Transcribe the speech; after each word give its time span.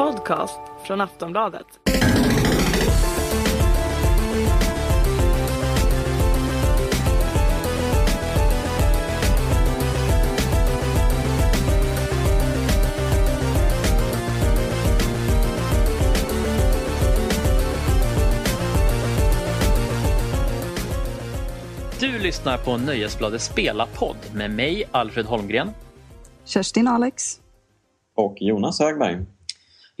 podcast 0.00 0.60
från 0.86 1.00
Aftonbladet. 1.00 1.66
Du 22.00 22.18
lyssnar 22.18 22.58
på 22.58 22.76
Nöjesbladets 22.76 23.44
spelarpodd 23.44 24.16
med 24.34 24.50
mig, 24.50 24.84
Alfred 24.90 25.26
Holmgren. 25.26 25.70
Kerstin 26.44 26.88
Alex. 26.88 27.40
Och 28.16 28.36
Jonas 28.40 28.80
Högberg. 28.80 29.26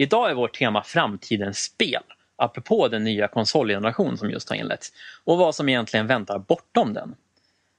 Idag 0.00 0.30
är 0.30 0.34
vårt 0.34 0.58
tema 0.58 0.82
framtidens 0.82 1.58
spel, 1.58 2.02
apropå 2.36 2.88
den 2.88 3.04
nya 3.04 3.28
konsolgeneration 3.28 4.18
som 4.18 4.30
just 4.30 4.48
har 4.48 4.56
inletts 4.56 4.92
och 5.24 5.38
vad 5.38 5.54
som 5.54 5.68
egentligen 5.68 6.06
väntar 6.06 6.38
bortom 6.38 6.92
den. 6.92 7.14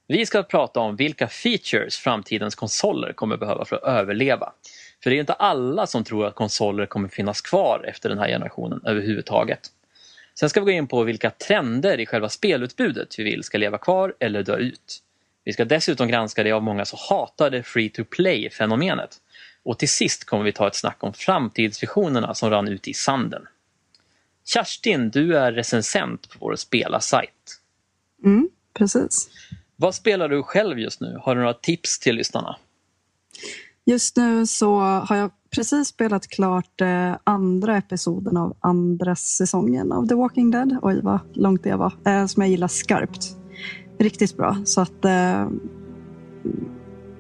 Vi 0.08 0.26
ska 0.26 0.44
prata 0.44 0.80
om 0.80 0.96
vilka 0.96 1.28
features 1.28 1.98
framtidens 1.98 2.56
konsoler 2.56 3.14
kommer 3.14 3.38
behöva 3.38 3.66
för 3.66 3.76
att 3.76 3.84
överleva. 3.84 4.54
För 5.04 5.10
det 5.10 5.16
är 5.16 5.20
inte 5.20 5.34
alla 5.34 5.88
som 5.88 6.04
tror 6.04 6.26
att 6.26 6.36
konsoler 6.36 6.86
kommer 6.86 7.08
finnas 7.08 7.42
kvar 7.42 7.86
efter 7.88 8.10
den 8.10 8.18
här 8.18 8.28
generationen 8.28 8.82
överhuvudtaget. 8.86 9.62
Sen 10.40 10.50
ska 10.50 10.60
vi 10.60 10.66
gå 10.66 10.72
in 10.72 10.88
på 10.88 11.04
vilka 11.04 11.30
trender 11.30 12.00
i 12.00 12.06
själva 12.06 12.30
spelutbudet 12.30 13.20
vi 13.20 13.24
vill 13.24 13.44
ska 13.44 13.58
leva 13.58 13.78
kvar 13.78 14.16
eller 14.20 14.44
dö 14.44 14.58
ut. 14.58 15.00
Vi 15.44 15.54
ska 15.54 15.66
dessutom 15.66 16.08
granska 16.08 16.44
det 16.44 16.52
av 16.52 16.64
många 16.64 16.86
så 16.86 16.98
hatade 17.10 17.64
free 17.64 17.90
to 17.90 18.04
play-fenomenet. 18.04 19.18
Och 19.64 19.80
till 19.80 19.90
sist 19.90 20.26
kommer 20.26 20.44
vi 20.44 20.54
ta 20.54 20.68
ett 20.68 20.76
snack 20.76 20.98
om 21.00 21.14
framtidsvisionerna 21.14 22.34
som 22.34 22.50
rann 22.50 22.68
ut 22.68 22.88
i 22.88 22.94
sanden. 22.94 23.48
Kerstin, 24.46 25.10
du 25.10 25.38
är 25.38 25.52
recensent 25.52 26.30
på 26.30 26.38
vår 26.40 26.56
spela-sajt. 26.56 27.60
Mm, 28.24 28.50
precis. 28.74 29.30
Vad 29.76 29.96
spelar 29.96 30.30
du 30.30 30.44
själv 30.44 30.80
just 30.80 31.02
nu? 31.02 31.18
Har 31.22 31.36
du 31.36 31.42
några 31.42 31.54
tips 31.54 32.00
till 32.00 32.16
lyssnarna? 32.16 32.56
Just 33.86 34.18
nu 34.18 34.48
så 34.48 34.80
har 34.80 35.16
jag 35.16 35.32
precis 35.56 35.88
spelat 35.88 36.28
klart 36.28 36.82
eh, 36.82 37.16
andra 37.24 37.78
episoden 37.78 38.38
av 38.38 38.58
andra 38.60 39.16
säsongen 39.16 39.92
av 39.92 40.08
The 40.08 40.16
Walking 40.16 40.52
Dead. 40.52 40.78
Oj, 40.82 41.00
vad 41.04 41.20
långt 41.34 41.64
det 41.64 41.76
var. 41.76 41.94
Eh, 42.06 42.26
som 42.26 42.42
jag 42.42 42.50
gillar 42.50 42.68
skarpt. 42.68 43.26
Riktigt 44.00 44.38
bra. 44.38 44.58
Så 44.66 44.82
att 44.82 45.06
eh, 45.06 45.50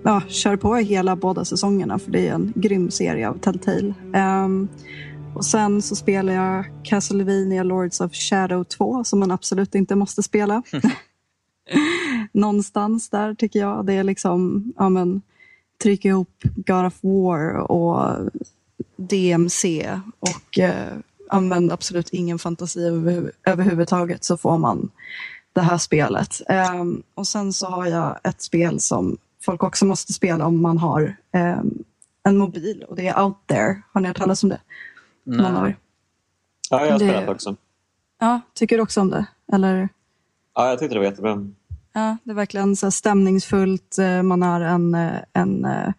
ja, 0.03 0.21
kör 0.27 0.55
på 0.55 0.75
hela 0.75 1.15
båda 1.15 1.45
säsongerna 1.45 1.99
för 1.99 2.11
det 2.11 2.27
är 2.27 2.33
en 2.33 2.53
grym 2.55 2.91
serie 2.91 3.29
av 3.29 3.37
Telltale. 3.37 3.93
Um, 4.45 4.69
och 5.35 5.45
sen 5.45 5.81
så 5.81 5.95
spelar 5.95 6.33
jag 6.33 6.65
Castlevania 6.83 7.63
Lords 7.63 8.01
of 8.01 8.13
Shadow 8.13 8.63
2 8.63 9.03
som 9.03 9.19
man 9.19 9.31
absolut 9.31 9.75
inte 9.75 9.95
måste 9.95 10.23
spela. 10.23 10.63
Någonstans 12.31 13.09
där 13.09 13.33
tycker 13.33 13.59
jag. 13.59 13.85
Det 13.85 13.93
är 13.93 14.03
liksom, 14.03 14.73
ja 14.77 14.89
men, 14.89 15.21
trycka 15.83 16.07
ihop 16.07 16.43
God 16.55 16.85
of 16.85 16.99
War 17.01 17.71
och 17.71 18.29
DMC 18.95 19.89
och 20.19 20.59
eh, 20.59 20.97
använd 21.29 21.71
absolut 21.71 22.09
ingen 22.09 22.39
fantasi 22.39 22.83
över, 22.83 23.31
överhuvudtaget 23.45 24.23
så 24.23 24.37
får 24.37 24.57
man 24.57 24.89
det 25.53 25.61
här 25.61 25.77
spelet. 25.77 26.41
Um, 26.73 27.03
och 27.15 27.27
sen 27.27 27.53
så 27.53 27.67
har 27.67 27.85
jag 27.85 28.19
ett 28.23 28.41
spel 28.41 28.79
som 28.79 29.17
folk 29.41 29.63
också 29.63 29.85
måste 29.85 30.13
spela 30.13 30.45
om 30.45 30.61
man 30.61 30.77
har 30.77 31.15
um, 31.33 31.83
en 32.23 32.37
mobil 32.37 32.83
och 32.89 32.95
det 32.95 33.07
är 33.07 33.23
Out 33.23 33.37
There. 33.47 33.81
Har 33.93 34.01
ni 34.01 34.07
hört 34.07 34.17
talas 34.17 34.43
om 34.43 34.49
det? 34.49 34.59
Nej. 35.23 35.77
Ja, 36.69 36.85
jag 36.85 36.91
har 36.91 36.99
Det- 36.99 37.09
spelat 37.09 37.29
också. 37.29 37.55
Ja, 38.19 38.41
tycker 38.53 38.77
du 38.77 38.83
också 38.83 39.01
om 39.01 39.09
det? 39.09 39.25
Eller? 39.53 39.89
Ja, 40.55 40.69
jag 40.69 40.79
tyckte 40.79 40.95
det 40.95 40.99
var 40.99 41.05
jättebra. 41.05 41.47
Ja, 41.93 42.17
det 42.23 42.31
är 42.31 42.35
verkligen 42.35 42.75
så 42.75 42.91
stämningsfullt. 42.91 43.97
Eh, 43.97 44.23
Man 44.23 44.43
är 44.43 44.61
en, 44.61 44.95
eh, 44.95 45.11
en 45.33 45.65
eh, 45.65 45.93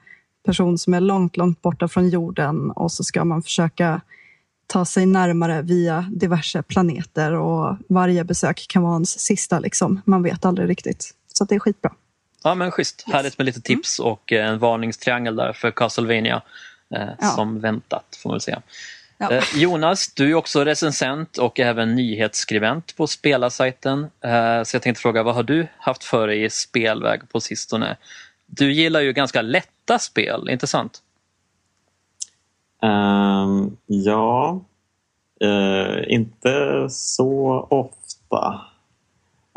person 0.44 0.78
som 0.78 0.94
är 0.94 1.00
långt, 1.00 1.36
långt 1.36 1.62
borta 1.62 1.88
från 1.88 2.08
jorden 2.08 2.70
och 2.70 2.92
så 2.92 3.04
ska 3.04 3.24
man 3.24 3.42
försöka 3.42 4.00
ta 4.66 4.84
sig 4.84 5.06
närmare 5.06 5.62
via 5.62 6.06
diverse 6.12 6.62
planeter 6.62 7.32
och 7.32 7.76
varje 7.88 8.24
besök 8.24 8.66
kan 8.68 8.82
vara 8.82 8.92
ens 8.94 9.20
sista. 9.20 9.58
Liksom. 9.58 10.00
Man 10.04 10.22
vet 10.22 10.44
aldrig 10.44 10.68
riktigt. 10.68 11.14
Så 11.26 11.44
det 11.44 11.54
är 11.54 11.58
skitbra. 11.58 11.92
Ja 12.44 12.54
men 12.54 12.70
schysst, 12.70 13.04
härligt 13.12 13.38
med 13.38 13.44
lite 13.44 13.60
tips 13.60 13.98
och 13.98 14.32
eh, 14.32 14.46
en 14.46 14.58
varningstriangel 14.58 15.36
där 15.36 15.52
för 15.52 15.70
Castlevania 15.70 16.42
eh, 16.94 17.08
Ja. 17.20 17.26
som 17.28 17.60
väntat 17.60 18.18
får 18.22 18.28
man 18.30 18.34
väl 18.34 18.40
säga. 18.40 18.62
Ja. 19.18 19.30
Eh, 19.32 19.44
Jonas, 19.56 20.14
du 20.14 20.30
är 20.30 20.34
också 20.34 20.64
recensent 20.64 21.38
och 21.38 21.60
även 21.60 21.94
nyhetsskribent 21.94 22.96
på 22.96 23.06
spelarsajten. 23.06 24.02
Eh, 24.24 24.62
så 24.62 24.76
jag 24.76 24.82
tänkte 24.82 25.02
fråga, 25.02 25.22
vad 25.22 25.34
har 25.34 25.42
du 25.42 25.66
haft 25.78 26.04
för 26.04 26.26
dig 26.26 26.44
i 26.44 26.50
spelväg 26.50 27.20
på 27.32 27.40
sistone? 27.40 27.96
Du 28.46 28.72
gillar 28.72 29.00
ju 29.00 29.12
ganska 29.12 29.42
lätta 29.42 29.98
spel, 29.98 30.48
inte 30.50 30.66
sant? 30.66 31.02
Ehm, 32.82 33.76
ja, 33.86 34.60
eh, 35.40 36.12
inte 36.14 36.86
så 36.90 37.66
ofta. 37.70 38.60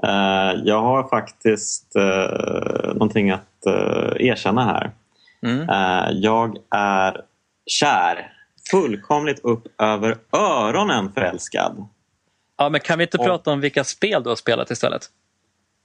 Eh, 0.06 0.62
jag 0.64 0.82
har 0.82 1.10
faktiskt 1.10 1.96
uh, 1.96 2.88
någonting 2.94 3.32
att 3.32 3.66
eh, 3.66 4.28
erkänna 4.28 4.64
här. 4.66 4.92
Mm. 5.46 5.70
Eh, 5.70 6.12
jag 6.14 6.58
är 6.76 7.22
kär, 7.66 8.32
fullkomligt 8.72 9.40
upp 9.40 9.64
över 9.82 10.18
öronen 10.38 11.12
förälskad. 11.14 11.86
Ja, 12.58 12.70
men 12.70 12.80
kan 12.82 12.98
vi 12.98 13.04
inte 13.04 13.18
Och- 13.18 13.26
prata 13.26 13.52
om 13.52 13.60
vilka 13.62 13.84
spel 13.84 14.24
du 14.24 14.30
har 14.30 14.36
spelat 14.36 14.72
istället? 14.72 15.02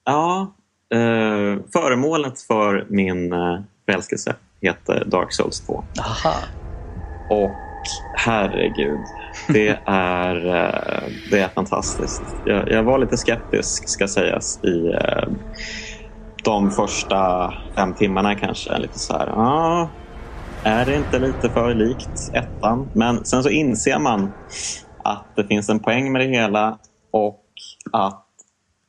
Ja, 0.05 0.55
eh, 0.95 1.59
föremålet 1.73 2.41
för 2.41 2.87
min 2.89 3.33
eh, 3.33 3.61
förälskelse 3.87 4.35
heter 4.61 5.05
Dark 5.05 5.33
Souls 5.33 5.61
2. 5.67 5.85
Aha. 6.01 6.35
Och 7.29 7.51
herregud, 8.13 9.01
det 9.49 9.81
är, 9.87 10.47
eh, 10.47 11.09
det 11.31 11.41
är 11.41 11.49
fantastiskt. 11.49 12.23
Jag, 12.45 12.71
jag 12.71 12.83
var 12.83 12.99
lite 12.99 13.17
skeptisk 13.17 13.89
ska 13.89 14.09
sägas 14.09 14.65
i 14.65 14.87
eh, 14.93 15.29
de 16.45 16.71
första 16.71 17.53
fem 17.77 17.95
timmarna 17.95 18.35
kanske. 18.35 18.79
Lite 18.79 18.99
så 18.99 19.13
här, 19.19 19.27
ah, 19.29 19.91
är 20.65 20.87
det 20.87 20.97
inte 20.97 21.19
lite 21.19 21.51
för 21.51 21.75
likt 21.75 22.29
ettan? 22.33 22.91
Men 22.95 23.25
sen 23.25 23.43
så 23.43 23.49
inser 23.51 23.99
man 23.99 24.33
att 25.05 25.33
det 25.37 25.47
finns 25.47 25.69
en 25.69 25.81
poäng 25.81 26.13
med 26.13 26.21
det 26.21 26.29
hela 26.29 26.79
och 27.11 27.45
att 27.93 28.27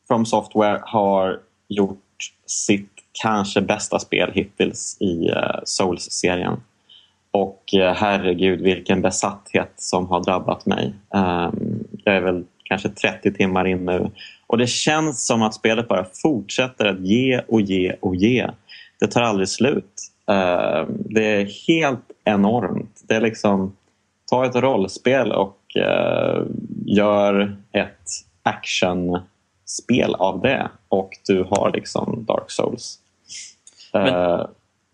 From 0.07 0.25
Software 0.25 0.79
har 0.83 1.39
gjort 1.69 1.97
sitt 2.45 2.91
kanske 3.21 3.61
bästa 3.61 3.99
spel 3.99 4.31
hittills 4.33 4.97
i 5.01 5.29
eh, 5.29 5.59
Souls-serien. 5.63 6.61
Och 7.31 7.73
eh, 7.73 7.93
herregud 7.93 8.61
vilken 8.61 9.01
besatthet 9.01 9.71
som 9.77 10.07
har 10.07 10.23
drabbat 10.23 10.65
mig. 10.65 10.93
Ehm, 11.15 11.83
jag 12.03 12.15
är 12.15 12.21
väl 12.21 12.43
kanske 12.63 12.89
30 12.89 13.33
timmar 13.33 13.67
in 13.67 13.85
nu. 13.85 14.11
Och 14.47 14.57
det 14.57 14.67
känns 14.67 15.25
som 15.27 15.41
att 15.41 15.53
spelet 15.53 15.87
bara 15.87 16.05
fortsätter 16.23 16.85
att 16.85 16.99
ge 16.99 17.41
och 17.47 17.61
ge 17.61 17.95
och 17.99 18.15
ge. 18.15 18.49
Det 18.99 19.07
tar 19.07 19.21
aldrig 19.21 19.49
slut. 19.49 20.11
Ehm, 20.31 20.87
det 21.09 21.25
är 21.25 21.67
helt 21.67 22.05
enormt. 22.25 23.01
Det 23.07 23.15
är 23.15 23.21
liksom, 23.21 23.75
ta 24.29 24.45
ett 24.45 24.55
rollspel 24.55 25.31
och 25.31 25.57
eh, 25.75 26.43
gör 26.85 27.57
ett 27.71 28.09
actionspel 28.43 30.15
av 30.15 30.41
det. 30.41 30.69
Och 30.89 31.09
du 31.27 31.43
har 31.49 31.71
liksom 31.73 32.25
Dark 32.27 32.51
Souls. 32.51 32.97
Men- 33.93 34.07
Eh, 34.07 34.45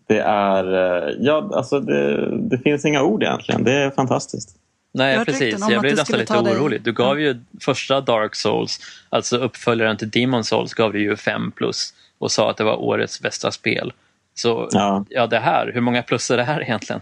det 0.08 0.20
är... 0.20 0.64
eh, 1.08 1.14
Ja, 1.20 1.50
alltså 1.54 1.80
det, 1.80 2.28
det 2.48 2.58
finns 2.58 2.84
inga 2.84 3.02
ord 3.02 3.22
egentligen. 3.22 3.64
Det 3.64 3.72
är 3.72 3.90
fantastiskt. 3.90 4.56
Nej, 4.92 5.14
Jag 5.16 5.26
precis. 5.26 5.68
Jag 5.70 5.80
blev 5.80 5.96
nästan 5.96 6.18
lite 6.18 6.34
orolig. 6.38 6.82
Du 6.82 6.92
gav 6.92 7.20
ju 7.20 7.36
första 7.60 8.00
Dark 8.00 8.34
Souls, 8.34 8.80
alltså 9.10 9.36
uppföljaren 9.36 9.96
till 9.96 10.10
Demon 10.10 10.44
Souls, 10.44 10.74
gav 10.74 10.92
du 10.92 11.00
ju 11.02 11.16
5 11.16 11.50
plus 11.52 11.94
och 12.18 12.30
sa 12.32 12.50
att 12.50 12.56
det 12.56 12.64
var 12.64 12.76
årets 12.76 13.20
bästa 13.20 13.50
spel. 13.50 13.92
Så 14.34 14.68
ja, 14.72 15.04
Ja. 15.08 15.26
det 15.26 15.38
här, 15.38 15.70
hur 15.74 15.80
många 15.80 16.02
plus 16.02 16.30
är 16.30 16.36
det 16.36 16.42
här 16.44 16.62
egentligen? 16.62 17.00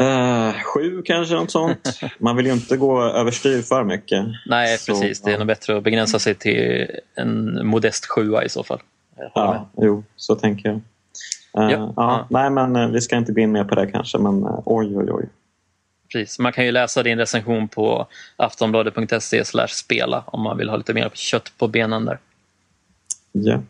Eh, 0.00 0.52
sju 0.62 1.02
kanske, 1.04 1.34
något 1.34 1.50
sånt. 1.50 2.00
Man 2.18 2.36
vill 2.36 2.46
ju 2.46 2.52
inte 2.52 2.76
gå 2.76 3.02
överstyr 3.02 3.62
för 3.62 3.84
mycket. 3.84 4.24
Nej, 4.46 4.78
Så, 4.78 4.92
precis. 4.92 5.20
Det 5.22 5.30
är 5.30 5.32
ja. 5.32 5.38
nog 5.38 5.46
bättre 5.46 5.76
att 5.76 5.82
begränsa 5.82 6.18
sig 6.18 6.34
till 6.34 6.86
en 7.14 7.66
modest 7.66 8.06
sjua 8.06 8.44
i 8.44 8.48
så 8.48 8.62
fall. 8.64 8.80
Ja, 9.34 9.70
jo, 9.76 10.04
så 10.16 10.34
tänker 10.34 10.68
jag. 10.68 10.80
Eh, 11.58 11.70
Ja. 11.70 11.92
ja. 11.96 12.26
Nej, 12.30 12.50
men 12.50 12.76
eh, 12.76 12.88
vi 12.88 13.00
ska 13.00 13.16
inte 13.16 13.32
gå 13.32 13.40
in 13.40 13.52
mer 13.52 13.64
på 13.64 13.74
det 13.74 13.86
kanske, 13.86 14.18
men 14.18 14.42
eh, 14.44 14.58
oj, 14.64 14.96
oj, 14.96 15.10
oj. 15.12 15.28
Precis. 16.12 16.38
Man 16.38 16.52
kan 16.52 16.64
ju 16.64 16.72
läsa 16.72 17.02
din 17.02 17.18
recension 17.18 17.68
på 17.68 18.06
aftonbladet.se 18.36 19.44
spela 19.68 20.24
om 20.26 20.40
man 20.42 20.58
vill 20.58 20.68
ha 20.68 20.76
lite 20.76 20.94
mer 20.94 21.10
kött 21.14 21.52
på 21.58 21.68
benen 21.68 22.04
där. 22.04 22.18
Ja. 23.32 23.60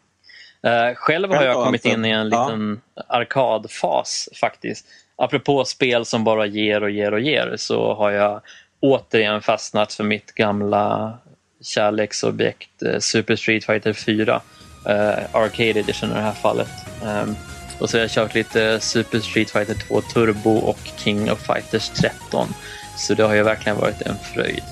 Själv 0.94 1.30
har 1.30 1.42
jag 1.42 1.54
kommit 1.64 1.86
alltså? 1.86 1.98
in 1.98 2.04
i 2.04 2.10
en 2.10 2.28
Ja. 2.30 2.44
liten 2.46 2.80
arkadfas 3.08 4.28
faktiskt. 4.40 4.86
apropå 5.16 5.64
spel 5.64 6.04
som 6.04 6.24
bara 6.24 6.46
ger 6.46 6.82
och 6.82 6.90
ger 6.90 7.12
och 7.12 7.20
ger 7.20 7.54
så 7.56 7.94
har 7.94 8.10
jag 8.10 8.40
återigen 8.80 9.42
fastnat 9.42 9.92
för 9.92 10.04
mitt 10.04 10.32
gamla 10.34 11.18
kärleksobjekt 11.62 12.82
Super 13.00 13.36
Street 13.36 13.64
Fighter 13.64 13.92
4. 13.92 14.40
Eh, 14.86 15.36
Arcade 15.36 15.80
Edition 15.80 16.10
i 16.10 16.14
det 16.14 16.20
här 16.20 16.32
fallet. 16.32 16.68
Um, 17.04 17.36
och 17.82 17.90
så 17.90 17.96
har 17.96 18.02
jag 18.02 18.10
kört 18.10 18.34
lite 18.34 18.80
Super 18.80 19.20
Street 19.20 19.50
Fighter 19.50 19.74
2 19.74 20.00
Turbo 20.00 20.50
och 20.50 20.78
King 20.96 21.30
of 21.30 21.46
Fighters 21.46 21.88
13. 21.88 22.48
Så 22.96 23.14
det 23.14 23.22
har 23.22 23.34
ju 23.34 23.42
verkligen 23.42 23.78
varit 23.78 24.02
en 24.02 24.16
fröjd. 24.34 24.62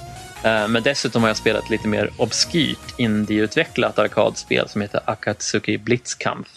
Eh, 0.45 0.69
men 0.69 0.83
dessutom 0.83 1.23
har 1.23 1.29
jag 1.29 1.37
spelat 1.37 1.71
lite 1.71 1.89
mer 1.89 2.11
obskyrt 2.17 2.99
indieutvecklat 2.99 3.99
arkadspel 3.99 4.69
som 4.69 4.81
heter 4.81 5.01
Akatsuki 5.05 5.79
Blitzkampf. 5.79 6.49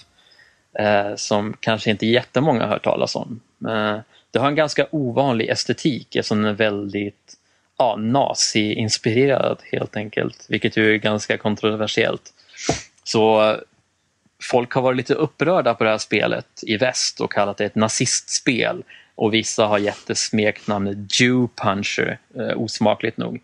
Eh, 0.79 1.15
som 1.15 1.53
kanske 1.59 1.89
inte 1.89 2.05
jättemånga 2.05 2.61
har 2.61 2.69
hört 2.69 2.83
talas 2.83 3.15
om. 3.15 3.41
Eh, 3.67 3.97
det 4.31 4.39
har 4.39 4.47
en 4.47 4.55
ganska 4.55 4.87
ovanlig 4.91 5.49
estetik 5.49 6.15
eftersom 6.15 6.41
den 6.41 6.51
är 6.51 6.55
väldigt 6.55 7.33
ja, 7.77 7.95
nazi-inspirerad 7.99 9.57
helt 9.71 9.95
enkelt. 9.95 10.45
Vilket 10.49 10.77
ju 10.77 10.93
är 10.93 10.97
ganska 10.97 11.37
kontroversiellt. 11.37 12.33
Så 13.03 13.55
folk 14.43 14.73
har 14.73 14.81
varit 14.81 14.97
lite 14.97 15.13
upprörda 15.13 15.73
på 15.73 15.83
det 15.83 15.89
här 15.89 15.97
spelet 15.97 16.47
i 16.61 16.77
väst 16.77 17.21
och 17.21 17.31
kallat 17.31 17.57
det 17.57 17.65
ett 17.65 17.75
nazistspel. 17.75 18.83
Och 19.15 19.33
vissa 19.33 19.65
har 19.65 19.77
gett 19.77 20.07
det 20.07 20.15
smeknamnet 20.15 21.19
Jew 21.19 21.47
Puncher, 21.55 22.19
eh, 22.35 22.61
osmakligt 22.61 23.17
nog. 23.17 23.41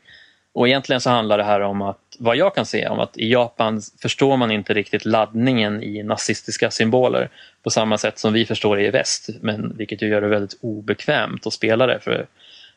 Och 0.53 0.67
egentligen 0.67 1.01
så 1.01 1.09
handlar 1.09 1.37
det 1.37 1.43
här 1.43 1.61
om 1.61 1.81
att, 1.81 1.99
vad 2.19 2.35
jag 2.35 2.55
kan 2.55 2.65
se, 2.65 2.87
om 2.87 2.99
att 2.99 3.17
i 3.17 3.31
Japan 3.31 3.81
förstår 4.01 4.37
man 4.37 4.51
inte 4.51 4.73
riktigt 4.73 5.05
laddningen 5.05 5.83
i 5.83 6.03
nazistiska 6.03 6.71
symboler 6.71 7.29
på 7.63 7.69
samma 7.69 7.97
sätt 7.97 8.19
som 8.19 8.33
vi 8.33 8.45
förstår 8.45 8.75
det 8.75 8.85
i 8.85 8.89
väst, 8.89 9.29
men 9.41 9.77
vilket 9.77 10.01
ju 10.01 10.07
gör 10.07 10.21
det 10.21 10.27
väldigt 10.27 10.57
obekvämt 10.61 11.47
att 11.47 11.53
spela 11.53 11.87
det 11.87 11.99
för, 11.99 12.27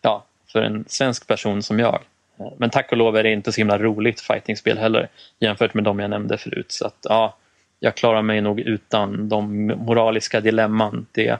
ja, 0.02 0.24
för 0.52 0.62
en 0.62 0.84
svensk 0.88 1.26
person 1.26 1.62
som 1.62 1.78
jag. 1.78 2.00
Eh, 2.38 2.52
men 2.56 2.70
tack 2.70 2.92
och 2.92 2.98
lov 2.98 3.16
är 3.16 3.22
det 3.22 3.32
inte 3.32 3.52
så 3.52 3.60
himla 3.60 3.78
roligt 3.78 4.20
fightingspel 4.20 4.78
heller 4.78 5.08
jämfört 5.40 5.74
med 5.74 5.84
de 5.84 5.98
jag 5.98 6.10
nämnde 6.10 6.38
förut. 6.38 6.72
Så 6.72 6.86
att, 6.86 6.96
ja, 7.02 7.36
jag 7.84 7.94
klarar 7.94 8.22
mig 8.22 8.40
nog 8.40 8.60
utan 8.60 9.28
de 9.28 9.66
moraliska 9.66 10.40
dilemman 10.40 11.06
det 11.12 11.36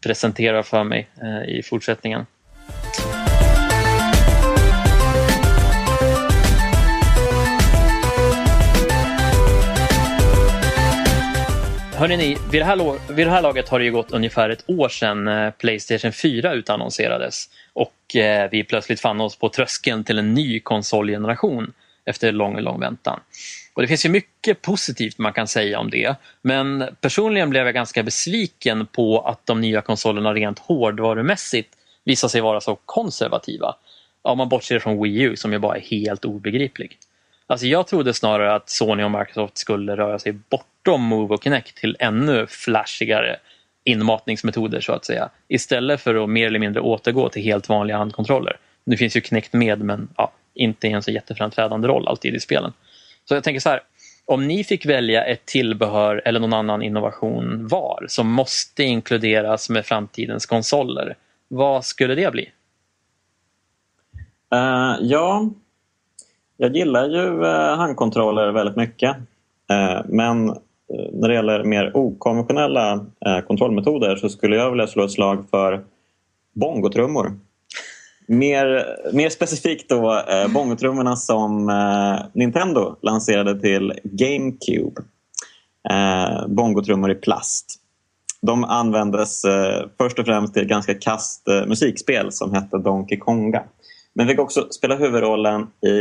presenterar 0.00 0.62
för 0.62 0.84
mig 0.84 1.08
eh, 1.22 1.56
i 1.56 1.62
fortsättningen. 1.62 2.26
Hörrni, 11.94 12.36
vid 12.50 12.60
det, 12.60 12.64
här, 12.64 13.12
vid 13.12 13.26
det 13.26 13.30
här 13.30 13.42
laget 13.42 13.68
har 13.68 13.78
det 13.78 13.90
gått 13.90 14.12
ungefär 14.12 14.50
ett 14.50 14.64
år 14.66 14.88
sedan 14.88 15.28
eh, 15.28 15.50
Playstation 15.50 16.12
4 16.12 16.52
utannonserades 16.52 17.44
och 17.72 18.16
eh, 18.16 18.48
vi 18.50 18.64
plötsligt 18.64 19.00
fann 19.00 19.20
oss 19.20 19.36
på 19.36 19.48
tröskeln 19.48 20.04
till 20.04 20.18
en 20.18 20.34
ny 20.34 20.60
konsolgeneration 20.60 21.72
efter 22.04 22.32
lång, 22.32 22.60
lång 22.60 22.80
väntan. 22.80 23.20
Och 23.76 23.82
Det 23.82 23.88
finns 23.88 24.04
ju 24.04 24.08
mycket 24.08 24.62
positivt 24.62 25.18
man 25.18 25.32
kan 25.32 25.48
säga 25.48 25.78
om 25.78 25.90
det 25.90 26.16
men 26.42 26.88
personligen 27.00 27.50
blev 27.50 27.64
jag 27.64 27.74
ganska 27.74 28.02
besviken 28.02 28.86
på 28.86 29.20
att 29.20 29.46
de 29.46 29.60
nya 29.60 29.80
konsolerna 29.80 30.34
rent 30.34 30.58
hårdvarumässigt 30.58 31.68
visar 32.04 32.28
sig 32.28 32.40
vara 32.40 32.60
så 32.60 32.78
konservativa. 32.84 33.74
Om 34.22 34.38
man 34.38 34.48
bortser 34.48 34.78
från 34.78 35.02
Wii 35.02 35.20
U 35.20 35.36
som 35.36 35.52
ju 35.52 35.58
bara 35.58 35.76
är 35.76 35.80
helt 35.80 36.24
obegriplig. 36.24 36.98
Alltså 37.46 37.66
jag 37.66 37.86
trodde 37.86 38.14
snarare 38.14 38.54
att 38.54 38.70
Sony 38.70 39.02
och 39.02 39.10
Microsoft 39.10 39.58
skulle 39.58 39.96
röra 39.96 40.18
sig 40.18 40.32
bortom 40.32 41.02
Move 41.02 41.34
och 41.34 41.44
Kinect 41.44 41.76
till 41.76 41.96
ännu 41.98 42.46
flashigare 42.46 43.36
inmatningsmetoder 43.84 44.80
så 44.80 44.92
att 44.92 45.04
säga. 45.04 45.28
Istället 45.48 46.00
för 46.00 46.24
att 46.24 46.30
mer 46.30 46.46
eller 46.46 46.58
mindre 46.58 46.80
återgå 46.80 47.28
till 47.28 47.42
helt 47.42 47.68
vanliga 47.68 47.96
handkontroller. 47.96 48.56
Nu 48.84 48.96
finns 48.96 49.16
ju 49.16 49.20
Kinect 49.20 49.52
med 49.52 49.80
men 49.80 50.08
ja, 50.16 50.32
inte 50.54 50.86
i 50.88 50.92
en 50.92 51.02
så 51.02 51.10
jätteframträdande 51.10 51.88
roll 51.88 52.08
alltid 52.08 52.34
i 52.34 52.40
spelen. 52.40 52.72
Så 53.28 53.34
jag 53.34 53.44
tänker 53.44 53.60
så 53.60 53.68
här, 53.68 53.80
om 54.24 54.48
ni 54.48 54.64
fick 54.64 54.86
välja 54.86 55.24
ett 55.24 55.46
tillbehör 55.46 56.22
eller 56.24 56.40
någon 56.40 56.52
annan 56.52 56.82
innovation 56.82 57.68
var 57.68 58.04
som 58.08 58.32
måste 58.32 58.82
inkluderas 58.82 59.70
med 59.70 59.86
framtidens 59.86 60.46
konsoler, 60.46 61.16
vad 61.48 61.84
skulle 61.84 62.14
det 62.14 62.32
bli? 62.32 62.50
Uh, 64.54 64.96
ja, 65.00 65.50
jag 66.56 66.76
gillar 66.76 67.08
ju 67.08 67.40
uh, 67.40 67.76
handkontroller 67.76 68.52
väldigt 68.52 68.76
mycket. 68.76 69.16
Uh, 69.72 70.02
men 70.06 70.46
när 71.12 71.28
det 71.28 71.34
gäller 71.34 71.64
mer 71.64 71.96
okonventionella 71.96 73.06
kontrollmetoder 73.46 74.16
så 74.16 74.28
skulle 74.28 74.56
jag 74.56 74.70
vilja 74.70 74.86
slå 74.86 75.04
ett 75.04 75.10
slag 75.10 75.44
för 75.50 75.84
bongotrummor. 76.54 77.38
Mer, 78.26 78.86
mer 79.12 79.28
specifikt 79.28 79.88
då 79.88 80.18
eh, 80.18 80.48
bongotrummorna 80.48 81.16
som 81.16 81.68
eh, 81.68 82.26
Nintendo 82.32 82.96
lanserade 83.02 83.60
till 83.60 83.92
GameCube. 84.04 85.02
Eh, 85.90 86.48
bongotrummor 86.48 87.10
i 87.10 87.14
plast. 87.14 87.80
De 88.42 88.64
användes 88.64 89.44
eh, 89.44 89.86
först 89.98 90.18
och 90.18 90.26
främst 90.26 90.54
till 90.54 90.66
ganska 90.66 90.94
kast 90.94 91.48
eh, 91.48 91.66
musikspel 91.66 92.32
som 92.32 92.54
hette 92.54 92.78
Donkey 92.78 93.18
Konga. 93.18 93.62
Men 94.14 94.28
fick 94.28 94.38
också 94.38 94.68
spela 94.70 94.96
huvudrollen 94.96 95.62
i 95.62 96.00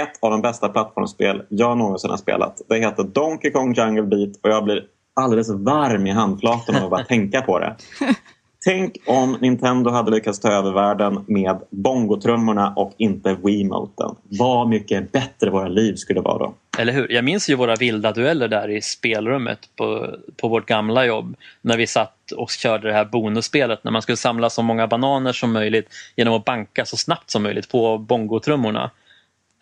ett 0.00 0.18
av 0.22 0.30
de 0.30 0.42
bästa 0.42 0.68
plattformsspel 0.68 1.42
jag 1.48 1.78
någonsin 1.78 2.10
har 2.10 2.16
spelat. 2.16 2.62
Det 2.68 2.78
heter 2.78 3.04
Donkey 3.04 3.50
Kong 3.50 3.74
Jungle 3.74 4.02
Beat 4.02 4.36
och 4.42 4.50
jag 4.50 4.64
blir 4.64 4.84
alldeles 5.14 5.50
varm 5.50 6.06
i 6.06 6.10
handflatorna 6.10 6.78
av 6.78 6.84
att 6.84 6.90
bara 6.90 7.04
tänka 7.04 7.42
på 7.42 7.58
det. 7.58 7.76
Tänk 8.66 8.96
om 9.06 9.38
Nintendo 9.40 9.90
hade 9.90 10.10
lyckats 10.10 10.40
ta 10.40 10.52
över 10.52 10.72
världen 10.72 11.24
med 11.26 11.60
bongotrummorna 11.70 12.72
och 12.76 12.94
inte 12.96 13.36
Wiimoten. 13.44 14.16
Vad 14.22 14.68
mycket 14.68 15.12
bättre 15.12 15.50
våra 15.50 15.68
liv 15.68 15.94
skulle 15.94 16.20
vara 16.20 16.38
då. 16.38 16.54
Eller 16.78 16.92
hur? 16.92 17.12
Jag 17.12 17.24
minns 17.24 17.50
ju 17.50 17.54
våra 17.54 17.76
vilda 17.76 18.12
dueller 18.12 18.48
där 18.48 18.70
i 18.70 18.82
spelrummet 18.82 19.58
på, 19.76 20.14
på 20.36 20.48
vårt 20.48 20.66
gamla 20.66 21.06
jobb. 21.06 21.36
När 21.62 21.76
vi 21.76 21.86
satt 21.86 22.32
och 22.36 22.50
körde 22.50 22.88
det 22.88 22.94
här 22.94 23.04
bonusspelet 23.04 23.84
när 23.84 23.92
man 23.92 24.02
skulle 24.02 24.16
samla 24.16 24.50
så 24.50 24.62
många 24.62 24.86
bananer 24.86 25.32
som 25.32 25.52
möjligt 25.52 25.88
genom 26.16 26.34
att 26.34 26.44
banka 26.44 26.84
så 26.84 26.96
snabbt 26.96 27.30
som 27.30 27.42
möjligt 27.42 27.68
på 27.68 27.98
bongotrummorna. 27.98 28.90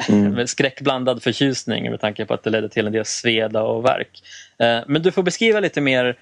Mm. 0.08 0.46
skräckblandad 0.46 1.22
förtjusning 1.22 1.90
med 1.90 2.00
tanke 2.00 2.24
på 2.24 2.34
att 2.34 2.42
det 2.42 2.50
ledde 2.50 2.68
till 2.68 2.86
en 2.86 2.92
del 2.92 3.04
sveda 3.04 3.62
och 3.62 3.84
verk. 3.84 4.22
Eh, 4.58 4.78
men 4.86 5.02
du 5.02 5.12
får 5.12 5.22
beskriva 5.22 5.60
lite 5.60 5.80
mer 5.80 6.16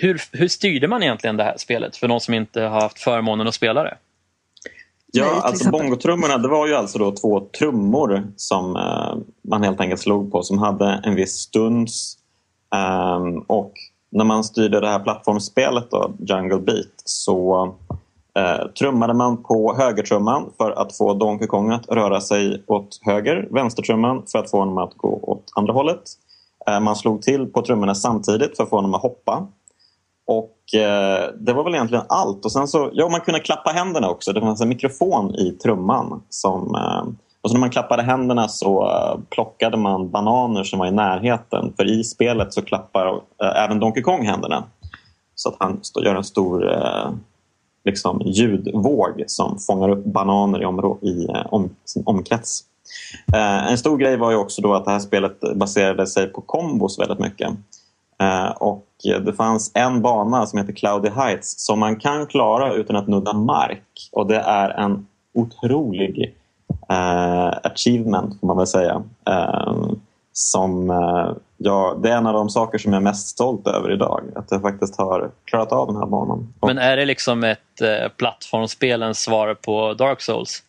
hur, 0.00 0.22
hur 0.32 0.48
styrde 0.48 0.88
man 0.88 1.02
egentligen 1.02 1.36
det 1.36 1.44
här 1.44 1.54
spelet 1.56 1.96
för 1.96 2.08
de 2.08 2.20
som 2.20 2.34
inte 2.34 2.62
har 2.62 2.80
haft 2.80 2.98
förmånen 2.98 3.48
att 3.48 3.54
spela 3.54 3.82
det? 3.82 3.96
Ja, 5.12 5.24
Nej, 5.24 5.40
alltså 5.42 5.70
bongotrummorna 5.70 6.38
det 6.38 6.48
var 6.48 6.66
ju 6.66 6.74
alltså 6.74 6.98
då 6.98 7.12
två 7.12 7.40
trummor 7.58 8.26
som 8.36 8.76
eh, 8.76 9.16
man 9.50 9.62
helt 9.62 9.80
enkelt 9.80 10.00
slog 10.00 10.32
på 10.32 10.42
som 10.42 10.58
hade 10.58 11.00
en 11.04 11.14
viss 11.14 11.34
stunds. 11.34 12.18
Eh, 12.74 13.42
och 13.46 13.72
när 14.10 14.24
man 14.24 14.44
styrde 14.44 14.80
det 14.80 14.88
här 14.88 14.98
plattformsspelet 14.98 15.90
då, 15.90 16.12
Jungle 16.18 16.58
Beat 16.58 17.02
så 17.04 17.64
eh, 18.38 18.66
trummade 18.78 19.14
man 19.14 19.42
på 19.42 19.74
högertrumman 19.78 20.50
för 20.56 20.70
att 20.70 20.96
få 20.96 21.14
Donkey 21.14 21.46
Kong 21.46 21.70
att 21.70 21.88
röra 21.88 22.20
sig 22.20 22.62
åt 22.66 22.98
höger, 23.02 23.48
vänstertrumman 23.50 24.22
för 24.32 24.38
att 24.38 24.50
få 24.50 24.58
honom 24.58 24.78
att 24.78 24.94
gå 24.94 25.18
åt 25.22 25.44
andra 25.56 25.72
hållet. 25.72 26.02
Eh, 26.68 26.80
man 26.80 26.96
slog 26.96 27.22
till 27.22 27.46
på 27.46 27.62
trummorna 27.62 27.94
samtidigt 27.94 28.56
för 28.56 28.62
att 28.62 28.70
få 28.70 28.76
honom 28.76 28.94
att 28.94 29.02
hoppa 29.02 29.46
och 30.26 30.74
eh, 30.80 31.30
Det 31.38 31.52
var 31.52 31.64
väl 31.64 31.74
egentligen 31.74 32.04
allt. 32.08 32.44
Och 32.44 32.52
sen 32.52 32.68
så, 32.68 32.90
ja, 32.92 33.08
Man 33.08 33.20
kunde 33.20 33.40
klappa 33.40 33.70
händerna 33.70 34.10
också. 34.10 34.32
Det 34.32 34.40
fanns 34.40 34.60
en 34.60 34.68
mikrofon 34.68 35.34
i 35.34 35.50
trumman. 35.50 36.22
Som, 36.28 36.74
eh, 36.74 37.04
och 37.40 37.50
så 37.50 37.54
när 37.54 37.60
man 37.60 37.70
klappade 37.70 38.02
händerna 38.02 38.48
så 38.48 38.84
eh, 38.90 39.20
plockade 39.30 39.76
man 39.76 40.10
bananer 40.10 40.64
som 40.64 40.78
var 40.78 40.86
i 40.86 40.90
närheten. 40.90 41.72
För 41.76 41.90
i 42.00 42.04
spelet 42.04 42.54
så 42.54 42.62
klappar 42.62 43.06
eh, 43.42 43.64
även 43.64 43.80
Donkey 43.80 44.02
Kong 44.02 44.26
händerna. 44.26 44.64
Så 45.34 45.48
att 45.48 45.56
han 45.58 45.78
stå, 45.82 46.04
gör 46.04 46.14
en 46.14 46.24
stor 46.24 46.72
eh, 46.72 47.10
liksom, 47.84 48.22
ljudvåg 48.24 49.24
som 49.26 49.58
fångar 49.58 49.88
upp 49.88 50.04
bananer 50.04 50.62
i, 50.62 50.64
områ- 50.64 51.04
i 51.04 51.26
eh, 51.28 51.46
om, 51.46 51.70
sin 51.84 52.02
omkrets. 52.06 52.64
Eh, 53.34 53.70
en 53.70 53.78
stor 53.78 53.96
grej 53.98 54.16
var 54.16 54.30
ju 54.30 54.36
också 54.36 54.62
då 54.62 54.74
att 54.74 54.84
det 54.84 54.90
här 54.90 54.98
spelet 54.98 55.40
baserade 55.54 56.06
sig 56.06 56.26
på 56.26 56.40
kombos 56.40 56.98
väldigt 56.98 57.18
mycket. 57.18 57.50
Eh, 58.20 58.50
och 58.50 58.86
det 59.24 59.32
fanns 59.32 59.72
en 59.74 60.02
bana 60.02 60.46
som 60.46 60.58
heter 60.58 60.72
Cloudy 60.72 61.08
Heights 61.08 61.66
som 61.66 61.78
man 61.78 62.00
kan 62.00 62.26
klara 62.26 62.72
utan 62.72 62.96
att 62.96 63.08
nudda 63.08 63.32
mark. 63.32 64.08
Och 64.12 64.26
det 64.26 64.38
är 64.38 64.70
en 64.70 65.06
otrolig 65.34 66.34
uh, 66.92 67.58
achievement 67.62 68.40
får 68.40 68.46
man 68.46 68.56
väl 68.56 68.66
säga. 68.66 69.02
Uh, 69.30 69.92
som, 70.32 70.90
uh, 70.90 71.36
ja, 71.56 71.98
det 72.02 72.10
är 72.10 72.16
en 72.16 72.26
av 72.26 72.34
de 72.34 72.48
saker 72.48 72.78
som 72.78 72.92
jag 72.92 73.00
är 73.00 73.04
mest 73.04 73.28
stolt 73.28 73.66
över 73.66 73.92
idag. 73.92 74.22
Att 74.34 74.50
jag 74.50 74.62
faktiskt 74.62 74.98
har 74.98 75.30
klarat 75.44 75.72
av 75.72 75.86
den 75.86 75.96
här 75.96 76.06
banan. 76.06 76.54
Och, 76.60 76.68
Men 76.68 76.78
är 76.78 76.96
det 76.96 77.04
liksom 77.04 77.44
ett 77.44 77.58
uh, 77.82 78.08
plattformsspelens 78.16 79.18
svar 79.18 79.54
på 79.54 79.94
Dark 79.94 80.20
Souls? 80.20 80.62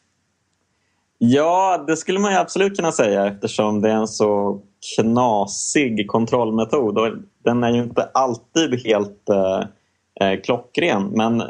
Ja, 1.19 1.83
det 1.87 1.97
skulle 1.97 2.19
man 2.19 2.35
absolut 2.35 2.75
kunna 2.75 2.91
säga 2.91 3.27
eftersom 3.27 3.81
det 3.81 3.89
är 3.89 3.95
en 3.95 4.07
så 4.07 4.61
knasig 4.95 6.07
kontrollmetod. 6.07 6.97
Och 6.97 7.07
den 7.47 7.63
är 7.63 7.71
ju 7.71 7.83
inte 7.83 8.09
alltid 8.13 8.85
helt 8.85 9.29
eh, 9.29 9.61
eh, 10.21 10.39
klockren 10.41 11.03
men 11.15 11.43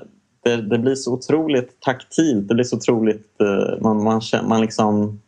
det, 0.43 0.55
det 0.55 0.77
blir 0.79 0.95
så 0.95 1.13
otroligt 1.13 1.81
taktilt. 1.81 2.47
Det 2.47 2.53
blir 2.53 2.63
så 2.63 2.75
otroligt... 2.75 3.41
Eh, 3.41 3.81
man, 3.81 4.03
man, 4.03 4.21
man 4.43 4.61
liksom... 4.61 5.21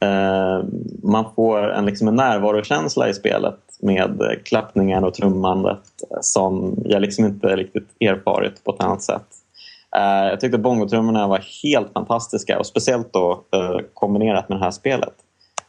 eh, 0.00 0.64
man 1.02 1.24
får 1.36 1.72
en, 1.72 1.86
liksom 1.86 2.08
en 2.08 2.16
närvarokänsla 2.16 3.08
i 3.08 3.14
spelet 3.14 3.58
med 3.80 4.40
klappningen 4.44 5.04
och 5.04 5.14
trummandet 5.14 5.84
som 6.20 6.76
jag 6.84 7.02
liksom 7.02 7.24
inte 7.24 7.56
riktigt 7.56 7.88
erfarit 8.00 8.64
på 8.64 8.74
ett 8.74 8.82
annat 8.82 9.02
sätt. 9.02 9.26
Eh, 9.96 10.28
jag 10.28 10.40
tyckte 10.40 10.58
bongotrummorna 10.58 11.28
var 11.28 11.44
helt 11.62 11.92
fantastiska 11.92 12.58
och 12.58 12.66
speciellt 12.66 13.12
då 13.12 13.44
eh, 13.54 13.78
kombinerat 13.94 14.48
med 14.48 14.58
det 14.58 14.64
här 14.64 14.70
spelet. 14.70 15.14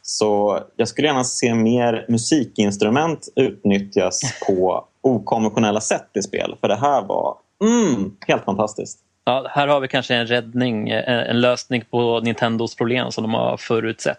Så 0.02 0.60
jag 0.76 0.88
skulle 0.88 1.08
gärna 1.08 1.24
se 1.24 1.54
mer 1.54 2.06
musikinstrument 2.08 3.28
utnyttjas 3.36 4.20
på 4.46 4.84
okonventionella 5.00 5.80
sätt 5.80 6.08
i 6.14 6.22
spel. 6.22 6.56
För 6.60 6.68
det 6.68 6.76
här 6.76 7.02
var 7.02 7.36
mm, 7.64 8.16
helt 8.26 8.44
fantastiskt. 8.44 8.98
Ja, 9.24 9.46
här 9.50 9.68
har 9.68 9.80
vi 9.80 9.88
kanske 9.88 10.14
en 10.14 10.26
räddning, 10.26 10.88
en 10.90 11.40
lösning 11.40 11.84
på 11.90 12.20
Nintendos 12.20 12.74
problem 12.74 13.12
som 13.12 13.22
de 13.24 13.34
har 13.34 13.56
förutsett. 13.56 14.18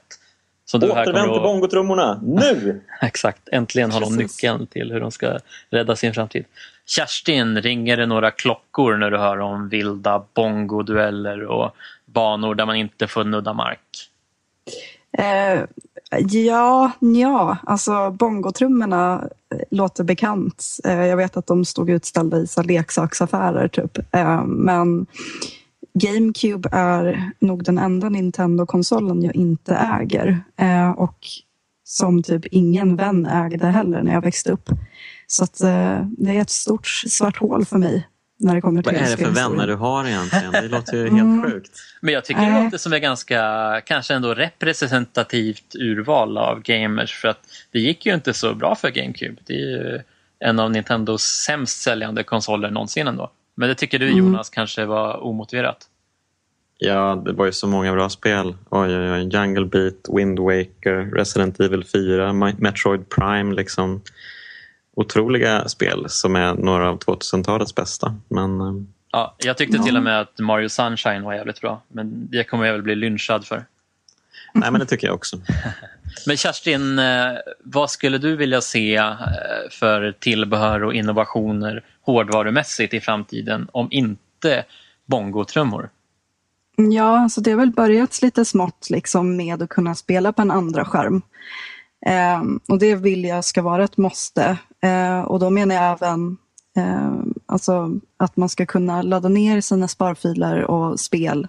Återvänd 0.73 1.33
till 1.33 1.41
bongotrummorna, 1.41 2.19
nu! 2.23 2.81
Exakt, 3.01 3.49
äntligen 3.51 3.91
har 3.91 4.01
de 4.01 4.15
nyckeln 4.15 4.67
till 4.67 4.91
hur 4.91 4.99
de 4.99 5.11
ska 5.11 5.39
rädda 5.69 5.95
sin 5.95 6.13
framtid. 6.13 6.45
Kerstin, 6.85 7.61
ringer 7.61 7.97
det 7.97 8.05
några 8.05 8.31
klockor 8.31 8.97
när 8.97 9.11
du 9.11 9.17
hör 9.17 9.39
om 9.39 9.69
vilda 9.69 10.23
bongodueller 10.33 11.43
och 11.43 11.75
banor 12.05 12.55
där 12.55 12.65
man 12.65 12.75
inte 12.75 13.07
får 13.07 13.23
nudda 13.23 13.53
mark? 13.53 13.79
Eh, 15.17 15.63
ja, 16.27 16.91
ja, 16.99 17.57
alltså 17.63 18.11
bongotrummorna 18.11 19.29
eh, 19.53 19.59
låter 19.71 20.03
bekant. 20.03 20.65
Eh, 20.83 21.05
jag 21.05 21.17
vet 21.17 21.37
att 21.37 21.47
de 21.47 21.65
stod 21.65 21.89
utställda 21.89 22.37
i 22.37 22.47
så 22.47 22.63
leksaksaffärer 22.63 23.67
typ. 23.67 24.15
Eh, 24.15 24.45
men 24.45 25.05
GameCube 25.93 26.69
är 26.71 27.31
nog 27.39 27.63
den 27.63 27.77
enda 27.77 28.09
Nintendo-konsolen 28.09 29.23
jag 29.23 29.35
inte 29.35 29.75
äger. 29.75 30.43
Eh, 30.57 30.91
och 30.91 31.27
som 31.83 32.23
typ 32.23 32.45
ingen 32.45 32.95
vän 32.95 33.25
ägde 33.25 33.67
heller 33.67 34.03
när 34.03 34.13
jag 34.13 34.21
växte 34.21 34.51
upp. 34.51 34.69
Så 35.27 35.43
att, 35.43 35.61
eh, 35.61 36.05
det 36.17 36.37
är 36.37 36.41
ett 36.41 36.49
stort 36.49 36.87
svart 36.87 37.37
hål 37.37 37.65
för 37.65 37.77
mig 37.77 38.07
när 38.41 38.55
det 38.55 38.61
kommer 38.61 38.81
till 38.81 38.93
Vad 38.93 39.01
är 39.01 39.17
det 39.17 39.23
för 39.23 39.31
vänner 39.31 39.67
du 39.67 39.75
har 39.75 40.07
egentligen? 40.07 40.51
Det 40.51 40.67
låter 40.67 40.97
ju 40.97 41.03
helt 41.03 41.13
mm. 41.13 41.43
sjukt. 41.43 41.71
Men 42.01 42.13
jag 42.13 42.25
tycker 42.25 42.41
det 42.41 42.63
låter 42.63 42.77
som 42.77 42.93
ett 42.93 43.01
ganska, 43.01 43.81
kanske 43.85 44.13
ändå 44.13 44.33
representativt 44.33 45.75
urval 45.75 46.37
av 46.37 46.61
gamers 46.61 47.13
för 47.13 47.27
att 47.27 47.39
det 47.71 47.79
gick 47.79 48.05
ju 48.05 48.13
inte 48.13 48.33
så 48.33 48.53
bra 48.53 48.75
för 48.75 48.89
GameCube. 48.89 49.41
Det 49.45 49.53
är 49.53 49.57
ju 49.57 50.01
en 50.39 50.59
av 50.59 50.71
Nintendos 50.71 51.23
sämst 51.23 51.81
säljande 51.81 52.23
konsoler 52.23 52.71
någonsin 52.71 53.07
ändå. 53.07 53.31
Men 53.55 53.69
det 53.69 53.75
tycker 53.75 53.99
du 53.99 54.05
mm. 54.05 54.17
Jonas 54.17 54.49
mm. 54.49 54.53
kanske 54.53 54.85
var 54.85 55.23
omotiverat? 55.23 55.87
Ja, 56.77 57.21
det 57.25 57.33
var 57.33 57.45
ju 57.45 57.51
så 57.51 57.67
många 57.67 57.93
bra 57.93 58.09
spel. 58.09 58.55
Oj, 58.69 58.97
oj, 58.97 59.11
oj. 59.11 59.29
Jungle 59.33 59.65
Beat, 59.65 60.09
Wind 60.17 60.39
Waker, 60.39 61.15
Resident 61.15 61.59
Evil 61.59 61.83
4, 61.83 62.33
Metroid 62.33 63.09
Prime. 63.09 63.55
liksom 63.55 64.01
otroliga 64.95 65.67
spel 65.67 66.05
som 66.07 66.35
är 66.35 66.53
några 66.53 66.89
av 66.89 66.99
2000-talets 66.99 67.75
bästa. 67.75 68.15
Men, 68.29 68.61
eh, 68.61 68.73
ja, 69.11 69.35
jag 69.37 69.57
tyckte 69.57 69.77
ja. 69.77 69.83
till 69.83 69.97
och 69.97 70.03
med 70.03 70.21
att 70.21 70.39
Mario 70.39 70.69
Sunshine 70.69 71.23
var 71.23 71.33
jävligt 71.33 71.61
bra. 71.61 71.81
Men 71.87 72.27
det 72.31 72.43
kommer 72.43 72.65
jag 72.65 72.73
väl 72.73 72.81
bli 72.81 72.95
lynchad 72.95 73.45
för. 73.45 73.65
Nej, 74.53 74.71
men 74.71 74.79
det 74.79 74.85
tycker 74.85 75.07
jag 75.07 75.15
också. 75.15 75.37
men 76.27 76.37
Kerstin, 76.37 76.99
eh, 76.99 77.31
vad 77.63 77.91
skulle 77.91 78.17
du 78.17 78.35
vilja 78.35 78.61
se 78.61 78.95
eh, 78.95 79.15
för 79.71 80.11
tillbehör 80.19 80.83
och 80.83 80.93
innovationer 80.93 81.83
hårdvarumässigt 82.01 82.93
i 82.93 82.99
framtiden 82.99 83.67
om 83.71 83.87
inte 83.91 84.63
bongotrummor? 85.05 85.89
Ja, 86.75 87.19
alltså 87.19 87.41
det 87.41 87.51
har 87.51 87.57
väl 87.57 87.71
börjat 87.71 88.21
lite 88.21 88.45
smått 88.45 88.87
liksom 88.89 89.37
med 89.37 89.61
att 89.61 89.69
kunna 89.69 89.95
spela 89.95 90.33
på 90.33 90.41
en 90.41 90.51
andra 90.51 90.85
skärm. 90.85 91.21
Eh, 92.05 92.41
och 92.69 92.79
det 92.79 92.95
vill 92.95 93.23
jag 93.23 93.45
ska 93.45 93.61
vara 93.61 93.83
ett 93.83 93.97
måste. 93.97 94.57
Eh, 94.81 95.21
och 95.21 95.39
då 95.39 95.49
menar 95.49 95.75
jag 95.75 95.91
även 95.91 96.37
eh, 96.77 97.13
alltså 97.45 97.91
att 98.17 98.37
man 98.37 98.49
ska 98.49 98.65
kunna 98.65 99.01
ladda 99.01 99.29
ner 99.29 99.61
sina 99.61 99.87
sparfiler 99.87 100.63
och 100.63 100.99
spel 100.99 101.47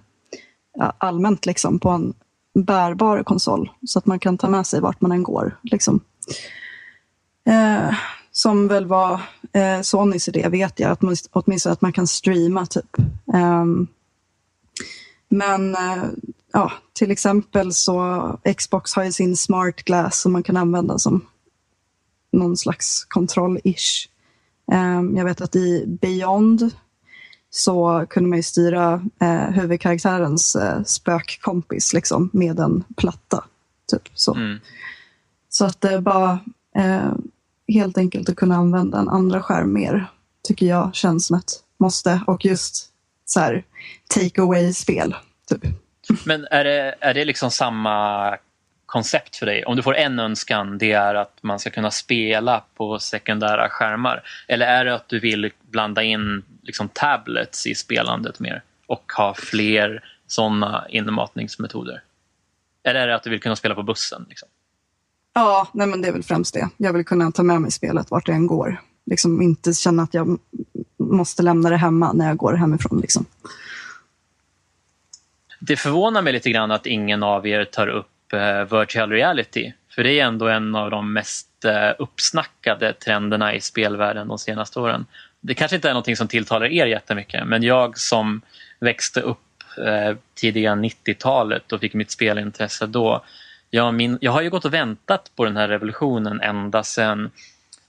ja, 0.78 0.92
allmänt 0.98 1.46
liksom, 1.46 1.78
på 1.78 1.88
en 1.88 2.14
bärbar 2.54 3.22
konsol 3.22 3.70
så 3.86 3.98
att 3.98 4.06
man 4.06 4.18
kan 4.18 4.38
ta 4.38 4.48
med 4.48 4.66
sig 4.66 4.80
vart 4.80 5.00
man 5.00 5.12
än 5.12 5.22
går. 5.22 5.58
Liksom. 5.62 6.00
Eh, 7.46 7.94
som 8.32 8.68
väl 8.68 8.86
var 8.86 9.20
eh, 9.52 9.80
Sonys 9.80 10.28
idé 10.28 10.48
vet 10.48 10.80
jag, 10.80 10.90
att 10.90 11.02
man, 11.02 11.16
åtminstone 11.30 11.72
att 11.72 11.80
man 11.80 11.92
kan 11.92 12.06
streama 12.06 12.66
typ. 12.66 12.96
Ehm, 13.34 13.86
men 15.28 15.74
eh, 15.74 16.04
ja, 16.52 16.72
till 16.92 17.10
exempel 17.10 17.72
så 17.72 18.38
Xbox 18.56 18.94
har 18.94 19.04
ju 19.04 19.12
sin 19.12 19.36
smart 19.36 19.76
glass 19.76 20.20
som 20.20 20.32
man 20.32 20.42
kan 20.42 20.56
använda 20.56 20.98
som 20.98 21.26
någon 22.32 22.56
slags 22.56 23.06
kontroll-ish. 23.08 24.08
Um, 24.72 25.16
jag 25.16 25.24
vet 25.24 25.40
att 25.40 25.56
i 25.56 25.84
Beyond 25.86 26.70
så 27.50 28.06
kunde 28.10 28.28
man 28.28 28.38
ju 28.38 28.42
styra 28.42 29.02
eh, 29.20 29.50
huvudkaraktärens 29.50 30.56
eh, 30.56 30.82
spökkompis 30.82 31.92
liksom, 31.92 32.30
med 32.32 32.60
en 32.60 32.84
platta. 32.96 33.44
Typ, 33.90 34.02
så. 34.14 34.34
Mm. 34.34 34.60
så 35.48 35.64
att 35.64 35.80
det 35.80 36.00
bara 36.00 36.38
eh, 36.76 37.12
helt 37.68 37.98
enkelt 37.98 38.28
att 38.28 38.36
kunna 38.36 38.56
använda 38.56 38.98
en 38.98 39.08
andra 39.08 39.42
skärm 39.42 39.72
mer 39.72 40.10
tycker 40.42 40.66
jag 40.66 40.94
känns 40.94 41.26
som 41.26 41.36
ett 41.36 41.52
måste. 41.78 42.20
Och 42.26 42.44
just 42.44 42.88
så 43.24 43.40
här 43.40 43.64
take 44.08 44.42
away-spel. 44.42 45.14
Typ. 45.48 45.64
Men 46.26 46.46
är 46.50 46.64
det, 46.64 46.94
är 47.00 47.14
det 47.14 47.24
liksom 47.24 47.50
samma 47.50 48.28
koncept 48.92 49.36
för 49.36 49.46
dig? 49.46 49.64
Om 49.64 49.76
du 49.76 49.82
får 49.82 49.96
en 49.96 50.18
önskan, 50.18 50.78
det 50.78 50.92
är 50.92 51.14
att 51.14 51.38
man 51.42 51.58
ska 51.58 51.70
kunna 51.70 51.90
spela 51.90 52.64
på 52.74 52.98
sekundära 52.98 53.68
skärmar. 53.68 54.22
Eller 54.48 54.66
är 54.66 54.84
det 54.84 54.94
att 54.94 55.08
du 55.08 55.20
vill 55.20 55.52
blanda 55.70 56.02
in 56.02 56.42
liksom 56.62 56.88
tablets 56.88 57.66
i 57.66 57.74
spelandet 57.74 58.40
mer 58.40 58.62
och 58.86 59.12
ha 59.16 59.34
fler 59.34 60.04
sådana 60.26 60.86
inmatningsmetoder? 60.88 62.02
Eller 62.84 63.00
är 63.00 63.06
det 63.06 63.14
att 63.14 63.22
du 63.22 63.30
vill 63.30 63.40
kunna 63.40 63.56
spela 63.56 63.74
på 63.74 63.82
bussen? 63.82 64.26
Liksom? 64.28 64.48
Ja, 65.34 65.68
nej 65.72 65.86
men 65.86 66.02
det 66.02 66.08
är 66.08 66.12
väl 66.12 66.22
främst 66.22 66.54
det. 66.54 66.68
Jag 66.76 66.92
vill 66.92 67.04
kunna 67.04 67.32
ta 67.32 67.42
med 67.42 67.60
mig 67.60 67.70
spelet 67.70 68.10
vart 68.10 68.26
det 68.26 68.32
än 68.32 68.46
går. 68.46 68.80
Liksom 69.06 69.42
inte 69.42 69.72
känna 69.72 70.02
att 70.02 70.14
jag 70.14 70.38
måste 70.98 71.42
lämna 71.42 71.70
det 71.70 71.76
hemma 71.76 72.12
när 72.12 72.28
jag 72.28 72.36
går 72.36 72.52
hemifrån. 72.52 73.00
Liksom. 73.00 73.26
Det 75.60 75.76
förvånar 75.76 76.22
mig 76.22 76.32
lite 76.32 76.50
grann 76.50 76.70
att 76.70 76.86
ingen 76.86 77.22
av 77.22 77.46
er 77.46 77.64
tar 77.64 77.86
upp 77.88 78.11
Eh, 78.32 78.78
virtual 78.78 79.10
reality. 79.10 79.72
För 79.94 80.04
det 80.04 80.20
är 80.20 80.24
ändå 80.24 80.48
en 80.48 80.74
av 80.74 80.90
de 80.90 81.12
mest 81.12 81.64
eh, 81.64 81.90
uppsnackade 81.98 82.92
trenderna 82.92 83.54
i 83.54 83.60
spelvärlden 83.60 84.28
de 84.28 84.38
senaste 84.38 84.80
åren. 84.80 85.06
Det 85.40 85.54
kanske 85.54 85.76
inte 85.76 85.88
är 85.88 85.92
någonting 85.92 86.16
som 86.16 86.28
tilltalar 86.28 86.66
er 86.66 86.86
jättemycket 86.86 87.46
men 87.46 87.62
jag 87.62 87.98
som 87.98 88.42
växte 88.80 89.20
upp 89.20 89.38
eh, 89.78 90.16
tidiga 90.34 90.72
90-talet 90.74 91.72
och 91.72 91.80
fick 91.80 91.94
mitt 91.94 92.10
spelintresse 92.10 92.86
då. 92.86 93.24
Jag, 93.70 93.94
min, 93.94 94.18
jag 94.20 94.32
har 94.32 94.42
ju 94.42 94.50
gått 94.50 94.64
och 94.64 94.74
väntat 94.74 95.30
på 95.36 95.44
den 95.44 95.56
här 95.56 95.68
revolutionen 95.68 96.40
ända 96.40 96.82
sedan 96.82 97.30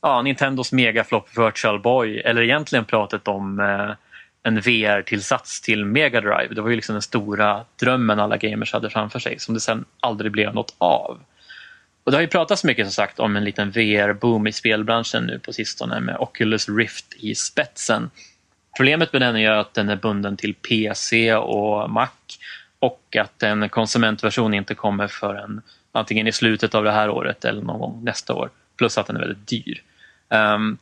ja, 0.02 0.22
Nintendos 0.22 0.72
megaflopp 0.72 1.38
Virtual 1.38 1.80
Boy 1.80 2.20
eller 2.20 2.42
egentligen 2.42 2.86
pratet 2.86 3.28
om 3.28 3.60
eh, 3.60 3.92
en 4.44 4.62
VR-tillsats 4.62 5.62
till 5.62 5.86
Mega 5.86 6.22
Drive. 6.22 6.54
Det 6.56 6.62
var 6.62 6.70
ju 6.70 6.76
liksom 6.76 6.94
den 6.94 7.02
stora 7.02 7.66
drömmen 7.80 8.20
alla 8.20 8.38
gamers 8.38 8.74
hade 8.74 8.90
framför 8.90 9.20
sig 9.20 9.40
som 9.40 9.54
det 9.54 9.60
sen 9.60 9.86
aldrig 10.00 10.32
blev 10.32 10.54
något 10.54 10.76
av. 10.78 11.20
Och 12.04 12.12
det 12.12 12.18
har 12.18 12.22
ju 12.22 12.28
pratats 12.28 12.64
mycket 12.64 12.86
som 12.86 12.92
sagt 12.92 13.20
om 13.20 13.36
en 13.36 13.44
liten 13.44 13.72
VR-boom 13.72 14.48
i 14.48 14.52
spelbranschen 14.52 15.24
nu 15.24 15.40
på 15.40 15.54
sistone 15.54 16.00
med 16.00 16.18
Oculus 16.18 16.70
Rift 16.70 17.14
i 17.20 17.36
spetsen. 17.36 18.10
Problemet 18.78 19.14
med 19.14 19.22
den 19.22 19.38
är 19.38 19.52
att 19.52 19.74
den 19.74 19.90
är 19.90 19.96
bunden 19.96 20.38
till 20.38 20.54
PC 20.54 21.36
och 21.36 21.90
Mac 21.90 22.10
och 22.80 23.16
att 23.20 23.44
en 23.44 23.70
konsumentversion 23.70 24.54
inte 24.54 24.76
kommer 24.76 25.08
förrän 25.08 25.62
antingen 25.92 26.28
i 26.28 26.32
slutet 26.32 26.76
av 26.76 26.84
det 26.84 26.92
här 26.92 27.10
året 27.10 27.46
eller 27.46 27.62
någon 27.62 27.80
gång 27.80 28.04
nästa 28.04 28.34
år. 28.34 28.50
Plus 28.78 28.98
att 28.98 29.08
den 29.08 29.16
är 29.16 29.20
väldigt 29.20 29.48
dyr. 29.48 29.82
Um, 30.30 30.78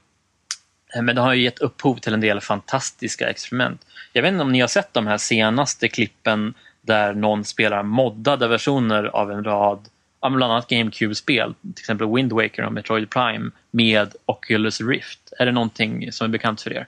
men 1.02 1.16
det 1.16 1.22
har 1.22 1.34
ju 1.34 1.44
gett 1.44 1.60
upphov 1.60 1.96
till 1.96 2.14
en 2.14 2.22
del 2.22 2.42
fantastiska 2.42 3.30
experiment. 3.30 3.86
Jag 4.14 4.22
vet 4.22 4.32
inte 4.32 4.44
om 4.44 4.52
ni 4.52 4.60
har 4.60 4.68
sett 4.68 4.94
de 4.94 5.08
här 5.08 5.18
senaste 5.18 5.88
klippen 5.88 6.54
där 6.82 7.14
någon 7.14 7.44
spelar 7.44 7.84
moddade 7.84 8.48
versioner 8.48 9.04
av 9.04 9.32
en 9.32 9.44
rad, 9.44 9.80
bland 10.20 10.44
annat 10.44 10.68
GameCube-spel, 10.68 11.54
till 11.62 11.82
exempel 11.82 12.16
Wind 12.16 12.34
Waker 12.34 12.66
och 12.66 12.74
Metroid 12.74 13.10
Prime 13.10 13.52
med 13.72 14.16
Oculus 14.26 14.82
Rift. 14.82 15.34
Är 15.40 15.46
det 15.46 15.52
någonting 15.52 16.12
som 16.12 16.26
är 16.26 16.30
bekant 16.30 16.62
för 16.62 16.74
er? 16.74 16.88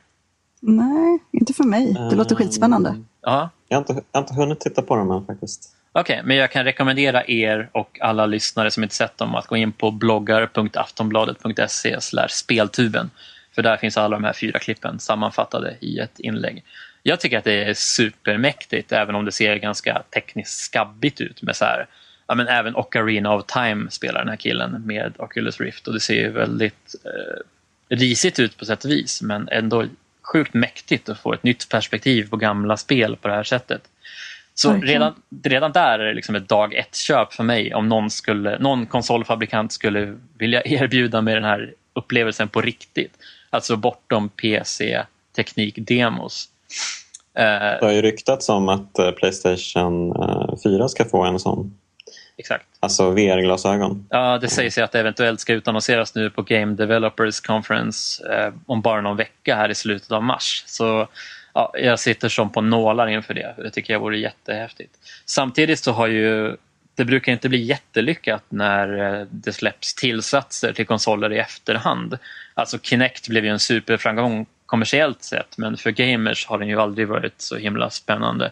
Nej, 0.59 1.19
inte 1.31 1.53
för 1.53 1.63
mig. 1.63 1.93
Det 2.09 2.15
låter 2.15 2.35
skitspännande. 2.35 2.89
Uh, 2.89 2.97
ja. 3.21 3.49
jag, 3.67 3.77
har 3.77 3.81
inte, 3.81 3.93
jag 3.93 4.19
har 4.19 4.21
inte 4.21 4.33
hunnit 4.33 4.59
titta 4.59 4.81
på 4.81 4.95
dem 4.95 5.11
än 5.11 5.25
faktiskt. 5.25 5.75
Okej, 5.91 6.13
okay, 6.13 6.27
men 6.27 6.37
jag 6.37 6.51
kan 6.51 6.63
rekommendera 6.63 7.27
er 7.27 7.69
och 7.71 7.97
alla 8.01 8.25
lyssnare 8.25 8.71
som 8.71 8.83
inte 8.83 8.95
sett 8.95 9.17
dem 9.17 9.35
att 9.35 9.47
gå 9.47 9.57
in 9.57 9.71
på 9.71 9.91
bloggar.aftonbladet.se 9.91 11.97
speltuben 12.29 13.09
för 13.55 13.61
där 13.61 13.77
finns 13.77 13.97
alla 13.97 14.15
de 14.15 14.23
här 14.23 14.33
fyra 14.33 14.59
klippen 14.59 14.99
sammanfattade 14.99 15.75
i 15.79 15.99
ett 15.99 16.19
inlägg. 16.19 16.63
Jag 17.03 17.19
tycker 17.19 17.37
att 17.37 17.43
det 17.43 17.63
är 17.63 17.73
supermäktigt 17.73 18.91
även 18.91 19.15
om 19.15 19.25
det 19.25 19.31
ser 19.31 19.55
ganska 19.55 20.03
tekniskt 20.13 20.57
skabbigt 20.57 21.21
ut 21.21 21.41
med 21.41 21.55
så 21.55 21.65
här, 21.65 21.87
ja, 22.27 22.35
men 22.35 22.47
även 22.47 22.75
Ocarina 22.75 23.35
of 23.35 23.45
Time 23.45 23.91
spelar 23.91 24.19
den 24.19 24.29
här 24.29 24.35
killen 24.35 24.83
med 24.85 25.13
Oculus 25.17 25.59
Rift 25.59 25.87
och 25.87 25.93
det 25.93 25.99
ser 25.99 26.21
ju 26.21 26.29
väldigt 26.29 26.95
eh, 27.05 27.95
risigt 27.95 28.39
ut 28.39 28.57
på 28.57 28.65
sätt 28.65 28.85
och 28.85 28.91
vis 28.91 29.21
men 29.21 29.49
ändå 29.51 29.85
sjukt 30.21 30.53
mäktigt 30.53 31.09
att 31.09 31.19
få 31.19 31.33
ett 31.33 31.43
nytt 31.43 31.69
perspektiv 31.69 32.29
på 32.29 32.37
gamla 32.37 32.77
spel 32.77 33.15
på 33.15 33.27
det 33.27 33.33
här 33.33 33.43
sättet. 33.43 33.81
Så 34.55 34.73
redan, 34.73 35.13
redan 35.43 35.71
där 35.71 35.99
är 35.99 36.05
det 36.05 36.13
liksom 36.13 36.35
ett 36.35 36.49
dag 36.49 36.73
ett-köp 36.73 37.33
för 37.33 37.43
mig 37.43 37.73
om 37.73 37.89
någon, 37.89 38.09
skulle, 38.09 38.59
någon 38.59 38.85
konsolfabrikant 38.85 39.71
skulle 39.71 40.17
vilja 40.37 40.61
erbjuda 40.65 41.21
mig 41.21 41.33
den 41.33 41.43
här 41.43 41.73
upplevelsen 41.93 42.49
på 42.49 42.61
riktigt. 42.61 43.13
Alltså 43.53 43.75
bortom 43.75 44.29
PC-teknik-demos. 44.29 46.45
Eh, 47.37 47.43
det 47.43 47.79
har 47.81 47.91
ju 47.91 48.01
ryktats 48.01 48.49
om 48.49 48.69
att 48.69 48.99
eh, 48.99 49.11
Playstation 49.11 50.13
4 50.63 50.87
ska 50.87 51.05
få 51.05 51.23
en 51.23 51.39
sån. 51.39 51.77
Exakt. 52.37 52.65
Alltså 52.79 53.11
VR-glasögon. 53.11 54.07
Ja, 54.09 54.37
det 54.37 54.47
sägs 54.47 54.77
ju 54.77 54.81
att 54.81 54.91
det 54.91 54.99
eventuellt 54.99 55.39
ska 55.39 55.53
utannonseras 55.53 56.15
nu 56.15 56.29
på 56.29 56.41
Game 56.41 56.75
Developers 56.75 57.41
Conference 57.41 58.33
eh, 58.33 58.53
om 58.65 58.81
bara 58.81 59.01
någon 59.01 59.17
vecka 59.17 59.55
här 59.55 59.69
i 59.69 59.75
slutet 59.75 60.11
av 60.11 60.23
mars. 60.23 60.63
Så 60.67 61.07
ja, 61.53 61.71
jag 61.73 61.99
sitter 61.99 62.29
som 62.29 62.51
på 62.51 62.61
nålar 62.61 63.07
inför 63.07 63.33
det. 63.33 63.55
Det 63.57 63.71
tycker 63.71 63.93
jag 63.93 63.99
vore 63.99 64.17
jättehäftigt. 64.17 64.93
Samtidigt 65.25 65.79
så 65.79 65.91
har 65.91 66.07
ju 66.07 66.57
det 66.95 67.05
brukar 67.05 67.31
inte 67.31 67.49
bli 67.49 67.63
jättelyckat 67.63 68.43
när 68.49 69.19
eh, 69.19 69.27
det 69.31 69.53
släpps 69.53 69.93
tillsatser 69.93 70.73
till 70.73 70.85
konsoler 70.85 71.33
i 71.33 71.37
efterhand. 71.37 72.17
Alltså 72.53 72.79
Kinect 72.79 73.27
blev 73.27 73.45
ju 73.45 73.51
en 73.51 73.59
superframgång 73.59 74.45
kommersiellt 74.65 75.23
sett 75.23 75.57
men 75.57 75.77
för 75.77 75.91
gamers 75.91 76.47
har 76.47 76.59
den 76.59 76.67
ju 76.67 76.81
aldrig 76.81 77.07
varit 77.07 77.41
så 77.41 77.57
himla 77.57 77.89
spännande. 77.89 78.51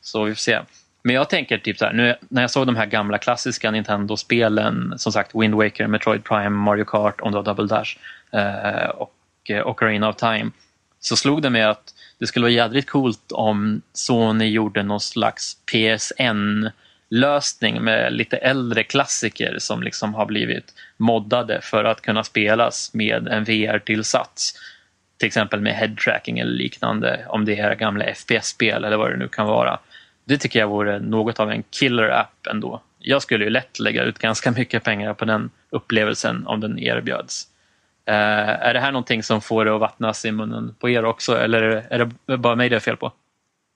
Så 0.00 0.24
vi 0.24 0.34
får 0.34 0.40
se. 0.40 0.60
Men 1.02 1.14
jag 1.14 1.30
tänker 1.30 1.58
typ 1.58 1.78
så 1.78 1.84
här, 1.84 1.92
nu, 1.92 2.16
när 2.28 2.42
jag 2.42 2.50
såg 2.50 2.66
de 2.66 2.76
här 2.76 2.86
gamla 2.86 3.18
klassiska 3.18 3.70
Nintendo-spelen, 3.70 4.94
som 4.96 5.12
sagt 5.12 5.34
Wind 5.34 5.54
Waker, 5.54 5.86
Metroid 5.86 6.24
Prime, 6.24 6.50
Mario 6.50 6.84
Kart, 6.84 7.20
On 7.20 7.32
the 7.32 7.42
Double 7.42 7.66
Dash 7.66 7.96
eh, 8.32 8.88
och 8.88 9.14
eh, 9.48 9.66
Ocarina 9.66 10.08
of 10.08 10.16
Time, 10.16 10.50
så 11.00 11.16
slog 11.16 11.42
det 11.42 11.50
mig 11.50 11.62
att 11.62 11.94
det 12.18 12.26
skulle 12.26 12.44
vara 12.44 12.52
jädrigt 12.52 12.90
coolt 12.90 13.32
om 13.32 13.82
Sony 13.92 14.50
gjorde 14.50 14.82
någon 14.82 15.00
slags 15.00 15.54
PSN 15.54 16.68
lösning 17.12 17.82
med 17.82 18.12
lite 18.12 18.36
äldre 18.36 18.82
klassiker 18.82 19.56
som 19.58 19.82
liksom 19.82 20.14
har 20.14 20.26
blivit 20.26 20.74
moddade 20.96 21.60
för 21.62 21.84
att 21.84 22.02
kunna 22.02 22.24
spelas 22.24 22.94
med 22.94 23.28
en 23.28 23.44
VR-tillsats. 23.44 24.54
Till 25.18 25.26
exempel 25.26 25.60
med 25.60 25.74
head-tracking 25.74 26.40
eller 26.40 26.52
liknande, 26.52 27.24
om 27.28 27.44
det 27.44 27.58
är 27.58 27.74
gamla 27.74 28.04
FPS-spel 28.14 28.84
eller 28.84 28.96
vad 28.96 29.10
det 29.10 29.16
nu 29.16 29.28
kan 29.28 29.46
vara. 29.46 29.78
Det 30.24 30.38
tycker 30.38 30.58
jag 30.58 30.68
vore 30.68 30.98
något 30.98 31.40
av 31.40 31.50
en 31.50 31.62
killer-app 31.70 32.46
ändå. 32.46 32.82
Jag 32.98 33.22
skulle 33.22 33.44
ju 33.44 33.50
lätt 33.50 33.78
lägga 33.78 34.02
ut 34.02 34.18
ganska 34.18 34.50
mycket 34.50 34.84
pengar 34.84 35.14
på 35.14 35.24
den 35.24 35.50
upplevelsen 35.70 36.46
om 36.46 36.60
den 36.60 36.78
erbjöds. 36.78 37.48
Uh, 38.08 38.14
är 38.48 38.74
det 38.74 38.80
här 38.80 38.92
någonting 38.92 39.22
som 39.22 39.40
får 39.40 39.64
det 39.64 39.74
att 39.74 39.80
vattnas 39.80 40.24
i 40.24 40.32
munnen 40.32 40.74
på 40.78 40.88
er 40.88 41.04
också 41.04 41.38
eller 41.38 41.62
är 41.62 42.10
det 42.26 42.36
bara 42.36 42.56
mig 42.56 42.68
det 42.68 42.76
är 42.76 42.80
fel 42.80 42.96
på? 42.96 43.12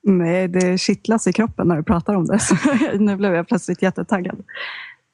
Nej, 0.09 0.49
det 0.49 0.79
kittlas 0.79 1.27
i 1.27 1.33
kroppen 1.33 1.69
när 1.69 1.77
du 1.77 1.83
pratar 1.83 2.15
om 2.15 2.27
det. 2.27 2.39
Så 2.41 2.57
nu 2.99 3.17
blev 3.17 3.35
jag 3.35 3.49
plötsligt 3.49 3.83
jättetaggad. 3.83 4.45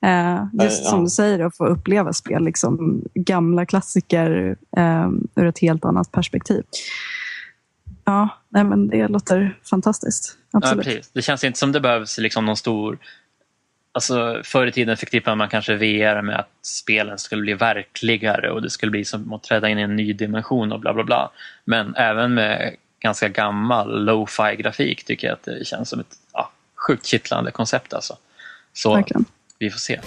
Uh, 0.06 0.44
just 0.64 0.84
som 0.84 1.04
du 1.04 1.10
säger, 1.10 1.44
att 1.44 1.56
få 1.56 1.66
uppleva 1.66 2.12
spel, 2.12 2.44
liksom, 2.44 3.04
gamla 3.14 3.66
klassiker 3.66 4.56
ur 5.36 5.46
ett 5.46 5.58
helt 5.58 5.84
annat 5.84 6.12
perspektiv. 6.12 6.62
Ja, 8.04 8.28
nej, 8.48 8.64
men 8.64 8.88
det 8.88 9.08
låter 9.08 9.58
fantastiskt. 9.70 10.38
Absolut. 10.52 10.86
Ja, 10.86 11.00
Det 11.12 11.22
känns 11.22 11.44
inte 11.44 11.58
som 11.58 11.72
det 11.72 11.80
behövs 11.80 12.18
liksom 12.18 12.46
någon 12.46 12.56
stor 12.56 12.98
Alltså, 13.94 14.40
förr 14.44 14.66
i 14.66 14.72
tiden 14.72 14.96
förknippade 14.96 15.36
man 15.36 15.48
kanske 15.48 15.74
VR 15.74 16.22
med 16.22 16.38
att 16.38 16.50
spelen 16.62 17.18
skulle 17.18 17.42
bli 17.42 17.54
verkligare 17.54 18.50
och 18.50 18.62
det 18.62 18.70
skulle 18.70 18.90
bli 18.90 19.04
som 19.04 19.32
att 19.32 19.42
träda 19.42 19.68
in 19.68 19.78
i 19.78 19.82
en 19.82 19.96
ny 19.96 20.12
dimension 20.12 20.72
och 20.72 20.80
bla 20.80 20.94
bla 20.94 21.04
bla. 21.04 21.30
Men 21.64 21.94
även 21.96 22.34
med 22.34 22.76
ganska 23.02 23.28
gammal 23.28 24.04
lo-fi 24.04 24.56
grafik 24.56 25.04
tycker 25.04 25.26
jag 25.26 25.34
att 25.34 25.42
det 25.42 25.66
känns 25.66 25.88
som 25.88 26.00
ett 26.00 26.16
ja, 26.32 26.50
sjukt 26.74 27.06
kittlande 27.06 27.50
koncept. 27.50 27.94
Alltså. 27.94 28.16
Så 28.72 28.94
Verkligen. 28.94 29.24
vi 29.58 29.70
får 29.70 29.78
se. 29.78 30.00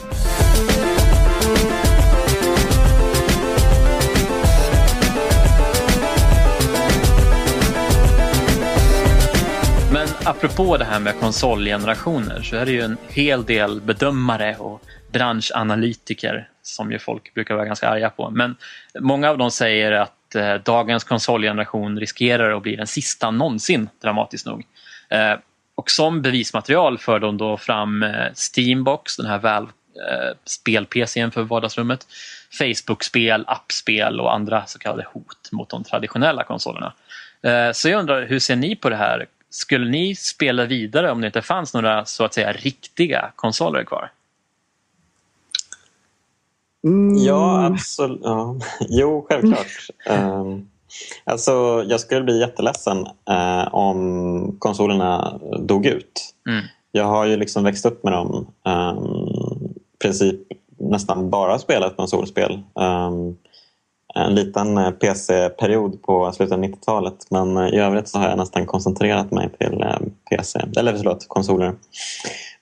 apropå 10.26 10.78
det 10.78 10.86
här 10.86 11.00
med 11.00 11.20
konsolgenerationer 11.20 12.42
så 12.42 12.56
är 12.56 12.66
det 12.66 12.72
ju 12.72 12.82
en 12.82 12.98
hel 13.08 13.46
del 13.46 13.82
bedömare 13.82 14.56
och 14.60 14.82
branschanalytiker 15.12 16.50
som 16.62 16.92
ju 16.92 17.00
folk 17.00 17.34
brukar 17.34 17.56
vara 17.56 17.66
ganska 17.66 17.90
arga 17.90 18.10
på. 18.10 18.30
Men 18.30 18.56
många 19.00 19.30
av 19.30 19.38
dem 19.38 19.52
säger 19.52 19.92
att 19.92 20.14
eh, 20.36 20.56
dagens 20.56 21.04
konsolgeneration 21.04 22.00
riskerar 22.00 22.58
att 22.58 22.64
bli 22.64 22.76
den 22.76 22.88
sista 22.88 23.32
någonsin, 23.32 23.90
dramatiskt 24.02 24.46
nog. 24.46 24.64
Eh, 25.10 25.34
och 25.76 25.92
som 25.92 26.22
bevismaterial 26.22 26.98
för 26.98 27.20
de 27.20 27.38
då 27.38 27.58
fram 27.58 28.04
eh, 28.04 28.34
Steambox, 28.34 29.18
den 29.18 29.26
här 29.26 29.40
väl 29.40 29.64
eh, 29.64 30.38
spel-PCn 30.46 31.32
för 31.32 31.44
vardagsrummet, 31.44 32.08
Facebook-spel, 32.60 33.44
appspel 33.48 34.20
och 34.20 34.34
andra 34.34 34.66
så 34.66 34.80
kallade 34.80 35.08
hot 35.14 35.50
mot 35.52 35.70
de 35.70 35.84
traditionella 35.84 36.44
konsolerna. 36.44 36.94
Eh, 37.42 37.72
så 37.72 37.90
jag 37.90 38.00
undrar, 38.00 38.26
hur 38.26 38.40
ser 38.40 38.56
ni 38.56 38.76
på 38.76 38.90
det 38.90 38.96
här? 38.96 39.26
Skulle 39.50 39.90
ni 39.90 40.16
spela 40.16 40.66
vidare 40.66 41.12
om 41.12 41.22
det 41.22 41.28
inte 41.28 41.42
fanns 41.42 41.74
några 41.74 42.06
så 42.06 42.26
att 42.26 42.34
säga 42.34 42.52
riktiga 42.52 43.32
konsoler 43.36 43.84
kvar? 43.84 44.12
Mm. 46.86 47.18
Ja, 47.18 47.66
absolut. 47.66 48.22
Ja. 48.24 48.56
Jo, 48.90 49.26
självklart. 49.30 49.90
um, 50.10 50.70
alltså, 51.24 51.84
jag 51.88 52.00
skulle 52.00 52.22
bli 52.22 52.40
jätteledsen 52.40 52.98
uh, 53.30 53.76
om 53.76 54.56
konsolerna 54.60 55.40
dog 55.60 55.86
ut. 55.86 56.34
Mm. 56.50 56.66
Jag 56.92 57.06
har 57.06 57.26
ju 57.26 57.38
liksom 57.38 57.64
växt 57.64 57.86
upp 57.86 58.04
med 58.04 58.14
dem. 58.14 58.48
Um, 58.66 59.74
princip 60.02 60.40
nästan 60.78 61.30
bara 61.30 61.60
spelat 61.60 61.98
konsolspel. 61.98 62.62
Um, 62.74 63.38
en 64.16 64.36
liten 64.36 64.78
eh, 64.78 64.92
PC-period 64.92 66.02
på 66.02 66.32
slutet 66.32 66.54
av 66.54 66.64
90-talet 66.64 67.28
men 67.30 67.58
eh, 67.58 67.68
i 67.68 67.78
övrigt 67.78 68.08
så 68.08 68.20
har 68.20 68.30
jag 68.30 68.38
nästan 68.38 68.66
koncentrerat 68.66 69.32
mig 69.32 69.50
till 69.60 69.86
PC, 70.30 70.60
eller 70.78 70.98
förlåt, 70.98 71.26
konsoler. 71.28 71.74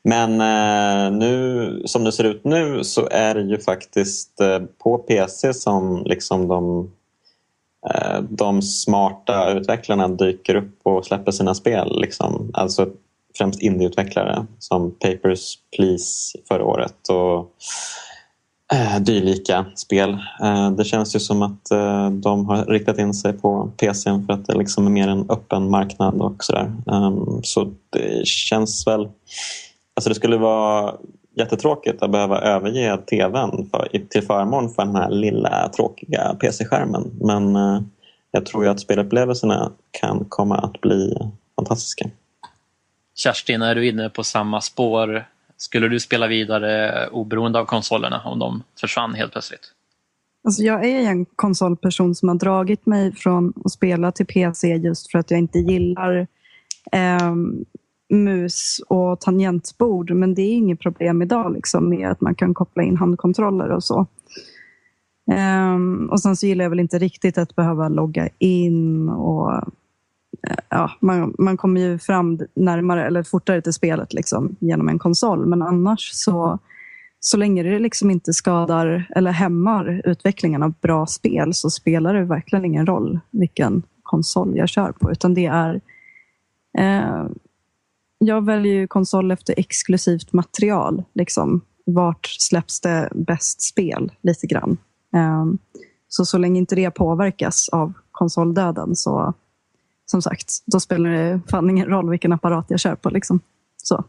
Men 0.04 0.42
eh, 0.42 1.18
nu, 1.18 1.82
som 1.86 2.04
det 2.04 2.12
ser 2.12 2.24
ut 2.24 2.44
nu 2.44 2.84
så 2.84 3.08
är 3.12 3.36
det 3.36 3.42
ju 3.42 3.60
faktiskt 3.60 4.42
eh, 4.42 4.60
på 4.84 4.98
PC 4.98 5.54
som 5.54 6.04
liksom 6.06 6.48
de, 6.48 6.92
eh, 7.90 8.22
de 8.22 8.62
smarta 8.62 9.52
utvecklarna 9.52 10.08
dyker 10.08 10.56
upp 10.56 10.80
och 10.84 11.06
släpper 11.06 11.32
sina 11.32 11.56
spel. 11.56 12.02
Liksom. 12.02 12.52
Alltså 12.54 12.88
främst 13.38 13.62
indieutvecklare 13.62 14.46
som 14.60 14.92
Papers, 14.92 15.58
Please 15.78 16.38
förra 16.48 16.66
året 16.66 17.10
och 17.10 17.52
eh, 18.74 19.00
dylika 19.00 19.66
spel. 19.76 20.18
Eh, 20.44 20.72
det 20.72 20.84
känns 20.86 21.16
ju 21.16 21.20
som 21.20 21.42
att 21.42 21.72
eh, 21.72 22.10
de 22.10 22.46
har 22.46 22.66
riktat 22.66 22.98
in 22.98 23.14
sig 23.14 23.34
på 23.34 23.72
PCn 23.78 24.26
för 24.26 24.34
att 24.34 24.46
det 24.46 24.58
liksom 24.58 24.88
är 24.88 24.92
mer 24.92 25.08
en 25.08 25.30
öppen 25.30 25.70
marknad 25.70 26.22
och 26.22 26.44
sådär. 26.44 26.74
Ehm, 26.92 27.44
så 27.44 27.72
det 27.90 28.28
känns 28.28 28.88
väl... 28.88 29.10
Alltså 29.96 30.10
det 30.10 30.16
skulle 30.16 30.38
vara 30.38 30.96
jättetråkigt 31.36 32.04
att 32.04 32.12
behöva 32.12 32.42
överge 32.42 32.98
tvn 32.98 33.70
för, 33.72 33.88
till 34.10 34.24
förmån 34.24 34.70
för 34.70 34.86
den 34.86 34.96
här 34.96 35.10
lilla 35.10 35.70
tråkiga 35.70 36.36
PC-skärmen. 36.40 37.12
Men 37.22 37.56
eh, 37.56 37.82
jag 38.32 38.46
tror 38.46 38.64
ju 38.64 38.70
att 38.70 38.80
spelupplevelserna 38.80 39.72
kan 39.92 40.26
komma 40.30 40.58
att 40.58 40.82
bli 40.82 41.18
fantastiska. 41.56 42.10
Kerstin, 43.16 43.62
är 43.62 43.76
du 43.76 43.88
inne 43.88 44.10
på 44.10 44.24
samma 44.24 44.62
spår? 44.62 45.28
Skulle 45.58 45.88
du 45.88 46.00
spela 46.00 46.28
vidare 46.28 47.08
oberoende 47.08 47.60
av 47.60 47.66
konsolerna 47.66 48.22
om 48.26 48.40
de 48.40 48.64
försvann 48.82 49.14
helt 49.14 49.32
plötsligt? 49.32 49.74
Alltså 50.44 50.64
jag 50.64 50.86
är 50.86 51.10
en 51.10 51.26
konsolperson 51.26 52.16
som 52.16 52.30
har 52.30 52.36
dragit 52.36 52.86
mig 52.86 53.16
från 53.16 53.54
att 53.66 53.72
spela 53.72 54.12
till 54.12 54.26
PC 54.26 54.76
just 54.76 55.12
för 55.12 55.20
att 55.20 55.32
jag 55.32 55.40
inte 55.40 55.60
gillar 55.60 56.28
eh, 56.92 57.34
mus 58.14 58.82
och 58.88 59.20
tangentbord. 59.20 60.12
Men 60.12 60.34
det 60.34 60.42
är 60.42 60.54
inget 60.54 60.80
problem 60.80 61.22
idag 61.22 61.54
liksom, 61.54 61.90
med 61.90 62.10
att 62.10 62.22
man 62.22 62.36
kan 62.36 62.54
koppla 62.54 62.84
in 62.84 62.98
handkontroller 62.98 63.70
och 63.70 63.84
så. 63.84 64.06
Um, 65.76 66.10
och 66.10 66.22
sen 66.22 66.36
så 66.36 66.46
gillar 66.46 66.66
jag 66.66 66.70
väl 66.70 66.80
inte 66.80 67.00
riktigt 67.00 67.38
att 67.38 67.56
behöva 67.56 67.90
logga 67.90 68.30
in 68.40 69.10
och 69.10 69.54
eh, 69.54 70.58
ja, 70.70 70.92
man, 71.00 71.36
man 71.40 71.58
kommer 71.58 71.82
ju 71.82 72.00
fram 72.00 72.40
närmare 72.56 73.08
eller 73.08 73.24
fortare 73.24 73.62
till 73.62 73.74
spelet 73.74 74.14
liksom, 74.14 74.56
genom 74.60 74.90
en 74.90 75.00
konsol. 75.00 75.46
Men 75.46 75.62
annars 75.62 76.10
så, 76.14 76.60
så 77.20 77.38
länge 77.38 77.64
det 77.64 77.80
liksom 77.80 78.12
inte 78.12 78.34
skadar 78.34 79.12
eller 79.16 79.32
hämmar 79.32 80.02
utvecklingen 80.06 80.64
av 80.64 80.74
bra 80.82 81.06
spel 81.06 81.54
så 81.54 81.70
spelar 81.70 82.14
det 82.14 82.24
verkligen 82.24 82.66
ingen 82.66 82.86
roll 82.86 83.20
vilken 83.32 83.84
konsol 84.04 84.58
jag 84.58 84.70
kör 84.70 84.92
på. 84.92 85.12
Utan 85.12 85.34
det 85.34 85.46
är 85.46 85.82
Eh, 86.78 87.26
jag 88.26 88.46
väljer 88.46 88.74
ju 88.74 88.88
konsol 88.88 89.32
efter 89.32 89.60
exklusivt 89.60 90.34
material. 90.34 91.04
Liksom. 91.14 91.62
Vart 91.86 92.26
släpps 92.26 92.82
det 92.82 93.10
bäst 93.16 93.62
spel? 93.62 94.12
Lite 94.22 94.48
grann. 94.48 94.78
Um, 95.16 95.58
så 96.08 96.26
så 96.26 96.38
länge 96.38 96.60
inte 96.60 96.76
det 96.76 96.92
påverkas 96.92 97.70
av 97.70 97.94
konsoldöden 98.12 98.96
så 98.96 99.34
som 100.06 100.22
sagt, 100.22 100.50
då 100.66 100.80
spelar 100.80 101.10
det 101.10 101.42
fan 101.50 101.70
ingen 101.70 101.88
roll 101.88 102.10
vilken 102.10 102.34
apparat 102.34 102.66
jag 102.70 102.80
kör 102.80 102.96
på. 102.96 103.10
Liksom. 103.10 103.40
Så. 103.78 104.04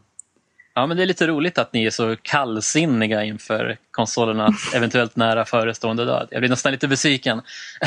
Ja, 0.77 0.85
men 0.85 0.97
det 0.97 1.03
är 1.03 1.07
lite 1.07 1.27
roligt 1.27 1.57
att 1.57 1.73
ni 1.73 1.85
är 1.85 1.89
så 1.89 2.15
kallsinniga 2.21 3.23
inför 3.23 3.77
konsolernas 3.91 4.55
eventuellt 4.75 5.15
nära 5.15 5.45
förestående 5.45 6.05
död. 6.05 6.27
Jag 6.31 6.41
blir 6.41 6.49
nästan 6.49 6.71
lite 6.71 6.87
besviken. 6.87 7.41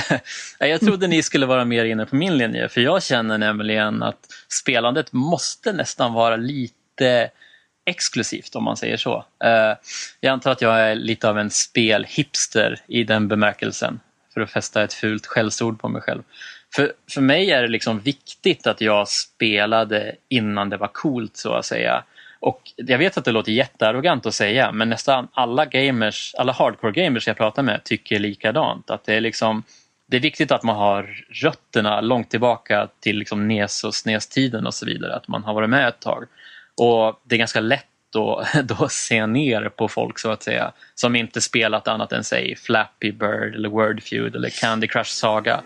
jag 0.58 0.80
trodde 0.80 1.06
ni 1.06 1.22
skulle 1.22 1.46
vara 1.46 1.64
mer 1.64 1.84
inne 1.84 2.06
på 2.06 2.16
min 2.16 2.38
linje, 2.38 2.68
för 2.68 2.80
jag 2.80 3.02
känner 3.02 3.38
nämligen 3.38 4.02
att 4.02 4.18
spelandet 4.48 5.12
måste 5.12 5.72
nästan 5.72 6.12
vara 6.12 6.36
lite 6.36 7.30
exklusivt 7.86 8.54
om 8.54 8.64
man 8.64 8.76
säger 8.76 8.96
så. 8.96 9.24
Eh, 9.44 9.76
jag 10.20 10.32
antar 10.32 10.50
att 10.50 10.62
jag 10.62 10.80
är 10.80 10.94
lite 10.94 11.28
av 11.28 11.38
en 11.38 11.50
spelhipster 11.50 12.80
i 12.86 13.04
den 13.04 13.28
bemärkelsen, 13.28 14.00
för 14.34 14.40
att 14.40 14.50
fästa 14.50 14.82
ett 14.82 14.94
fult 14.94 15.26
skällsord 15.26 15.80
på 15.80 15.88
mig 15.88 16.02
själv. 16.02 16.22
För, 16.74 16.92
för 17.10 17.20
mig 17.20 17.50
är 17.50 17.62
det 17.62 17.68
liksom 17.68 18.00
viktigt 18.00 18.66
att 18.66 18.80
jag 18.80 19.08
spelade 19.08 20.14
innan 20.28 20.70
det 20.70 20.76
var 20.76 20.88
coolt 20.88 21.36
så 21.36 21.52
att 21.52 21.66
säga. 21.66 22.04
Och 22.40 22.62
jag 22.76 22.98
vet 22.98 23.18
att 23.18 23.24
det 23.24 23.32
låter 23.32 23.52
jättearrogant 23.52 24.26
att 24.26 24.34
säga 24.34 24.72
men 24.72 24.88
nästan 24.88 25.28
alla 25.32 25.64
gamers, 25.64 26.34
alla 26.38 26.52
hardcore 26.52 26.92
gamers 26.92 27.26
jag 27.26 27.36
pratar 27.36 27.62
med 27.62 27.84
tycker 27.84 28.18
likadant. 28.18 28.90
Att 28.90 29.04
det 29.04 29.14
är 29.14 29.20
liksom 29.20 29.62
det 30.10 30.16
är 30.16 30.20
viktigt 30.20 30.52
att 30.52 30.62
man 30.62 30.76
har 30.76 31.24
rötterna 31.28 32.00
långt 32.00 32.30
tillbaka 32.30 32.88
till 33.00 33.18
liksom 33.18 33.48
NES 33.48 33.84
och 33.84 33.94
SNES-tiden 33.94 34.66
och 34.66 34.74
så 34.74 34.86
vidare. 34.86 35.14
Att 35.14 35.28
man 35.28 35.44
har 35.44 35.54
varit 35.54 35.70
med 35.70 35.88
ett 35.88 36.00
tag. 36.00 36.24
Och 36.80 37.20
det 37.24 37.34
är 37.34 37.38
ganska 37.38 37.60
lätt 37.60 37.84
då, 38.12 38.44
då 38.64 38.88
se 38.88 39.26
ner 39.26 39.68
på 39.68 39.88
folk 39.88 40.18
så 40.18 40.30
att 40.30 40.42
säga 40.42 40.72
som 40.94 41.16
inte 41.16 41.40
spelat 41.40 41.88
annat 41.88 42.12
än 42.12 42.24
säg 42.24 42.56
Flappy 42.56 43.12
Bird 43.12 43.54
eller 43.54 43.68
Wordfeud 43.68 44.36
eller 44.36 44.50
Candy 44.50 44.86
Crush 44.86 45.10
Saga 45.10 45.62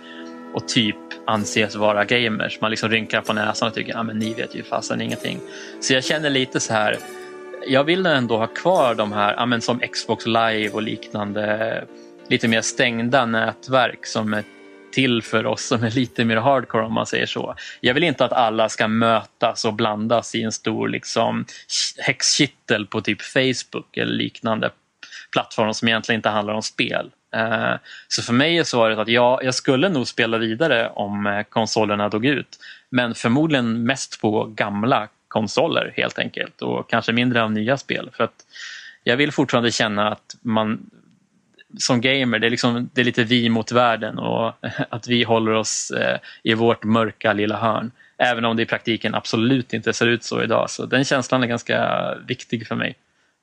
och 0.54 0.68
typ 0.68 0.96
anses 1.26 1.74
vara 1.74 2.04
gamers. 2.04 2.60
Man 2.60 2.70
liksom 2.70 2.90
rynkar 2.90 3.20
på 3.20 3.32
näsan 3.32 3.68
och 3.68 3.74
tycker 3.74 3.92
att 3.92 3.98
ah, 3.98 4.02
ni 4.02 4.34
vet 4.34 4.54
ju 4.54 4.62
fasen 4.62 5.00
ingenting. 5.00 5.40
Så 5.80 5.94
jag 5.94 6.04
känner 6.04 6.30
lite 6.30 6.60
så 6.60 6.72
här, 6.72 6.96
jag 7.66 7.84
vill 7.84 8.06
ändå 8.06 8.36
ha 8.36 8.46
kvar 8.46 8.94
de 8.94 9.12
här 9.12 9.34
ah, 9.38 9.46
men 9.46 9.60
som 9.60 9.78
Xbox 9.78 10.26
live 10.26 10.68
och 10.68 10.82
liknande 10.82 11.84
lite 12.28 12.48
mer 12.48 12.60
stängda 12.60 13.26
nätverk 13.26 14.06
som 14.06 14.34
är 14.34 14.44
till 14.92 15.22
för 15.22 15.46
oss 15.46 15.66
som 15.66 15.84
är 15.84 15.90
lite 15.90 16.24
mer 16.24 16.36
hardcore 16.36 16.84
om 16.84 16.92
man 16.92 17.06
säger 17.06 17.26
så. 17.26 17.54
Jag 17.80 17.94
vill 17.94 18.02
inte 18.02 18.24
att 18.24 18.32
alla 18.32 18.68
ska 18.68 18.88
mötas 18.88 19.64
och 19.64 19.74
blandas 19.74 20.34
i 20.34 20.42
en 20.42 20.52
stor 20.52 20.88
liksom, 20.88 21.44
häxkittel 21.98 22.86
på 22.86 23.00
typ 23.00 23.22
Facebook 23.22 23.96
eller 23.96 24.12
liknande 24.12 24.70
plattform 25.32 25.74
som 25.74 25.88
egentligen 25.88 26.18
inte 26.18 26.28
handlar 26.28 26.54
om 26.54 26.62
spel. 26.62 27.10
Eh, 27.32 27.74
så 28.08 28.22
för 28.22 28.32
mig 28.32 28.58
är 28.58 28.64
svaret 28.64 28.98
att 28.98 29.08
ja, 29.08 29.40
jag 29.42 29.54
skulle 29.54 29.88
nog 29.88 30.08
spela 30.08 30.38
vidare 30.38 30.88
om 30.88 31.26
eh, 31.26 31.42
konsolerna 31.42 32.08
dog 32.08 32.26
ut. 32.26 32.58
Men 32.90 33.14
förmodligen 33.14 33.84
mest 33.84 34.20
på 34.20 34.44
gamla 34.44 35.08
konsoler 35.28 35.92
helt 35.96 36.18
enkelt 36.18 36.62
och 36.62 36.90
kanske 36.90 37.12
mindre 37.12 37.42
av 37.42 37.52
nya 37.52 37.78
spel. 37.78 38.10
För 38.12 38.24
att 38.24 38.46
jag 39.04 39.16
vill 39.16 39.32
fortfarande 39.32 39.72
känna 39.72 40.08
att 40.08 40.36
man 40.42 40.90
som 41.78 42.00
gamer, 42.00 42.38
det 42.38 42.46
är, 42.46 42.50
liksom, 42.50 42.90
det 42.92 43.00
är 43.00 43.04
lite 43.04 43.24
vi 43.24 43.48
mot 43.48 43.72
världen 43.72 44.18
och 44.18 44.52
att 44.88 45.08
vi 45.08 45.22
håller 45.22 45.52
oss 45.52 45.90
eh, 45.90 46.18
i 46.42 46.54
vårt 46.54 46.84
mörka 46.84 47.32
lilla 47.32 47.56
hörn. 47.56 47.90
Även 48.18 48.44
om 48.44 48.56
det 48.56 48.62
i 48.62 48.66
praktiken 48.66 49.14
absolut 49.14 49.72
inte 49.72 49.92
ser 49.92 50.06
ut 50.06 50.24
så 50.24 50.42
idag. 50.42 50.70
Så 50.70 50.86
den 50.86 51.04
känslan 51.04 51.42
är 51.42 51.46
ganska 51.46 52.08
viktig 52.26 52.66
för 52.66 52.74
mig. 52.74 52.94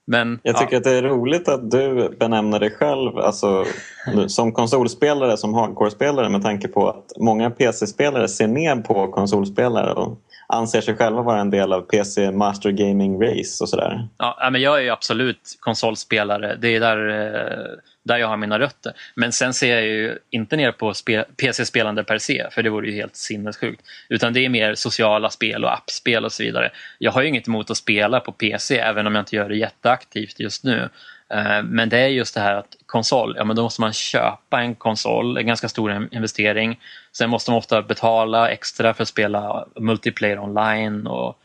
Men, 0.10 0.40
jag 0.44 0.58
tycker 0.58 0.74
ja. 0.74 0.78
att 0.78 0.84
det 0.84 0.92
är 0.92 1.02
roligt 1.02 1.48
att 1.48 1.72
du 1.72 2.16
benämner 2.20 2.60
dig 2.60 2.72
själv 2.72 3.18
alltså, 3.18 3.66
som 4.28 4.52
konsolspelare, 4.52 5.38
som 5.38 5.54
hardcore-spelare 5.54 6.30
med 6.30 6.42
tanke 6.42 6.68
på 6.68 6.90
att 6.90 7.12
många 7.18 7.50
PC-spelare 7.50 8.28
ser 8.28 8.48
ner 8.48 8.76
på 8.76 9.08
konsolspelare 9.08 9.94
och 9.94 10.20
anser 10.48 10.82
sig 10.82 10.96
själva 10.96 11.22
vara 11.22 11.40
en 11.40 11.50
del 11.50 11.74
av 11.74 11.82
PC 11.82 12.32
Master 12.32 12.72
Gaming 12.72 13.22
Race 13.22 13.64
och 13.64 13.70
sådär. 13.70 14.08
Ja, 14.18 14.50
men 14.52 14.62
jag 14.62 14.86
är 14.86 14.92
absolut 14.92 15.58
konsolspelare. 15.60 16.58
Det 16.62 16.76
är 16.76 16.80
där, 16.80 17.10
eh, 17.10 17.78
där 18.10 18.18
jag 18.18 18.28
har 18.28 18.38
mina 18.38 18.60
rötter. 18.60 18.94
Men 19.16 19.32
sen 19.32 19.54
ser 19.54 19.76
jag 19.76 19.86
ju 19.86 20.18
inte 20.30 20.56
ner 20.56 20.72
på 20.72 20.94
PC-spelande 21.38 22.04
per 22.04 22.18
se, 22.18 22.48
för 22.52 22.64
det 22.64 22.70
vore 22.70 22.88
ju 22.88 22.96
helt 22.96 23.16
sinnessjukt. 23.16 23.82
Utan 24.10 24.34
det 24.34 24.46
är 24.46 24.50
mer 24.50 24.76
sociala 24.76 25.30
spel 25.30 25.64
och 25.66 25.74
appspel 25.74 26.26
och 26.26 26.32
så 26.32 26.44
vidare. 26.44 26.72
Jag 26.98 27.12
har 27.12 27.22
ju 27.22 27.28
inget 27.28 27.48
emot 27.48 27.70
att 27.72 27.78
spela 27.78 28.20
på 28.20 28.32
PC, 28.32 28.78
även 28.78 29.08
om 29.08 29.16
jag 29.16 29.22
inte 29.22 29.36
gör 29.36 29.50
det 29.50 29.56
jätteaktivt 29.56 30.40
just 30.40 30.64
nu. 30.64 30.90
Eh, 31.34 31.64
men 31.64 31.90
det 31.90 31.98
är 31.98 32.08
just 32.08 32.36
det 32.36 32.42
här 32.42 32.56
att 32.56 32.76
konsol, 32.86 33.34
ja 33.38 33.44
men 33.44 33.56
då 33.56 33.64
måste 33.64 33.82
man 33.82 33.94
köpa 33.94 34.62
en 34.62 34.76
konsol, 34.76 35.38
en 35.38 35.48
ganska 35.48 35.70
stor 35.70 36.08
investering. 36.12 36.80
Sen 37.12 37.30
måste 37.30 37.52
man 37.52 37.58
ofta 37.58 37.82
betala 37.82 38.50
extra 38.50 38.94
för 38.94 39.04
att 39.04 39.10
spela 39.10 39.66
multiplayer 39.76 40.40
online 40.40 41.08
och 41.08 41.40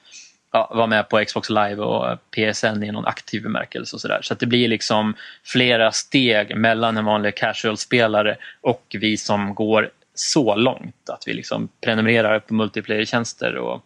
ja, 0.55 0.71
vara 0.75 0.87
med 0.87 1.09
på 1.09 1.25
Xbox 1.25 1.51
Live 1.51 1.77
och 1.77 2.19
PSN 2.31 2.83
i 2.83 2.93
någon 2.93 3.07
aktiv 3.07 3.43
bemärkelse. 3.43 3.97
Och 3.97 4.01
så 4.01 4.09
där. 4.09 4.23
så 4.23 4.35
det 4.35 4.47
blir 4.47 4.69
liksom 4.69 5.15
flera 5.45 5.93
steg 5.93 6.57
mellan 6.57 6.97
en 6.97 7.05
vanlig 7.05 7.35
casual-spelare 7.35 8.37
och 8.61 8.97
vi 9.01 9.17
som 9.17 9.55
går 9.55 9.91
så 10.15 10.55
långt 10.55 11.09
att 11.09 11.23
vi 11.27 11.33
liksom 11.33 11.69
prenumererar 11.81 12.39
på 12.39 12.55
multiplayer-tjänster. 12.55 13.57
Och, 13.57 13.85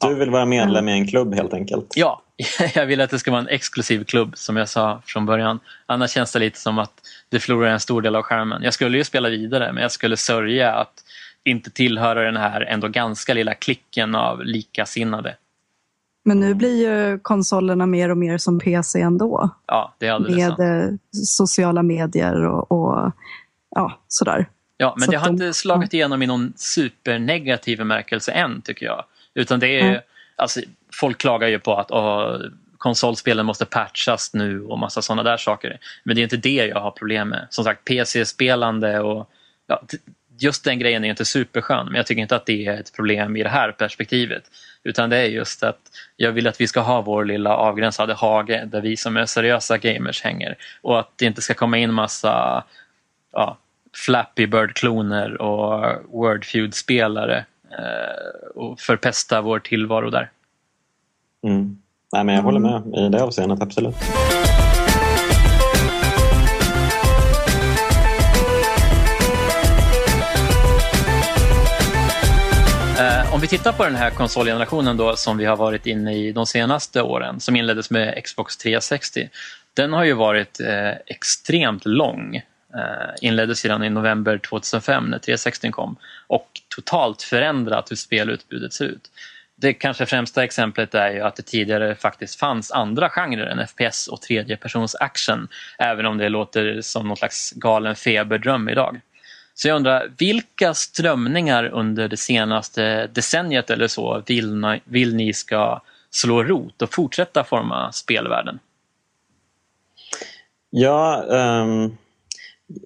ja. 0.00 0.08
Du 0.08 0.14
vill 0.14 0.30
vara 0.30 0.46
medlem 0.46 0.88
i 0.88 0.92
en 0.92 1.08
klubb 1.08 1.34
helt 1.34 1.54
enkelt? 1.54 1.92
Ja, 1.96 2.22
jag 2.74 2.86
vill 2.86 3.00
att 3.00 3.10
det 3.10 3.18
ska 3.18 3.30
vara 3.30 3.40
en 3.40 3.48
exklusiv 3.48 4.04
klubb 4.04 4.32
som 4.36 4.56
jag 4.56 4.68
sa 4.68 5.02
från 5.06 5.26
början. 5.26 5.60
Annars 5.86 6.10
känns 6.10 6.32
det 6.32 6.38
lite 6.38 6.58
som 6.58 6.78
att 6.78 7.00
det 7.28 7.40
förlorar 7.40 7.70
en 7.70 7.80
stor 7.80 8.02
del 8.02 8.16
av 8.16 8.22
skärmen. 8.22 8.62
Jag 8.62 8.74
skulle 8.74 8.98
ju 8.98 9.04
spela 9.04 9.28
vidare 9.28 9.72
men 9.72 9.82
jag 9.82 9.92
skulle 9.92 10.16
sörja 10.16 10.74
att 10.74 11.04
inte 11.44 11.70
tillhöra 11.70 12.22
den 12.22 12.36
här 12.36 12.60
ändå 12.60 12.88
ganska 12.88 13.34
lilla 13.34 13.54
klicken 13.54 14.14
av 14.14 14.44
likasinnade. 14.44 15.34
Men 16.28 16.40
nu 16.40 16.54
blir 16.54 16.88
ju 16.88 17.18
konsolerna 17.18 17.86
mer 17.86 18.08
och 18.10 18.16
mer 18.16 18.38
som 18.38 18.58
PC 18.58 19.00
ändå. 19.00 19.50
Ja, 19.66 19.94
det 19.98 20.06
är 20.06 20.12
alldeles 20.12 20.36
Med 20.36 20.46
sant. 20.48 20.60
eh, 20.60 20.98
sociala 21.24 21.82
medier 21.82 22.44
och, 22.46 22.72
och 22.72 23.12
ja, 23.70 23.98
sådär. 24.08 24.46
Ja, 24.76 24.94
men 24.96 25.04
Så 25.04 25.10
det 25.10 25.16
har 25.16 25.26
de- 25.26 25.32
inte 25.32 25.54
slagit 25.54 25.94
igenom 25.94 26.22
i 26.22 26.26
någon 26.26 26.52
supernegativ 26.56 27.78
bemärkelse 27.78 28.32
än, 28.32 28.62
tycker 28.62 28.86
jag. 28.86 29.04
Utan 29.34 29.60
det 29.60 29.80
är 29.80 29.88
Mm. 29.88 30.00
alltså, 30.36 30.60
folk 30.92 31.18
klagar 31.18 31.48
ju 31.48 31.58
på 31.58 31.74
att 31.74 31.90
åh, 31.90 32.36
konsolspelen 32.78 33.46
måste 33.46 33.64
patchas 33.64 34.34
nu 34.34 34.62
och 34.64 34.78
massa 34.78 35.02
sådana 35.02 35.22
där 35.22 35.36
saker. 35.36 35.78
Men 36.04 36.16
det 36.16 36.20
är 36.20 36.22
inte 36.22 36.36
det 36.36 36.54
jag 36.66 36.80
har 36.80 36.90
problem 36.90 37.28
med. 37.28 37.46
Som 37.50 37.64
sagt, 37.64 37.84
PC-spelande 37.84 39.00
och 39.00 39.30
ja, 39.66 39.82
just 40.40 40.64
den 40.64 40.78
grejen 40.78 41.04
är 41.04 41.10
inte 41.10 41.24
superskön, 41.24 41.86
men 41.86 41.94
jag 41.94 42.06
tycker 42.06 42.22
inte 42.22 42.36
att 42.36 42.46
det 42.46 42.66
är 42.66 42.80
ett 42.80 42.92
problem 42.96 43.36
i 43.36 43.42
det 43.42 43.48
här 43.48 43.72
perspektivet. 43.72 44.42
Utan 44.84 45.10
det 45.10 45.16
är 45.16 45.24
just 45.24 45.62
att 45.62 45.78
jag 46.16 46.32
vill 46.32 46.46
att 46.46 46.60
vi 46.60 46.66
ska 46.66 46.80
ha 46.80 47.00
vår 47.00 47.24
lilla 47.24 47.56
avgränsade 47.56 48.14
hage 48.14 48.64
där 48.66 48.80
vi 48.80 48.96
som 48.96 49.16
är 49.16 49.26
seriösa 49.26 49.78
gamers 49.78 50.22
hänger. 50.22 50.56
Och 50.82 50.98
att 50.98 51.10
det 51.16 51.24
inte 51.24 51.42
ska 51.42 51.54
komma 51.54 51.78
in 51.78 51.94
massa 51.94 52.64
ja, 53.32 53.58
Flappy 54.06 54.46
Bird-kloner 54.46 55.42
och 55.42 55.94
Wordfeud-spelare 56.08 57.44
eh, 57.70 58.48
och 58.54 58.80
förpesta 58.80 59.40
vår 59.40 59.58
tillvaro 59.58 60.10
där. 60.10 60.30
Mm. 61.44 61.78
Nej, 62.12 62.24
men 62.24 62.34
jag 62.34 62.42
håller 62.42 62.60
med 62.60 62.82
i 62.96 63.08
det 63.08 63.22
avseendet, 63.22 63.62
absolut. 63.62 63.96
Om 73.38 73.42
vi 73.42 73.48
tittar 73.48 73.72
på 73.72 73.84
den 73.84 73.94
här 73.94 74.10
konsolgenerationen 74.10 74.96
då 74.96 75.16
som 75.16 75.38
vi 75.38 75.44
har 75.44 75.56
varit 75.56 75.86
inne 75.86 76.16
i 76.16 76.32
de 76.32 76.46
senaste 76.46 77.02
åren 77.02 77.40
som 77.40 77.56
inleddes 77.56 77.90
med 77.90 78.24
Xbox 78.24 78.56
360. 78.56 79.28
Den 79.74 79.92
har 79.92 80.04
ju 80.04 80.12
varit 80.12 80.60
eh, 80.60 80.90
extremt 81.06 81.86
lång. 81.86 82.36
Eh, 82.74 83.14
inleddes 83.20 83.64
redan 83.64 83.84
i 83.84 83.90
november 83.90 84.38
2005 84.38 85.04
när 85.04 85.18
360 85.18 85.70
kom 85.70 85.96
och 86.26 86.48
totalt 86.68 87.22
förändrat 87.22 87.90
hur 87.90 87.96
spelutbudet 87.96 88.72
ser 88.72 88.84
ut. 88.84 89.10
Det 89.56 89.72
kanske 89.72 90.06
främsta 90.06 90.44
exemplet 90.44 90.94
är 90.94 91.10
ju 91.10 91.20
att 91.20 91.36
det 91.36 91.42
tidigare 91.42 91.94
faktiskt 91.94 92.38
fanns 92.38 92.70
andra 92.70 93.08
genrer 93.08 93.46
än 93.46 93.66
FPS 93.66 94.06
och 94.08 94.22
tredjepersons 94.22 94.94
action 94.94 95.48
även 95.78 96.06
om 96.06 96.18
det 96.18 96.28
låter 96.28 96.80
som 96.80 97.08
någon 97.08 97.16
slags 97.16 97.52
galen 97.52 97.96
feberdröm 97.96 98.68
idag. 98.68 99.00
Så 99.58 99.68
jag 99.68 99.76
undrar, 99.76 100.12
vilka 100.18 100.74
strömningar 100.74 101.64
under 101.64 102.08
det 102.08 102.16
senaste 102.16 103.06
decenniet 103.06 103.70
eller 103.70 103.88
så 103.88 104.22
vill 104.26 104.54
ni, 104.54 104.80
vill 104.84 105.14
ni 105.14 105.32
ska 105.32 105.82
slå 106.10 106.42
rot 106.42 106.82
och 106.82 106.94
fortsätta 106.94 107.44
forma 107.44 107.92
spelvärlden? 107.92 108.58
Ja, 110.70 111.24
um, 111.28 111.96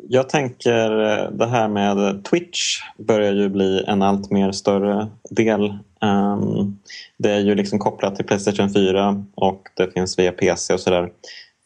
jag 0.08 0.28
tänker 0.28 1.02
eh, 1.02 1.30
det 1.30 1.46
här 1.46 1.68
med 1.68 2.24
Twitch 2.24 2.80
börjar 2.98 3.32
ju 3.32 3.48
bli 3.48 3.84
en 3.86 4.02
allt 4.02 4.30
mer 4.30 4.52
större 4.52 5.08
del 5.30 5.78
Um, 6.02 6.78
det 7.16 7.30
är 7.30 7.40
ju 7.40 7.54
liksom 7.54 7.78
kopplat 7.78 8.16
till 8.16 8.24
Playstation 8.24 8.72
4 8.72 9.24
och 9.34 9.68
det 9.74 9.92
finns 9.92 10.18
via 10.18 10.32
PC 10.32 10.74
och 10.74 10.80
sådär. 10.80 11.10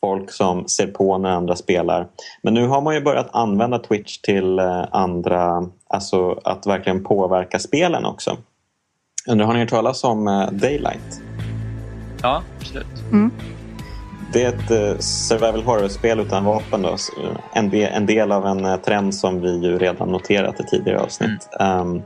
Folk 0.06 0.30
som 0.30 0.68
ser 0.68 0.86
på 0.86 1.18
när 1.18 1.30
andra 1.30 1.56
spelar. 1.56 2.06
Men 2.42 2.54
nu 2.54 2.66
har 2.66 2.80
man 2.80 2.94
ju 2.94 3.00
börjat 3.00 3.28
använda 3.32 3.78
Twitch 3.78 4.18
till 4.18 4.58
uh, 4.58 4.84
andra, 4.90 5.68
alltså 5.88 6.40
att 6.44 6.66
verkligen 6.66 7.04
påverka 7.04 7.58
spelen 7.58 8.04
också. 8.04 8.36
Undrar, 9.28 9.46
har 9.46 9.54
ni 9.54 9.60
hört 9.60 9.68
talas 9.68 10.04
om 10.04 10.28
uh, 10.28 10.50
Daylight? 10.52 11.20
Ja, 12.22 12.42
absolut. 12.60 12.86
Mm. 13.12 13.30
Det 14.36 14.42
är 14.42 14.48
ett 14.48 14.70
uh, 14.70 14.98
survival 14.98 15.62
horror-spel 15.62 16.20
utan 16.20 16.44
vapen. 16.44 16.82
Då. 16.82 16.96
En, 17.52 17.74
en 17.74 18.06
del 18.06 18.32
av 18.32 18.46
en 18.46 18.80
trend 18.82 19.14
som 19.14 19.40
vi 19.40 19.58
ju 19.58 19.78
redan 19.78 20.08
noterat 20.08 20.60
i 20.60 20.64
tidigare 20.64 21.00
avsnitt. 21.00 21.48
Mm. 21.60 21.80
Um, 21.80 22.02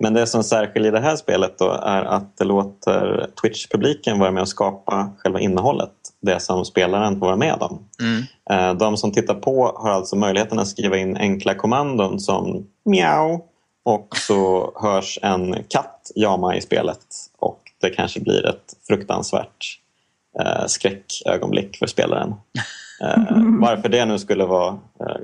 men 0.00 0.14
det 0.14 0.26
som 0.26 0.44
särskiljer 0.44 0.92
det 0.92 1.00
här 1.00 1.16
spelet 1.16 1.58
då 1.58 1.70
är 1.70 2.02
att 2.02 2.36
det 2.36 2.44
låter 2.44 3.26
Twitch-publiken 3.42 4.18
vara 4.18 4.30
med 4.30 4.40
och 4.40 4.48
skapa 4.48 5.10
själva 5.18 5.40
innehållet. 5.40 5.90
Det 6.22 6.40
som 6.40 6.64
spelaren 6.64 7.18
får 7.18 7.26
vara 7.26 7.36
med 7.36 7.54
om. 7.60 7.88
Mm. 8.00 8.78
De 8.78 8.96
som 8.96 9.12
tittar 9.12 9.34
på 9.34 9.72
har 9.76 9.90
alltså 9.90 10.16
möjligheten 10.16 10.58
att 10.58 10.68
skriva 10.68 10.96
in 10.96 11.16
enkla 11.16 11.54
kommandon 11.54 12.20
som 12.20 12.66
miau 12.84 13.40
och 13.84 14.08
så 14.16 14.72
hörs 14.82 15.18
en 15.22 15.56
katt 15.68 16.10
jama 16.14 16.56
i 16.56 16.60
spelet 16.60 17.06
och 17.38 17.60
det 17.80 17.90
kanske 17.90 18.20
blir 18.20 18.46
ett 18.46 18.74
fruktansvärt 18.88 19.81
eh, 20.40 20.66
skräckögonblick 20.66 21.76
för 21.76 21.86
spelaren. 21.86 22.34
Eh, 23.02 23.16
varför 23.60 23.88
det 23.88 24.04
nu 24.04 24.18
skulle 24.18 24.44
vara 24.44 24.68
eh, 25.00 25.16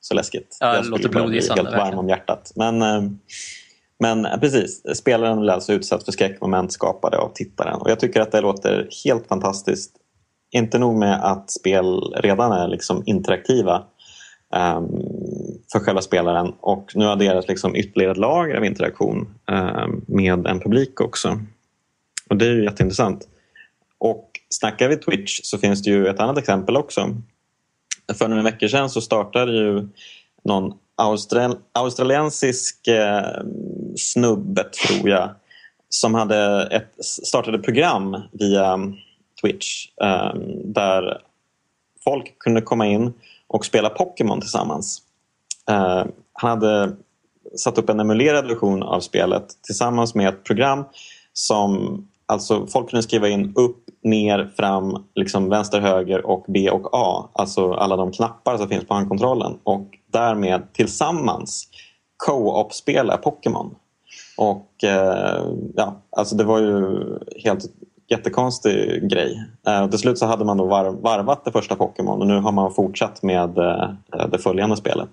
så 0.00 0.14
läskigt. 0.14 0.56
Ja, 0.60 0.72
det 0.72 0.76
Jag 0.76 0.86
låter 0.86 1.08
blodigissande, 1.08 1.62
helt 1.62 1.72
varm 1.72 1.78
verkligen. 1.80 1.98
om 1.98 2.08
hjärtat. 2.08 2.52
Men, 2.56 2.82
eh, 2.82 3.02
men 3.98 4.40
precis, 4.40 4.82
spelaren 4.98 5.40
blir 5.40 5.52
alltså 5.52 5.72
utsatt 5.72 6.04
för 6.04 6.12
skräckmoment 6.12 6.72
skapade 6.72 7.18
av 7.18 7.32
tittaren. 7.34 7.80
Och 7.80 7.90
jag 7.90 8.00
tycker 8.00 8.20
att 8.20 8.32
det 8.32 8.40
låter 8.40 8.88
helt 9.04 9.26
fantastiskt. 9.26 9.92
Inte 10.50 10.78
nog 10.78 10.98
med 10.98 11.24
att 11.24 11.50
spel 11.50 12.14
redan 12.16 12.52
är 12.52 12.68
liksom 12.68 13.02
interaktiva 13.06 13.82
ehm, 14.54 14.88
för 15.72 15.78
själva 15.78 16.02
spelaren 16.02 16.52
och 16.60 16.92
nu 16.94 17.04
adderas 17.04 17.48
liksom 17.48 17.76
ytterligare 17.76 18.12
ett 18.12 18.18
lager 18.18 18.56
av 18.56 18.64
interaktion 18.64 19.34
ehm, 19.50 20.04
med 20.06 20.46
en 20.46 20.60
publik 20.60 21.00
också. 21.00 21.40
Och 22.30 22.36
det 22.36 22.46
är 22.46 22.50
ju 22.50 22.64
jätteintressant. 22.64 23.28
Och 23.98 24.30
snackar 24.58 24.88
vi 24.88 24.96
Twitch 24.96 25.40
så 25.42 25.58
finns 25.58 25.82
det 25.82 25.90
ju 25.90 26.06
ett 26.06 26.20
annat 26.20 26.38
exempel 26.38 26.76
också. 26.76 27.16
För 28.18 28.28
några 28.28 28.42
veckor 28.42 28.68
sedan 28.68 28.90
så 28.90 29.00
startade 29.00 29.52
ju 29.52 29.88
någon 30.44 30.72
austral 30.96 31.56
australiensisk 31.72 32.88
eh, 32.88 33.42
snubbe, 33.96 34.64
tror 34.64 35.08
jag, 35.08 35.30
som 35.88 36.14
hade 36.14 36.68
ett, 36.70 37.04
startade 37.04 37.58
program 37.58 38.22
via 38.32 38.78
Twitch 39.40 39.88
eh, 40.02 40.34
där 40.64 41.22
folk 42.04 42.38
kunde 42.38 42.60
komma 42.60 42.86
in 42.86 43.12
och 43.46 43.64
spela 43.64 43.88
Pokémon 43.88 44.40
tillsammans. 44.40 45.02
Eh, 45.70 46.04
han 46.32 46.50
hade 46.50 46.96
satt 47.56 47.78
upp 47.78 47.88
en 47.88 48.00
emulerad 48.00 48.46
version 48.46 48.82
av 48.82 49.00
spelet 49.00 49.62
tillsammans 49.62 50.14
med 50.14 50.28
ett 50.28 50.44
program 50.44 50.84
som 51.32 52.02
alltså 52.26 52.66
folk 52.66 52.90
kunde 52.90 53.02
skriva 53.02 53.28
in 53.28 53.52
upp, 53.56 53.84
ner, 54.02 54.52
fram, 54.56 55.04
liksom 55.14 55.48
vänster, 55.48 55.80
höger 55.80 56.26
och 56.26 56.44
B 56.48 56.70
och 56.70 56.88
A. 56.92 57.30
Alltså 57.32 57.72
alla 57.72 57.96
de 57.96 58.12
knappar 58.12 58.56
som 58.56 58.68
finns 58.68 58.86
på 58.86 58.94
handkontrollen 58.94 59.58
och 59.64 59.86
därmed 60.12 60.72
tillsammans 60.72 61.68
co-op-spela 62.16 63.16
Pokémon. 63.16 63.74
Och 64.38 64.84
eh, 64.84 65.44
ja, 65.74 66.02
alltså 66.16 66.36
det 66.36 66.44
var 66.44 66.60
ju 66.60 66.98
helt 67.44 67.64
jättekonstig 68.10 69.10
grej. 69.10 69.48
Eh, 69.66 69.82
och 69.82 69.90
till 69.90 69.98
slut 70.00 70.18
så 70.18 70.26
hade 70.26 70.44
man 70.44 70.56
då 70.56 70.66
varv, 70.66 70.94
varvat 70.94 71.44
det 71.44 71.52
första 71.52 71.76
Pokémon 71.76 72.20
och 72.20 72.26
nu 72.26 72.38
har 72.38 72.52
man 72.52 72.74
fortsatt 72.74 73.22
med 73.22 73.58
eh, 73.58 73.90
det 74.30 74.38
följande 74.38 74.76
spelet. 74.76 75.10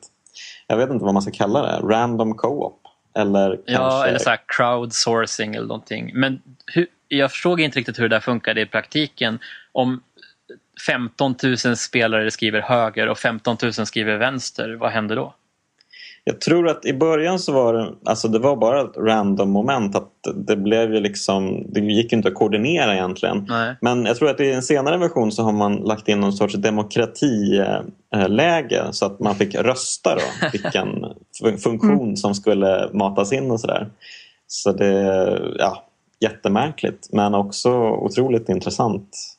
Jag 0.68 0.78
vet 0.78 0.90
inte 0.90 1.06
vad 1.06 1.14
man 1.14 1.22
ska 1.22 1.32
kalla 1.32 1.62
det. 1.62 1.80
Random 1.88 2.36
co-op? 2.36 2.80
Eller 3.16 3.60
Ja, 3.66 3.78
kanske... 3.78 4.10
eller 4.10 4.20
så 4.20 4.30
här 4.30 4.40
crowdsourcing 4.48 5.56
eller 5.56 5.68
någonting. 5.68 6.12
Men 6.14 6.42
hur, 6.74 6.88
jag 7.08 7.32
förstod 7.32 7.60
inte 7.60 7.80
riktigt 7.80 8.00
hur 8.00 8.10
det 8.10 8.16
där 8.16 8.20
funkade 8.20 8.62
i 8.62 8.66
praktiken. 8.66 9.40
Om 9.72 10.02
15 10.88 11.36
000 11.44 11.58
spelare 11.78 12.32
skriver 12.32 12.62
höger 12.62 13.10
och 13.10 13.18
15 13.18 13.58
000 13.64 13.74
skriver 13.74 14.18
vänster, 14.18 14.74
vad 14.74 14.92
händer 14.92 15.16
då? 15.16 15.34
Jag 16.26 16.42
tror 16.42 16.68
att 16.68 16.86
i 16.86 16.94
början 16.94 17.40
så 17.40 17.54
var 17.54 17.74
det, 17.74 17.94
alltså 18.06 18.28
det 18.28 18.40
var 18.40 18.56
bara 18.56 18.82
ett 18.82 18.98
random 18.98 19.50
moment. 19.50 19.96
att 19.96 20.10
Det 20.36 20.56
blev 20.56 20.94
ju 20.94 21.00
liksom, 21.00 21.66
det 21.74 21.80
gick 21.80 22.14
inte 22.14 22.28
att 22.28 22.34
koordinera 22.34 22.94
egentligen. 22.94 23.46
Nej. 23.50 23.76
Men 23.82 24.06
jag 24.06 24.18
tror 24.18 24.30
att 24.30 24.40
i 24.40 24.52
en 24.52 24.62
senare 24.62 24.98
version 24.98 25.32
så 25.32 25.44
har 25.44 25.52
man 25.52 25.76
lagt 25.76 26.08
in 26.08 26.20
någon 26.20 26.34
sorts 26.34 26.56
demokratiläge 26.56 28.84
så 28.92 29.06
att 29.06 29.20
man 29.20 29.36
fick 29.36 29.56
rösta 29.56 30.16
då 30.16 30.22
vilken 30.52 30.88
fun- 31.44 31.58
funktion 31.58 32.18
som 32.18 32.36
skulle 32.36 32.90
matas 32.94 33.34
in 33.34 33.52
och 33.52 33.60
sådär. 33.60 33.90
Så 34.48 34.72
det, 34.72 34.92
ja, 35.60 35.86
jättemärkligt 36.24 37.10
men 37.12 37.36
också 37.36 37.72
otroligt 37.80 38.50
intressant. 38.50 39.38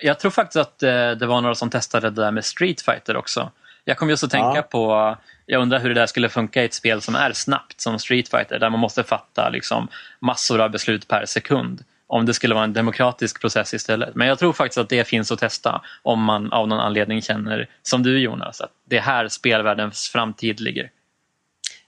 Jag 0.00 0.20
tror 0.20 0.30
faktiskt 0.30 0.56
att 0.56 0.82
eh, 0.82 1.10
det 1.10 1.26
var 1.26 1.40
några 1.40 1.54
som 1.54 1.70
testade 1.70 2.10
det 2.10 2.22
där 2.22 2.30
med 2.30 2.44
Street 2.44 2.82
Fighter 2.82 3.16
också. 3.16 3.50
Jag 3.84 3.96
kom 3.96 4.10
just 4.10 4.24
att 4.24 4.30
tänka 4.30 4.52
Ja. 4.56 4.62
på, 4.62 5.16
jag 5.46 5.62
undrar 5.62 5.78
hur 5.78 5.88
det 5.88 5.94
där 5.94 6.06
skulle 6.06 6.28
funka 6.28 6.62
i 6.62 6.64
ett 6.64 6.74
spel 6.74 7.00
som 7.00 7.14
är 7.14 7.32
snabbt 7.32 7.80
som 7.80 7.98
Street 7.98 8.28
Fighter 8.28 8.58
där 8.58 8.70
man 8.70 8.80
måste 8.80 9.02
fatta 9.02 9.48
liksom, 9.48 9.88
massor 10.20 10.60
av 10.60 10.70
beslut 10.70 11.08
per 11.08 11.26
sekund. 11.26 11.84
Om 12.06 12.26
det 12.26 12.34
skulle 12.34 12.54
vara 12.54 12.64
en 12.64 12.72
demokratisk 12.72 13.40
process 13.40 13.74
istället. 13.74 14.14
Men 14.14 14.28
jag 14.28 14.38
tror 14.38 14.52
faktiskt 14.52 14.78
att 14.78 14.88
det 14.88 15.08
finns 15.08 15.32
att 15.32 15.38
testa 15.38 15.82
om 16.02 16.22
man 16.22 16.52
av 16.52 16.68
någon 16.68 16.80
anledning 16.80 17.22
känner, 17.22 17.68
som 17.82 18.02
du 18.02 18.18
Jonas, 18.18 18.60
att 18.60 18.70
det 18.84 18.96
är 18.96 19.00
här 19.00 19.28
spelvärldens 19.28 20.08
framtid 20.08 20.60
ligger. 20.60 20.90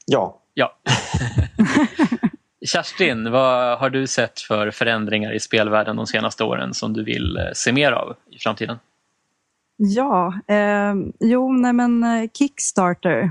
Ja, 0.07 0.41
Ja. 0.55 0.77
Kerstin, 2.67 3.31
vad 3.31 3.79
har 3.79 3.91
du 3.91 4.07
sett 4.07 4.41
för 4.41 4.71
förändringar 4.71 5.33
i 5.33 5.41
spelvärlden 5.41 5.97
de 5.97 6.07
senaste 6.07 6.45
åren 6.45 6.75
som 6.75 6.93
du 6.93 7.05
vill 7.05 7.37
eh, 7.37 7.43
se 7.55 7.73
mer 7.73 7.93
av 7.93 8.17
i 8.31 8.39
framtiden? 8.39 8.79
Ja, 9.77 10.35
eh, 10.49 10.95
jo, 11.21 11.53
nej 11.53 11.73
men 11.73 12.05
eh, 12.05 12.31
Kickstarter 12.39 13.31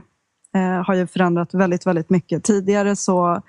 eh, 0.56 0.86
har 0.86 0.94
ju 0.94 1.08
förändrat 1.08 1.54
väldigt, 1.54 1.86
väldigt 1.86 2.10
mycket. 2.10 2.44
Tidigare 2.44 2.96
så 2.96 3.42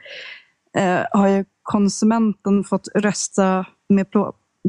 eh, 0.77 1.01
har 1.11 1.29
ju 1.29 1.45
konsumenten 1.63 2.65
fått 2.65 2.89
rösta 2.95 3.67
med 3.89 4.11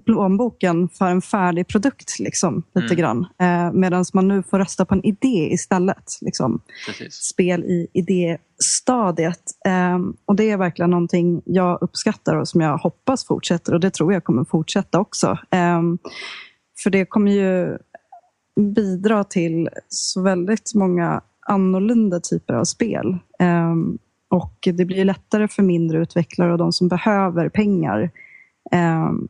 plånboken 0.05 0.89
för 0.89 1.05
en 1.05 1.21
färdig 1.21 1.67
produkt, 1.67 2.19
liksom, 2.19 2.63
lite 2.75 2.85
Mm. 2.93 2.97
grann. 2.97 3.25
Eh, 3.41 3.71
Medan 3.73 4.05
man 4.13 4.27
nu 4.27 4.43
får 4.43 4.59
rösta 4.59 4.85
på 4.85 4.95
en 4.95 5.05
idé 5.05 5.49
istället. 5.53 6.17
Liksom 6.21 6.59
Precis. 6.87 7.13
spel 7.13 7.63
i 7.63 7.87
idéstadiet. 7.93 9.41
Um, 9.95 10.15
och 10.25 10.35
det 10.35 10.51
är 10.51 10.57
verkligen 10.57 10.89
någonting 10.91 11.41
jag 11.45 11.77
uppskattar 11.81 12.35
och 12.35 12.47
som 12.47 12.61
jag 12.61 12.77
hoppas 12.77 13.25
fortsätter 13.25 13.73
och 13.73 13.79
det 13.79 13.89
tror 13.93 14.13
jag 14.13 14.23
kommer 14.23 14.43
fortsätta 14.43 14.99
också. 14.99 15.37
Ehm, 15.51 15.97
för 16.83 16.89
det 16.89 17.05
kommer 17.05 17.31
ju 17.31 17.77
bidra 18.75 19.23
till 19.23 19.69
så 19.87 20.21
väldigt 20.21 20.71
många 20.75 21.21
annorlunda 21.47 22.19
typer 22.19 22.53
av 22.53 22.63
spel. 22.63 23.17
Ehm, 23.39 23.97
och 24.29 24.53
det 24.73 24.85
blir 24.85 25.05
lättare 25.05 25.47
för 25.47 25.63
mindre 25.63 25.97
utvecklare 25.97 26.51
och 26.51 26.57
de 26.57 26.71
som 26.73 26.87
behöver 26.87 27.49
pengar 27.49 28.09
ehm, 28.71 29.27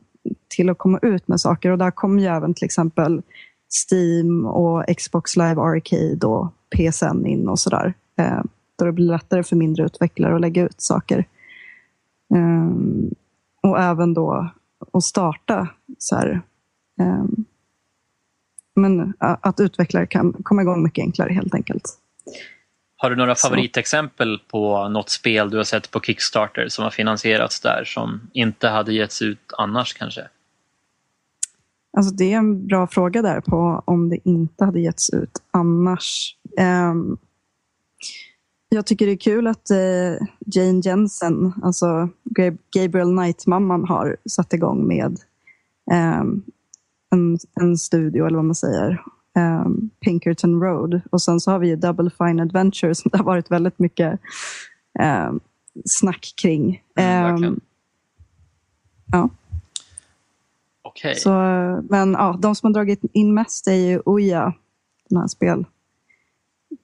till 0.48 0.70
att 0.70 0.78
komma 0.78 1.00
ut 1.02 1.28
med 1.28 1.40
saker. 1.40 1.72
Och 1.72 1.78
där 1.78 1.92
kommer 1.92 2.22
ju 2.22 2.28
även 2.28 2.54
till 2.54 2.66
exempel 2.66 3.22
Steam 3.92 4.46
och 4.46 4.84
Xbox 4.98 5.38
Live 5.38 5.62
Arcade 5.62 6.28
och 6.28 6.54
PSN 6.76 7.26
in 7.26 7.50
och 7.50 7.60
sådär. 7.60 7.94
Eh, 8.18 8.42
då 8.76 8.86
det 8.86 8.92
blir 8.92 9.06
lättare 9.06 9.44
för 9.44 9.56
mindre 9.56 9.86
utvecklare 9.86 10.36
att 10.36 10.42
lägga 10.42 10.64
ut 10.66 10.82
saker. 10.82 11.26
Eh, 12.36 12.72
och 13.62 13.80
även 13.80 14.14
då 14.14 14.50
att 14.94 15.04
starta 15.04 15.68
så 15.98 16.16
här, 16.16 16.42
eh, 17.00 17.26
men 18.76 19.00
eh, 19.00 19.38
att 19.42 19.60
utvecklare 19.60 20.08
kan 20.08 20.34
komma 20.44 20.62
igång 20.62 20.84
mycket 20.84 21.02
enklare 21.04 21.34
helt 21.34 21.54
enkelt. 21.54 21.98
Har 23.00 23.10
du 23.10 23.16
några 23.16 23.36
Så. 23.36 23.48
favoritexempel 23.48 24.40
på 24.48 24.90
något 24.90 25.10
spel 25.10 25.50
du 25.50 25.58
har 25.58 25.64
sett 25.64 25.92
på 25.92 26.00
Kickstarter 26.00 26.68
som 26.70 26.84
har 26.84 26.92
finansierats 26.92 27.60
där 27.60 27.84
som 27.86 28.22
inte 28.34 28.68
hade 28.68 28.94
getts 28.94 29.22
ut 29.22 29.40
annars 29.58 29.94
kanske? 29.94 30.28
Alltså 31.98 32.16
det 32.16 32.34
är 32.34 32.38
en 32.38 32.68
bra 32.68 32.88
fråga 32.88 33.22
där 33.22 33.42
på 33.42 33.84
om 33.86 34.10
det 34.10 34.30
inte 34.30 34.66
hade 34.66 34.80
getts 34.80 35.10
ut 35.10 35.32
annars. 35.52 36.36
Ehm, 36.58 37.18
jag 38.70 38.86
tycker 38.86 39.06
det 39.06 39.12
är 39.12 39.18
kul 39.18 39.48
att 39.48 39.70
eh, 39.70 40.28
Jane 40.46 40.82
Jensen, 40.84 41.54
alltså 41.64 42.10
Gab- 42.24 42.58
Gabriel 42.76 43.08
Knight-mamman, 43.18 43.86
har 43.88 44.18
satt 44.30 44.54
igång 44.54 44.88
med 44.88 45.18
ehm, 45.92 46.44
en, 47.12 47.38
en 47.62 47.78
studio, 47.78 48.26
eller 48.28 48.36
vad 48.36 48.46
man 48.46 48.56
säger, 48.56 49.04
ehm, 49.38 49.90
Pinkerton 50.00 50.62
Road. 50.62 51.02
Och 51.10 51.22
sen 51.22 51.40
så 51.40 51.52
har 51.52 51.60
vi 51.60 51.68
ju 51.68 51.76
Double 51.76 52.10
Fine 52.18 52.40
Adventure 52.40 52.96
som 52.96 53.10
det 53.12 53.18
har 53.18 53.26
varit 53.26 53.52
väldigt 53.52 53.80
mycket 53.80 54.20
ehm, 55.00 55.40
snack 55.86 56.34
kring. 56.42 56.84
Mm, 56.96 57.24
verkligen. 57.24 57.60
Ja. 59.12 59.30
Okej. 60.82 61.16
Så, 61.16 61.32
men 61.90 62.12
ja, 62.12 62.40
de 62.42 62.56
som 62.56 62.68
har 62.68 62.74
dragit 62.74 63.02
in 63.14 63.34
mest 63.34 63.68
är 63.68 63.74
ju 63.74 64.02
Ouya, 64.06 64.54
den 65.10 65.20
här 65.20 65.28
spel 65.28 65.66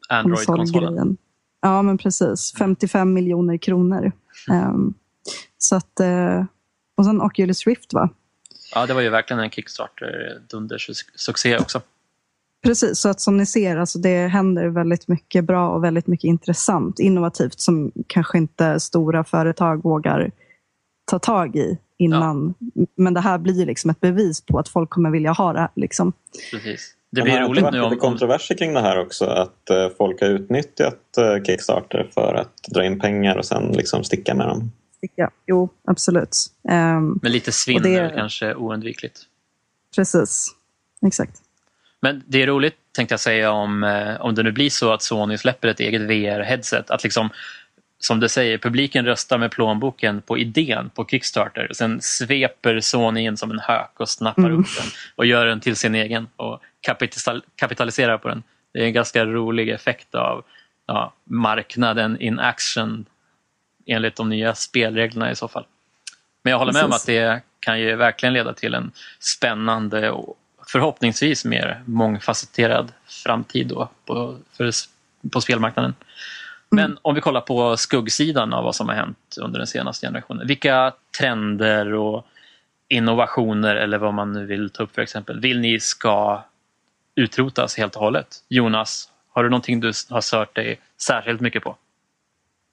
Android-konsolen. 0.10 1.18
Ja, 1.62 1.82
men 1.82 1.98
precis. 1.98 2.54
55 2.58 3.14
miljoner 3.14 3.58
kronor. 3.58 4.12
Ehm, 4.52 4.94
så 5.58 5.76
att, 5.76 6.00
eh, 6.00 6.46
och 6.96 7.06
sen 7.06 7.22
Oculus 7.22 7.68
Rift, 7.68 7.94
va? 7.94 8.10
Ja, 8.76 8.86
det 8.86 8.94
var 8.94 9.02
ju 9.02 9.10
verkligen 9.10 9.44
en 9.44 9.50
Kickstarter-dundersuccé 9.50 11.62
också. 11.62 11.82
Precis, 12.64 13.00
så 13.00 13.10
att 13.10 13.22
som 13.22 13.38
ni 13.38 13.46
ser, 13.46 13.78
alltså 13.78 14.00
det 14.00 14.28
händer 14.28 14.68
väldigt 14.68 15.08
mycket 15.08 15.46
bra 15.46 15.70
och 15.70 15.84
väldigt 15.84 16.08
mycket 16.08 16.24
intressant, 16.28 17.00
innovativt 17.00 17.60
som 17.60 17.92
kanske 18.08 18.38
inte 18.38 18.80
stora 18.80 19.24
företag 19.24 19.84
vågar 19.84 20.32
ta 21.06 21.20
tag 21.20 21.56
i 21.56 21.78
innan. 21.98 22.54
Men 22.96 23.14
det 23.14 23.20
här 23.20 23.38
blir 23.38 23.66
liksom 23.66 23.90
ett 23.90 24.00
bevis 24.00 24.42
på 24.42 24.60
att 24.60 24.70
folk 24.70 24.90
kommer 24.90 25.10
vilja 25.12 25.32
ha 25.32 25.54
det 25.54 25.60
här. 25.60 25.70
Liksom. 25.76 26.14
Precis. 26.52 26.96
Det 27.12 27.22
Men 27.22 27.24
blir 27.24 27.40
roligt 27.42 27.72
nu 27.72 27.82
om... 27.82 27.92
om 27.92 28.00
kontroverser 28.00 28.56
kring 28.56 28.74
det 28.74 28.82
här 28.82 29.00
också. 29.00 29.26
Att 29.26 29.70
eh, 29.70 29.90
folk 29.98 30.22
har 30.22 30.28
utnyttjat 30.28 31.18
eh, 31.18 31.44
Kickstarter 31.44 32.10
för 32.14 32.34
att 32.34 32.54
dra 32.74 32.86
in 32.86 33.00
pengar 33.00 33.38
och 33.38 33.46
sen 33.46 33.72
liksom 33.72 34.04
sticka 34.04 34.36
med 34.36 34.48
dem. 34.48 34.72
Ja, 35.16 35.30
jo, 35.48 35.70
absolut. 35.88 36.38
Ehm, 36.70 37.20
med 37.22 37.32
lite 37.32 37.52
svinn 37.52 37.82
det- 37.84 37.96
är 37.96 38.10
kanske 38.16 38.56
oundvikligt. 38.56 39.20
precis, 39.96 40.56
exakt. 41.06 41.43
Men 42.04 42.24
det 42.26 42.42
är 42.42 42.48
roligt 42.48 42.76
tänkte 42.92 43.14
jag 43.14 43.20
säga 43.20 43.52
om, 43.52 43.84
eh, 43.84 44.22
om 44.22 44.36
det 44.36 44.44
nu 44.44 44.52
blir 44.52 44.70
så 44.70 44.94
att 44.94 45.02
Sony 45.02 45.38
släpper 45.38 45.68
ett 45.68 45.80
eget 45.80 46.02
VR-headset. 46.02 46.92
Att 46.92 47.04
liksom, 47.04 47.30
som 48.00 48.20
du 48.20 48.30
säger, 48.30 48.58
publiken 48.58 49.06
röstar 49.06 49.38
med 49.38 49.52
plånboken 49.52 50.22
på 50.22 50.38
idén 50.38 50.90
på 50.90 51.06
Kickstarter. 51.06 51.70
Sen 51.74 52.02
sveper 52.02 52.80
Sony 52.80 53.22
in 53.22 53.38
som 53.38 53.52
en 53.52 53.60
hök 53.60 53.92
och 54.00 54.10
snappar 54.10 54.44
Mm. 54.44 54.60
upp 54.60 54.68
den 54.78 54.86
och 55.16 55.26
gör 55.26 55.46
den 55.46 55.60
till 55.60 55.76
sin 55.76 55.96
egen 55.96 56.28
och 56.36 56.62
kapital, 56.82 57.44
kapitaliserar 57.56 58.18
på 58.18 58.28
den. 58.28 58.44
Det 58.74 58.80
är 58.80 58.86
en 58.86 58.94
ganska 58.94 59.26
rolig 59.26 59.70
effekt 59.70 60.16
av 60.16 60.44
ja, 60.88 61.14
marknaden 61.24 62.22
in 62.22 62.40
action 62.40 63.06
enligt 63.86 64.16
de 64.16 64.30
nya 64.30 64.56
spelreglerna 64.56 65.32
i 65.32 65.36
så 65.36 65.48
fall. 65.48 65.66
Men 66.44 66.52
jag 66.52 66.58
håller 66.60 66.74
med 66.74 66.84
om 66.84 66.92
att 66.92 67.06
det 67.06 67.42
kan 67.60 67.80
ju 67.80 67.96
verkligen 67.96 68.34
leda 68.34 68.54
till 68.54 68.74
en 68.74 68.92
spännande 69.20 70.12
och 70.12 70.38
förhoppningsvis 70.74 71.46
mer 71.46 71.82
mångfacetterad 71.86 72.92
framtid 73.06 73.68
då 73.68 73.90
på, 74.06 74.38
för, 74.52 74.72
på 75.32 75.42
spelmarknaden. 75.42 75.96
Men 76.70 76.98
om 77.02 77.16
vi 77.16 77.22
kollar 77.22 77.42
på 77.42 77.78
skuggsidan 77.78 78.54
av 78.54 78.64
vad 78.64 78.76
som 78.76 78.90
har 78.90 78.96
hänt 78.96 79.38
under 79.42 79.60
den 79.60 79.68
senaste 79.68 80.08
generationen. 80.08 80.48
Vilka 80.48 80.94
trender 81.20 81.94
och 81.94 82.26
innovationer 82.88 83.76
eller 83.76 83.98
vad 83.98 84.14
man 84.14 84.34
nu 84.34 84.46
vill 84.46 84.70
ta 84.70 84.84
upp 84.84 84.96
för 84.96 85.02
exempel 85.02 85.40
vill 85.40 85.60
ni 85.60 85.80
ska 85.80 86.44
utrotas 87.16 87.78
helt 87.78 87.96
och 87.96 88.02
hållet? 88.02 88.28
Jonas, 88.50 89.10
har 89.34 89.44
du 89.44 89.50
någonting 89.50 89.80
du 89.80 89.92
har 90.10 90.22
stört 90.22 90.56
dig 90.56 90.80
särskilt 91.02 91.42
mycket 91.42 91.64
på? 91.64 91.78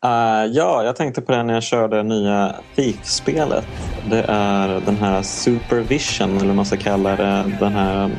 Uh, 0.06 0.52
ja, 0.52 0.84
jag 0.84 0.96
tänkte 0.96 1.20
på 1.20 1.32
det 1.32 1.42
när 1.42 1.54
jag 1.54 1.62
körde 1.62 2.02
nya 2.02 2.54
Thief-spelet. 2.76 3.66
Det 4.10 4.24
är 4.28 4.80
den 4.80 4.96
här 4.96 5.22
Supervision, 5.22 6.36
eller 6.36 6.46
vad 6.46 6.56
man 6.56 6.64
ska 6.64 6.76
kalla 6.76 7.16
det. 7.16 7.56
Den 7.60 7.72
här 7.72 8.10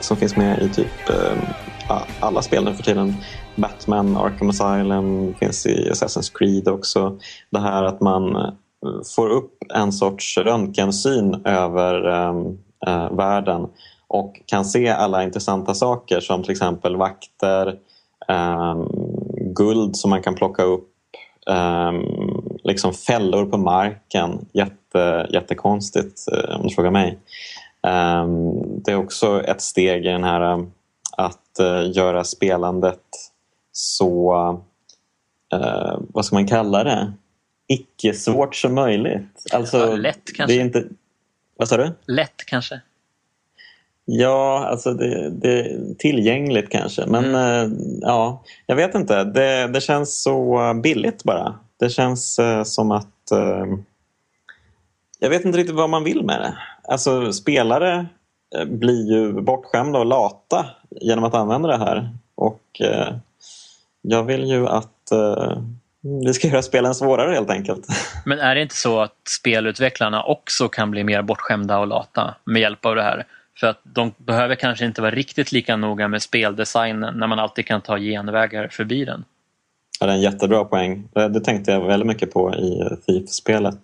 som 0.00 0.16
finns 0.16 0.36
med 0.36 0.62
i 0.62 0.68
typ 0.68 1.10
uh, 1.10 2.02
alla 2.20 2.42
spel 2.42 2.64
nu 2.64 2.74
för 2.74 2.82
tiden. 2.82 3.14
Batman, 3.56 4.16
Arkham 4.16 4.48
Asylum, 4.48 5.34
finns 5.34 5.66
i 5.66 5.90
Assassin's 5.90 6.32
Creed 6.38 6.68
också. 6.68 7.18
Det 7.50 7.60
här 7.60 7.84
att 7.84 8.00
man 8.00 8.36
eh, 8.36 8.52
får 9.16 9.30
upp 9.30 9.52
en 9.74 9.92
sorts 9.92 10.38
röntgensyn 10.38 11.46
över 11.46 12.08
eh, 12.08 12.34
uh, 12.88 13.16
världen 13.16 13.66
och 14.08 14.40
kan 14.46 14.64
se 14.64 14.88
alla 14.88 15.24
intressanta 15.24 15.74
saker 15.74 16.20
som 16.20 16.42
till 16.42 16.52
exempel 16.52 16.96
vakter, 16.96 17.78
eh, 18.28 18.84
guld 19.54 19.96
som 19.96 20.10
man 20.10 20.22
kan 20.22 20.34
plocka 20.34 20.62
upp 20.62 20.89
um, 21.46 22.58
liksom 22.64 22.94
fällor 22.94 23.46
på 23.46 23.58
marken. 23.58 24.46
Jätte, 24.52 25.28
jättekonstigt 25.30 26.28
eh, 26.32 26.56
om 26.56 26.68
du 26.68 26.74
frågar 26.74 26.90
mig. 26.90 27.18
Ehm, 27.86 28.82
det 28.82 28.92
är 28.92 28.96
också 28.96 29.42
ett 29.44 29.62
steg 29.62 30.06
i 30.06 30.08
den 30.08 30.24
här 30.24 30.52
um, 30.52 30.72
att 31.16 31.58
eh, 31.58 31.90
göra 31.92 32.24
spelandet 32.24 33.02
så, 33.72 34.34
eh, 35.52 35.98
vad 36.08 36.24
ska 36.24 36.36
man 36.36 36.46
kalla 36.46 36.84
det, 36.84 37.12
icke-svårt 37.68 38.54
som 38.54 38.74
möjligt. 38.74 39.46
Alltså, 39.52 39.78
Ja, 39.78 39.96
lätt 39.96 40.36
kanske. 40.36 40.54
Det 40.54 40.60
är 40.60 40.64
inte, 40.64 40.84
vad 41.56 41.68
sa 41.68 41.76
du? 41.76 41.92
Lätt 42.06 42.46
kanske? 42.46 42.80
Ja, 44.12 44.66
alltså 44.66 44.94
det, 44.94 45.30
det 45.30 45.60
är 45.60 45.94
tillgängligt 45.98 46.70
kanske. 46.70 47.06
Men 47.06 47.34
eh, 47.34 47.70
ja, 48.00 48.42
jag 48.66 48.76
vet 48.76 48.94
inte. 48.94 49.24
Det, 49.24 49.66
det 49.66 49.80
känns 49.80 50.22
så 50.22 50.60
billigt 50.82 51.24
bara. 51.24 51.54
Det 51.80 51.90
känns 51.90 52.38
eh, 52.38 52.62
som 52.62 52.90
att... 52.90 53.30
Eh, 53.32 53.66
jag 55.18 55.30
vet 55.30 55.44
inte 55.44 55.58
riktigt 55.58 55.76
vad 55.76 55.90
man 55.90 56.04
vill 56.04 56.24
med 56.24 56.40
det. 56.40 56.58
Alltså 56.92 57.32
spelare 57.32 58.06
blir 58.66 59.12
ju 59.12 59.32
bortskämda 59.32 59.98
och 59.98 60.06
lata 60.06 60.66
genom 60.90 61.24
att 61.24 61.34
använda 61.34 61.68
det 61.68 61.78
här. 61.78 62.10
Och 62.34 62.62
jag 64.02 64.22
vill 64.22 64.44
ju 64.44 64.68
att 64.68 65.12
vi 66.24 66.34
ska 66.34 66.48
göra 66.48 66.62
spelen 66.62 66.94
svårare 66.94 67.34
helt 67.34 67.50
enkelt. 67.50 67.86
Men 68.24 68.38
är 68.38 68.54
det 68.54 68.62
inte 68.62 68.74
så 68.74 69.00
att 69.00 69.16
spelutvecklarna 69.28 70.22
också 70.22 70.68
kan 70.68 70.90
bli 70.90 71.04
mer 71.04 71.22
bortskämda 71.22 71.78
och 71.78 71.86
lata 71.86 72.34
med 72.44 72.62
hjälp 72.62 72.86
av 72.86 72.94
det 72.94 73.02
här? 73.02 73.26
För 73.60 73.66
att 73.66 73.80
de 73.82 74.12
behöver 74.18 74.54
kanske 74.54 74.84
inte 74.84 75.00
vara 75.02 75.10
riktigt 75.10 75.52
lika 75.52 75.76
noga 75.76 76.08
med 76.08 76.22
speldesignen 76.22 77.18
när 77.18 77.26
man 77.26 77.38
alltid 77.38 77.66
kan 77.66 77.80
ta 77.80 77.98
genvägar 77.98 78.68
förbi 78.68 79.04
den. 79.04 79.24
Ja, 80.00 80.06
det 80.06 80.12
är 80.12 80.16
en 80.16 80.22
jättebra 80.22 80.64
poäng. 80.64 81.08
Det, 81.12 81.40
tänkte 81.40 81.70
jag 81.72 81.86
väldigt 81.86 82.06
mycket 82.06 82.32
på 82.32 82.54
i 82.54 82.82
Thief-spelet. 83.06 83.80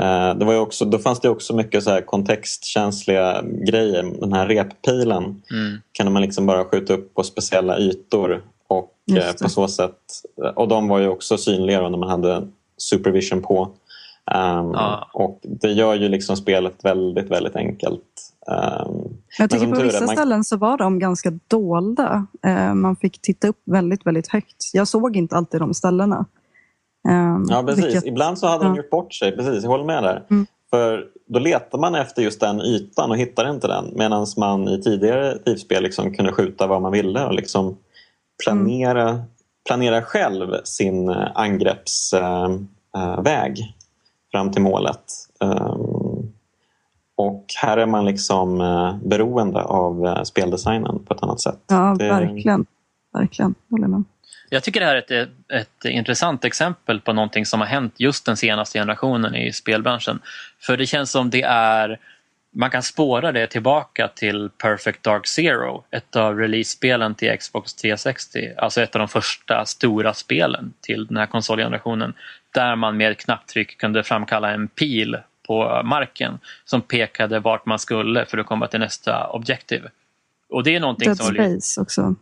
Eh, 0.00 0.34
det 0.34 0.44
var 0.44 0.52
ju 0.52 0.58
också, 0.58 0.84
då 0.84 0.98
fanns 0.98 1.20
det 1.20 1.28
också 1.28 1.56
mycket 1.56 1.84
så 1.84 1.90
här 1.90 2.00
kontextkänsliga 2.00 3.42
grejer. 3.66 4.02
Den 4.20 4.32
här 4.32 4.46
reppilen 4.46 5.42
Mm. 5.50 5.80
kan 5.92 6.12
man 6.12 6.22
liksom 6.22 6.46
bara 6.46 6.64
skjuta 6.64 6.94
upp 6.94 7.14
på 7.14 7.22
speciella 7.22 7.78
ytor. 7.78 8.42
Och, 8.68 8.94
eh, 9.16 9.32
på 9.42 9.48
så 9.48 9.68
sätt, 9.68 9.98
och 10.54 10.68
de 10.68 10.88
var 10.88 10.98
ju 10.98 11.08
också 11.08 11.36
synliga 11.38 11.88
när 11.88 11.98
man 11.98 12.10
hade 12.10 12.48
supervision 12.78 13.42
på. 13.42 13.62
Um, 14.34 14.72
Ja. 14.74 15.10
Och 15.12 15.40
det 15.42 15.72
gör 15.72 15.94
ju 15.94 16.08
liksom 16.08 16.36
spelet 16.36 16.84
väldigt, 16.84 17.30
väldigt 17.30 17.56
enkelt. 17.56 18.29
Um, 18.46 19.16
Jag 19.38 19.50
tycker 19.50 19.66
på 19.66 19.80
vissa 19.82 20.06
man- 20.06 20.16
ställen 20.16 20.44
så 20.44 20.56
var 20.56 20.78
de 20.78 20.98
ganska 20.98 21.30
dolda. 21.48 22.26
Eh, 22.46 22.74
man 22.74 22.96
fick 22.96 23.22
titta 23.22 23.48
upp 23.48 23.62
väldigt, 23.66 24.06
väldigt 24.06 24.28
högt. 24.28 24.70
Jag 24.72 24.88
såg 24.88 25.16
inte 25.16 25.36
alltid 25.36 25.60
de 25.60 25.74
ställena. 25.74 26.26
Eh, 27.08 27.38
Ja, 27.48 27.62
precis. 27.66 27.84
vilket- 27.84 28.06
Ibland 28.06 28.38
så 28.38 28.46
hade 28.46 28.64
de 28.64 28.74
ja. 28.74 28.82
gjort 28.82 28.90
bort 28.90 29.14
sig. 29.14 29.36
Precis, 29.36 29.62
jag 29.62 29.70
håller 29.70 29.84
med 29.84 30.02
där. 30.02 30.26
Mm. 30.30 30.46
För 30.70 31.04
då 31.26 31.38
letar 31.38 31.78
man 31.78 31.94
efter 31.94 32.22
just 32.22 32.40
den 32.40 32.60
ytan 32.60 33.10
och 33.10 33.16
hittar 33.16 33.50
inte 33.50 33.66
den. 33.66 33.92
Medan 33.96 34.26
man 34.36 34.68
i 34.68 34.82
tidigare 34.82 35.38
Thief-spel 35.38 35.82
liksom 35.82 36.14
kunde 36.14 36.32
skjuta 36.32 36.66
vad 36.66 36.82
man 36.82 36.92
ville 36.92 37.24
och 37.26 37.34
liksom 37.34 37.76
planera, 38.44 39.22
planera 39.66 40.02
själv 40.02 40.54
sin 40.64 41.08
eh, 41.08 41.28
angreppsväg 41.34 43.74
fram 44.32 44.50
till 44.52 44.62
målet. 44.62 45.04
Och 47.20 47.44
här 47.62 47.76
är 47.76 47.86
man 47.86 48.04
liksom 48.04 48.60
eh, 48.60 48.96
beroende 49.08 49.60
av 49.62 50.06
eh, 50.06 50.22
speldesignen 50.22 51.04
på 51.04 51.14
ett 51.14 51.22
annat 51.22 51.40
sätt. 51.40 51.58
Ja, 51.68 51.96
Det- 51.98 52.08
verkligen. 52.08 52.66
Verkligen, 53.12 53.54
håller 53.70 53.88
med. 53.88 54.04
Jag 54.50 54.62
tycker 54.62 54.80
det 54.80 54.86
här 54.86 54.94
är 54.94 55.22
ett, 55.22 55.28
ett 55.52 55.84
intressant 55.84 56.44
exempel 56.44 57.00
på 57.00 57.12
någonting 57.12 57.46
som 57.46 57.60
har 57.60 57.66
hänt 57.66 57.94
just 57.96 58.26
den 58.26 58.36
senaste 58.36 58.78
generationen 58.78 59.34
i 59.34 59.52
spelbranschen. 59.52 60.20
För 60.60 60.76
det 60.76 60.86
känns 60.86 61.10
som 61.10 61.30
det 61.30 61.42
är 61.42 61.98
man 62.52 62.70
kan 62.70 62.82
spåra 62.82 63.32
det 63.32 63.46
tillbaka 63.46 64.08
till 64.08 64.50
Perfect 64.62 65.02
Dark 65.02 65.26
Zero, 65.26 65.84
ett 65.90 66.16
av 66.16 66.38
release-spelen 66.38 67.14
till 67.14 67.38
Xbox 67.38 67.74
360. 67.74 68.52
Alltså 68.58 68.80
ett 68.82 68.94
av 68.94 68.98
de 68.98 69.08
första 69.08 69.64
stora 69.66 70.14
spelen 70.14 70.72
till 70.80 71.06
den 71.06 71.16
här 71.16 71.26
konsolgenerationen. 71.26 72.14
Där 72.54 72.76
man 72.76 72.96
med 72.96 73.10
ett 73.12 73.24
knapptryck 73.24 73.78
kunde 73.78 74.02
framkalla 74.02 74.50
en 74.50 74.68
pil 74.68 75.16
på 75.50 75.82
marken 75.84 76.38
som 76.64 76.80
pekade 76.80 77.40
vart 77.40 77.66
man 77.66 77.78
skulle 77.78 78.26
för 78.26 78.38
att 78.38 78.46
komma 78.46 78.66
till 78.66 78.80
nästa 78.80 79.26
objektiv. 79.26 79.82
Och 80.50 80.64
det 80.64 80.76
är 80.76 80.80
någonting 80.80 81.08
Dead 81.08 81.16
som 81.16 81.34
Space 81.34 81.80
också. 81.80 82.14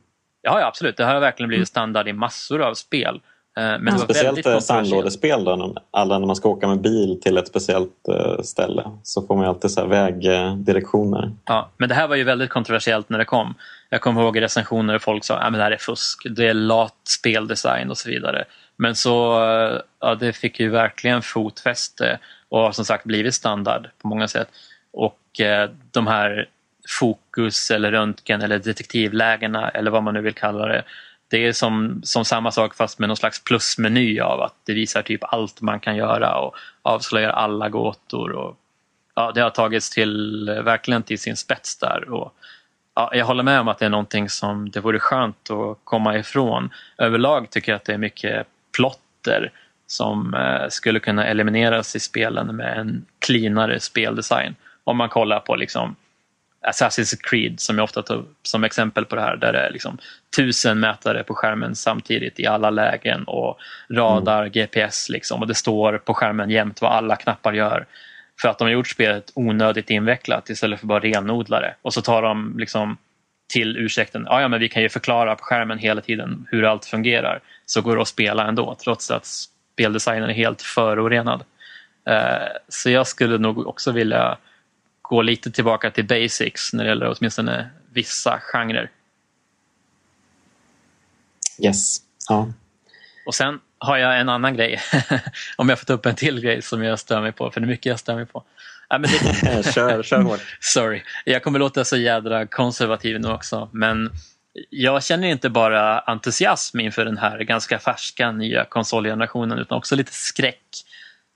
Ja, 0.43 0.61
ja, 0.61 0.67
absolut. 0.67 0.97
Det 0.97 1.05
här 1.05 1.15
har 1.15 1.21
verkligen 1.21 1.49
blivit 1.49 1.69
standard 1.69 2.09
i 2.09 2.13
massor 2.13 2.63
av 2.63 2.75
spel. 2.75 3.15
Eh, 3.57 3.63
Men 3.63 3.85
det 3.85 3.91
var 3.91 3.99
Speciellt 3.99 4.65
sandlådespel 4.65 5.45
då, 5.45 5.75
alla 5.91 6.19
när 6.19 6.27
man 6.27 6.37
ska 6.37 6.49
åka 6.49 6.69
med 6.69 6.81
bil 6.81 7.21
till 7.23 7.39
ett 7.39 7.49
speciellt 7.49 8.09
eh, 8.09 8.43
ställe 8.43 8.91
så 9.03 9.23
får 9.23 9.37
man 9.37 9.45
ju 9.45 9.49
alltid 9.49 9.71
så 9.71 9.81
här 9.81 9.89
vägdirektioner. 9.89 11.33
Ja, 11.45 11.69
men 11.77 11.89
det 11.89 11.95
här 11.95 12.09
var 12.09 12.17
ju 12.17 12.25
väldigt 12.25 12.51
kontroversiellt 12.51 13.09
när 13.09 13.19
det 13.19 13.25
kom. 13.25 13.55
Jag 13.91 14.01
kommer 14.01 14.23
ihåg 14.23 14.37
i 14.37 14.41
recensioner 14.41 14.93
där 14.93 14.99
folk 14.99 15.25
sa 15.25 15.39
att 15.39 15.53
det 15.53 15.63
här 15.63 15.71
är 15.71 15.77
fusk, 15.77 16.27
det 16.31 16.49
är 16.49 16.55
lat 16.55 16.97
speldesign 17.05 17.91
och 17.91 17.99
så 17.99 18.09
vidare. 18.09 18.45
Men 18.77 18.95
så, 18.95 19.45
eh, 19.45 19.81
ja, 20.01 20.15
det 20.15 20.33
fick 20.33 20.61
ju 20.61 20.69
verkligen 20.69 21.23
fotfäste 21.23 22.19
och 22.49 22.61
har 22.61 22.73
som 22.73 22.85
sagt 22.85 23.05
blivit 23.05 23.35
standard 23.35 23.89
på 24.03 24.09
många 24.09 24.29
sätt. 24.29 24.49
Och 24.93 25.41
eh, 25.41 25.71
de 25.91 26.07
här 26.07 26.49
fokus 26.89 27.71
eller 27.71 27.91
röntgen 27.91 28.43
eller 28.43 28.59
detektivlägena 28.59 29.69
eller 29.69 29.91
vad 29.91 30.03
man 30.03 30.15
nu 30.15 30.21
vill 30.21 30.35
kalla 30.35 30.67
det. 30.67 30.83
Det 31.31 31.47
är 31.47 31.53
som, 31.53 32.01
som 32.05 32.25
samma 32.25 32.51
sak 32.51 32.75
fast 32.75 32.99
med 32.99 33.09
någon 33.09 33.17
slags 33.17 33.45
plusmeny 33.45 34.21
av 34.21 34.41
att 34.41 34.55
det 34.67 34.75
visar 34.75 35.03
typ 35.03 35.25
allt 35.25 35.61
man 35.61 35.81
kan 35.81 35.97
göra 35.97 36.39
och 36.39 36.57
avslöjar 36.83 37.31
alla 37.31 37.69
gåtor. 37.69 38.33
Och, 38.33 38.57
ja, 39.15 39.33
det 39.35 39.41
har 39.41 39.51
tagits 39.51 39.91
till, 39.91 40.49
eh, 40.49 40.63
verkligen 40.63 41.03
till 41.03 41.19
sin 41.19 41.37
spets 41.37 41.79
där. 41.79 42.11
Och, 42.11 42.35
ja, 42.95 43.11
jag 43.15 43.27
håller 43.27 43.43
med 43.43 43.61
om 43.61 43.69
att 43.69 43.79
det 43.79 43.85
är 43.85 43.91
någonting 43.91 44.29
som 44.29 44.71
det 44.71 44.81
vore 44.81 44.99
skönt 44.99 45.51
att 45.51 45.79
komma 45.85 46.17
ifrån. 46.17 46.71
Överlag 46.99 47.51
tycker 47.51 47.73
jag 47.73 47.77
att 47.77 47.85
det 47.85 47.95
är 47.95 47.99
mycket 47.99 48.47
plotter 48.77 49.53
som 49.89 50.35
eh, 50.35 50.69
skulle 50.69 51.01
kunna 51.01 51.27
elimineras 51.27 51.97
i 51.97 52.01
spelen 52.01 52.57
med 52.57 52.79
en 52.79 53.07
cleanare 53.19 53.81
speldesign. 53.81 54.55
Om 54.85 54.97
man 54.97 55.09
kollar 55.09 55.41
på 55.41 55.57
liksom 55.57 55.97
Assassin's 56.67 57.17
Creed 57.23 57.61
som 57.61 57.79
jag 57.79 57.85
ofta 57.85 58.03
tar 58.03 58.25
som 58.43 58.65
exempel 58.65 59.05
på 59.05 59.17
det 59.17 59.23
här 59.23 59.37
där 59.37 59.53
det 59.53 59.59
är 59.59 59.71
liksom 59.71 59.99
tusen 60.37 60.81
mätare 60.81 61.23
på 61.23 61.35
skärmen 61.35 61.77
samtidigt 61.77 62.41
i 62.41 62.47
alla 62.47 62.71
lägen 62.71 63.25
och 63.25 63.59
radar, 63.91 64.41
mm. 64.41 64.53
GPS 64.53 65.09
liksom 65.09 65.41
och 65.41 65.47
det 65.47 65.55
står 65.55 65.99
på 65.99 66.15
skärmen 66.15 66.51
jämt 66.51 66.83
vad 66.83 66.93
alla 66.93 67.17
knappar 67.17 67.53
gör. 67.53 67.87
För 68.41 68.49
att 68.49 68.59
de 68.59 68.65
har 68.65 68.73
gjort 68.73 68.89
spelet 68.89 69.33
onödigt 69.35 69.91
invecklat 69.91 70.51
istället 70.51 70.81
för 70.81 70.87
bara 70.87 71.01
renodla 71.01 71.61
det. 71.61 71.75
Och 71.83 71.95
så 71.95 72.03
tar 72.03 72.23
de 72.23 72.59
liksom 72.59 72.97
till 73.53 73.77
ursäkten, 73.77 74.27
ja, 74.27 74.41
ja 74.41 74.49
men 74.49 74.61
vi 74.61 74.69
kan 74.69 74.83
ju 74.83 74.89
förklara 74.89 75.35
på 75.35 75.45
skärmen 75.45 75.79
hela 75.79 76.01
tiden 76.01 76.47
hur 76.51 76.65
allt 76.65 76.85
fungerar. 76.85 77.41
Så 77.67 77.83
går 77.83 77.97
det 77.97 78.03
att 78.03 78.09
spela 78.09 78.49
ändå 78.49 78.77
trots 78.85 79.11
att 79.11 79.27
speldesignen 79.79 80.31
är 80.31 80.35
helt 80.35 80.63
förorenad. 80.63 81.45
Uh, 82.11 82.49
så 82.69 82.91
jag 82.91 83.07
skulle 83.07 83.39
nog 83.39 83.67
också 83.67 83.93
vilja 83.93 84.39
gå 85.03 85.23
lite 85.23 85.51
tillbaka 85.51 85.91
till 85.91 86.05
basics 86.05 86.73
när 86.73 86.85
det 86.85 86.89
gäller 86.89 87.15
åtminstone 87.19 87.71
vissa 87.93 88.41
genrer. 88.41 88.91
Yes. 91.63 91.99
Ja. 92.29 92.53
Och 93.27 93.35
sen 93.35 93.61
har 93.79 93.97
jag 93.97 94.21
en 94.21 94.29
annan 94.29 94.57
grej. 94.57 94.81
Om 95.57 95.69
jag 95.69 95.79
får 95.79 95.87
ta 95.87 95.93
upp 95.93 96.07
en 96.07 96.15
till 96.15 96.41
grej 96.41 96.63
som 96.63 96.83
jag 96.83 96.99
stör 96.99 97.21
mig 97.21 97.33
på, 97.33 97.51
för 97.51 97.61
det 97.61 97.67
är 97.67 97.69
mycket 97.69 97.87
jag 97.87 97.99
stör 97.99 98.15
mig 98.15 98.27
på. 98.27 98.45
Ja, 98.89 98.99
men 98.99 99.11
det... 99.11 99.63
kör, 99.75 100.03
kör 100.03 100.21
hårt. 100.23 100.41
Sorry, 100.61 101.03
jag 101.25 101.43
kommer 101.43 101.59
låta 101.59 101.85
så 101.85 101.97
jädra 101.97 102.47
konservativ 102.47 103.21
nu 103.21 103.29
också. 103.29 103.69
Men 103.73 104.11
jag 104.71 105.05
känner 105.05 105.29
inte 105.29 105.51
bara 105.51 105.99
entusiasm 105.99 106.81
inför 106.81 107.05
den 107.05 107.19
här 107.19 107.39
ganska 107.39 107.79
färska 107.79 108.33
nya 108.33 108.65
konsolgenerationen 108.65 109.59
utan 109.59 109.79
också 109.79 109.97
lite 109.97 110.13
skräck. 110.13 110.63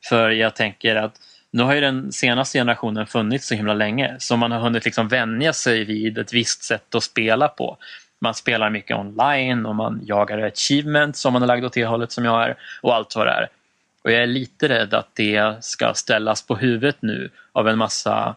För 0.09 0.31
jag 0.31 0.57
tänker 0.57 0.97
att 0.97 1.15
nu 1.51 1.63
har 1.63 1.75
ju 1.75 1.81
den 1.81 2.13
senaste 2.13 2.59
generationen 2.59 3.07
funnits 3.07 3.47
så 3.47 3.55
himla 3.55 3.75
länge 3.75 4.17
så 4.19 4.37
man 4.37 4.53
har 4.53 4.61
hunnit 4.61 4.85
liksom 4.85 5.09
vänja 5.09 5.53
sig 5.53 5.85
vid 5.85 6.19
ett 6.19 6.33
visst 6.33 6.63
sätt 6.63 6.95
att 6.95 7.03
spela 7.03 7.49
på. 7.49 7.77
Man 8.21 8.35
spelar 8.35 8.71
mycket 8.71 8.97
online 8.97 9.67
och 9.67 9.75
man 9.75 10.01
jagar 10.05 10.39
achievements 10.39 11.25
om 11.25 11.33
man 11.33 11.43
är 11.43 11.47
lagd 11.47 11.65
åt 11.65 11.73
det 11.73 11.85
hållet 11.85 12.13
som 12.13 12.25
jag 12.25 12.43
är 12.43 12.57
och 12.83 12.95
allt 12.95 13.17
vad 13.17 13.27
det 13.27 13.33
är. 13.33 13.49
Och 14.05 14.13
jag 14.13 14.23
är 14.23 14.27
lite 14.27 14.69
rädd 14.69 14.95
att 14.95 15.09
det 15.15 15.65
ska 15.65 15.95
ställas 15.95 16.47
på 16.47 16.57
huvudet 16.57 16.97
nu 17.01 17.31
av 17.53 17.69
en 17.69 17.79
massa 17.79 18.35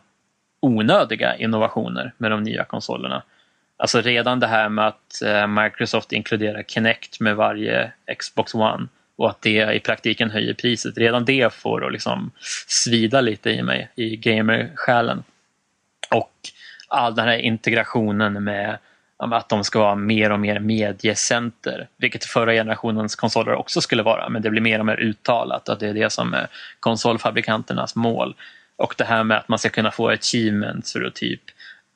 onödiga 0.60 1.36
innovationer 1.36 2.14
med 2.18 2.32
de 2.32 2.44
nya 2.44 2.64
konsolerna. 2.64 3.24
Alltså 3.78 4.02
redan 4.02 4.40
det 4.40 4.48
här 4.48 4.70
med 4.70 4.88
att 4.88 5.22
eh, 5.22 5.48
Microsoft 5.48 6.12
inkluderar 6.12 6.64
Kinect 6.64 7.20
med 7.20 7.36
varje 7.36 7.92
Xbox 8.18 8.54
One 8.54 8.88
och 9.18 9.30
att 9.30 9.42
det 9.42 9.74
i 9.74 9.80
praktiken 9.80 10.32
höjer 10.32 10.54
priset. 10.54 10.98
Redan 10.98 11.26
det 11.26 11.54
får 11.54 11.86
att 11.86 11.92
liksom 11.92 12.32
svida 12.68 13.22
lite 13.22 13.50
i 13.50 13.64
mig, 13.64 13.90
i 13.96 14.16
gamersjälen. 14.16 15.24
Och 16.12 16.34
all 16.88 17.16
den 17.16 17.28
här 17.28 17.38
integrationen 17.38 18.44
med 18.44 18.78
att 19.18 19.50
de 19.50 19.64
ska 19.64 19.80
vara 19.80 19.96
mer 19.96 20.32
och 20.32 20.40
mer 20.40 20.60
mediecenter, 20.60 21.88
vilket 21.98 22.26
förra 22.26 22.54
generationens 22.54 23.16
konsoler 23.16 23.54
också 23.54 23.82
skulle 23.82 24.04
vara, 24.04 24.30
men 24.30 24.42
det 24.42 24.50
blir 24.50 24.62
mer 24.62 24.80
och 24.80 24.86
mer 24.86 25.00
uttalat 25.00 25.70
att 25.70 25.80
det 25.80 25.88
är 25.88 25.94
det 25.94 26.10
som 26.10 26.34
är 26.34 26.48
konsolfabrikanternas 26.80 27.96
mål. 27.96 28.36
Och 28.78 28.96
det 28.98 29.04
här 29.04 29.24
med 29.24 29.38
att 29.38 29.48
man 29.48 29.60
ska 29.60 29.70
kunna 29.70 29.92
få 29.92 30.10
achievements 30.10 30.94
för 30.94 31.04
att 31.04 31.16
typ 31.16 31.42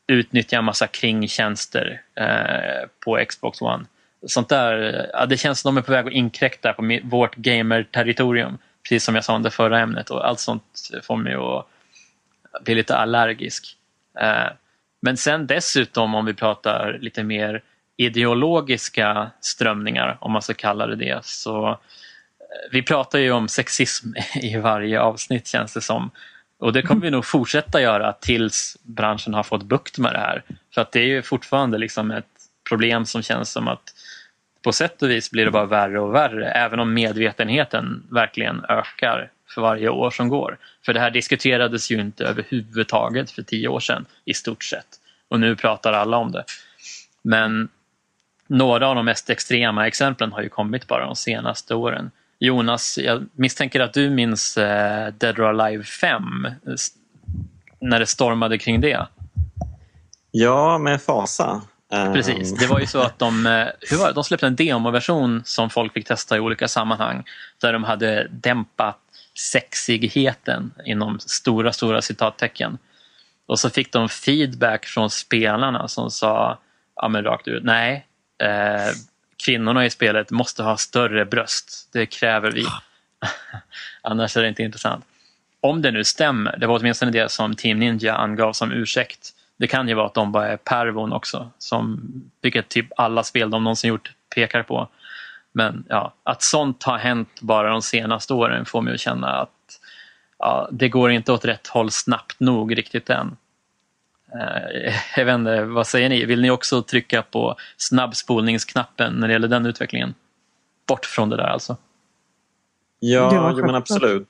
utnyttja 0.10 0.58
en 0.58 0.66
massa 0.66 0.88
kringtjänster 0.88 2.02
eh, 2.16 2.88
på 3.00 3.26
Xbox 3.28 3.62
One 3.62 3.86
sånt 4.28 4.50
där, 4.50 5.10
ja, 5.14 5.26
det 5.26 5.38
känns 5.38 5.60
som 5.60 5.76
de 5.76 5.80
är 5.80 5.86
på 5.86 5.92
väg 5.92 6.08
att 6.08 6.14
inkräkta 6.14 6.74
på 6.74 7.00
vårt 7.04 7.36
gamer-territorium. 7.36 8.58
Precis 8.84 9.04
som 9.04 9.16
jag 9.16 9.24
sa 9.24 9.36
om 9.36 9.44
det 9.44 9.52
förra 9.52 9.80
ämnet 9.80 10.10
och 10.10 10.28
allt 10.28 10.40
sånt 10.40 10.64
får 11.04 11.16
mig 11.16 11.34
att 11.34 11.66
bli 12.64 12.76
lite 12.76 12.96
allergisk. 12.96 13.78
Eh, 14.20 14.48
men 15.02 15.18
sen 15.18 15.48
dessutom 15.48 16.16
om 16.16 16.26
vi 16.26 16.34
pratar 16.34 16.98
lite 17.02 17.24
mer 17.24 17.64
ideologiska 17.98 19.32
strömningar, 19.42 20.18
om 20.22 20.32
man 20.32 20.42
ska 20.42 20.54
kalla 20.54 20.88
det 20.88 20.96
det, 20.96 21.26
så 21.26 21.70
eh, 21.70 21.76
vi 22.72 22.82
pratar 22.84 23.20
ju 23.20 23.32
om 23.32 23.48
sexism 23.48 24.08
i 24.36 24.58
varje 24.58 25.02
avsnitt 25.02 25.48
känns 25.48 25.74
det 25.74 25.82
som. 25.82 26.12
Och 26.60 26.74
det 26.74 26.82
kommer 26.82 27.02
vi 27.02 27.12
nog 27.12 27.26
fortsätta 27.26 27.82
göra 27.82 28.14
tills 28.14 28.78
branschen 28.84 29.34
har 29.34 29.44
fått 29.44 29.64
bukt 29.64 29.98
med 29.98 30.14
det 30.14 30.20
här. 30.20 30.44
För 30.74 30.82
att 30.82 30.92
det 30.92 31.00
är 31.00 31.06
ju 31.06 31.22
fortfarande 31.22 31.78
liksom 31.78 32.12
ett 32.12 32.26
problem 32.70 33.06
som 33.06 33.22
känns 33.22 33.52
som 33.52 33.68
att 33.68 33.94
på 34.62 34.72
sätt 34.72 35.02
och 35.02 35.10
vis 35.10 35.32
blir 35.32 35.46
det 35.46 35.52
bara 35.52 35.66
värre 35.66 36.00
och 36.00 36.16
värre 36.16 36.52
även 36.52 36.80
om 36.80 36.94
medvetenheten 36.94 38.04
verkligen 38.10 38.66
ökar 38.70 39.32
för 39.50 39.62
varje 39.62 39.90
år 39.90 40.12
som 40.12 40.30
går. 40.30 40.58
För 40.86 40.94
det 40.94 41.00
här 41.00 41.12
diskuterades 41.12 41.92
ju 41.92 42.02
inte 42.02 42.26
överhuvudtaget 42.26 43.32
för 43.32 43.42
tio 43.42 43.68
år 43.68 43.80
sedan 43.80 44.06
i 44.26 44.34
stort 44.34 44.64
sett. 44.64 44.88
Och 45.28 45.40
nu 45.40 45.56
pratar 45.56 45.94
alla 45.94 46.18
om 46.18 46.32
det. 46.32 46.44
Men 47.22 47.70
några 48.48 48.88
av 48.88 48.96
de 48.96 49.06
mest 49.06 49.30
extrema 49.30 49.88
exemplen 49.88 50.32
har 50.32 50.42
ju 50.42 50.50
kommit 50.50 50.88
bara 50.88 51.06
de 51.06 51.16
senaste 51.16 51.76
åren. 51.76 52.12
Jonas, 52.40 52.98
jag 52.98 53.26
misstänker 53.34 53.80
att 53.80 53.94
du 53.94 54.10
minns 54.10 54.58
eh, 54.58 55.14
Dead 55.14 55.40
or 55.40 55.46
Alive 55.46 55.84
5 55.84 56.24
när 57.80 58.00
det 58.00 58.06
stormade 58.06 58.58
kring 58.58 58.82
det? 58.82 59.08
Ja, 60.32 60.78
med 60.78 61.02
fasa. 61.02 61.62
Precis, 61.90 62.56
det 62.56 62.68
var 62.68 62.80
ju 62.80 62.88
så 62.88 63.02
att 63.02 63.20
de, 63.20 63.46
eh, 63.46 63.68
hur 63.80 63.98
var 63.98 64.08
det? 64.08 64.14
de 64.14 64.24
släppte 64.24 64.48
en 64.48 64.56
demoversion 64.56 65.42
som 65.46 65.70
folk 65.70 65.94
fick 65.94 66.08
testa 66.08 66.38
i 66.38 66.40
olika 66.40 66.68
sammanhang 66.68 67.24
där 67.62 67.74
de 67.74 67.84
hade 67.84 68.28
dämpat 68.32 69.00
sexigheten 69.52 70.74
inom 70.86 71.20
stora, 71.20 71.74
stora 71.74 72.02
citattecken. 72.02 72.78
Och 73.46 73.60
så 73.60 73.70
fick 73.70 73.92
de 73.92 74.10
feedback 74.10 74.86
från 74.86 75.10
spelarna 75.10 75.88
som 75.88 76.12
sa 76.12 76.58
ja, 76.96 77.08
men 77.08 77.24
rakt 77.24 77.48
ut, 77.48 77.64
nej, 77.64 78.06
eh, 78.44 78.94
kvinnorna 79.46 79.86
i 79.86 79.90
spelet 79.90 80.32
måste 80.32 80.64
ha 80.64 80.78
större 80.78 81.26
bröst. 81.26 81.90
Det 81.94 82.06
kräver 82.06 82.52
vi. 82.52 82.66
Annars 84.02 84.38
är 84.38 84.42
det 84.42 84.48
inte 84.48 84.64
intressant. 84.64 85.06
Om 85.62 85.82
det 85.82 85.92
nu 85.92 86.04
stämmer, 86.04 86.58
det 86.58 86.68
var 86.68 86.80
åtminstone 86.80 87.12
det 87.12 87.32
som 87.32 87.56
Team 87.56 87.80
Ninja 87.80 88.16
angav 88.16 88.54
som 88.54 88.72
ursäkt 88.72 89.34
det 89.60 89.68
kan 89.68 89.88
ju 89.88 89.94
vara 89.94 90.06
att 90.06 90.14
de 90.14 90.32
bara 90.32 90.48
är 90.48 90.58
pervon 90.58 91.14
också, 91.14 91.52
som, 91.58 92.02
vilket 92.42 92.70
typ 92.70 92.88
alla 92.96 93.24
spel 93.24 93.50
de 93.50 93.64
någonsin 93.64 93.90
gjort 93.90 94.12
pekar 94.36 94.64
på. 94.64 94.88
Men 95.52 95.84
ja, 95.90 96.14
att 96.24 96.42
sånt 96.42 96.84
har 96.84 96.98
hänt 96.98 97.42
bara 97.42 97.70
de 97.70 97.82
senaste 97.82 98.34
åren 98.34 98.66
får 98.66 98.82
mig 98.82 98.94
att 98.94 99.00
känna 99.00 99.28
att 99.28 99.80
ja, 100.38 100.70
det 100.72 100.90
går 100.90 101.12
inte 101.12 101.32
åt 101.32 101.46
rätt 101.46 101.68
håll 101.68 101.92
snabbt 101.92 102.40
nog 102.40 102.78
riktigt 102.78 103.10
än. 103.10 103.38
Eh, 104.36 104.94
jag 105.16 105.26
vet 105.26 105.36
inte, 105.36 105.64
vad 105.64 105.88
säger 105.88 106.10
ni? 106.10 106.26
Vill 106.26 106.42
ni 106.42 106.50
också 106.50 106.82
trycka 106.82 107.22
på 107.22 107.56
snabbspolningsknappen 107.78 109.14
när 109.14 109.28
det 109.28 109.34
gäller 109.34 109.48
den 109.48 109.66
utvecklingen? 109.66 110.14
Bort 110.88 111.06
från 111.06 111.30
det 111.30 111.38
där 111.38 111.44
alltså. 111.44 111.78
Ja, 113.00 113.54
jo, 113.58 113.66
men 113.66 113.76
absolut 113.76 114.28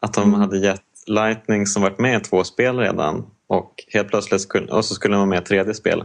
Att 0.00 0.14
de 0.14 0.28
mm. 0.28 0.40
hade 0.40 0.58
gett 0.58 0.82
Lightning 1.06 1.66
som 1.66 1.82
varit 1.82 1.98
med 1.98 2.20
i 2.20 2.24
två 2.24 2.44
spel 2.44 2.78
redan 2.78 3.26
och 3.46 3.74
helt 3.88 4.08
plötsligt 4.08 4.40
skulle, 4.40 4.66
och 4.66 4.84
så 4.84 4.94
skulle 4.94 5.14
de 5.14 5.18
vara 5.18 5.30
med 5.30 5.42
i 5.42 5.44
tredje 5.44 5.74
spel. 5.74 6.04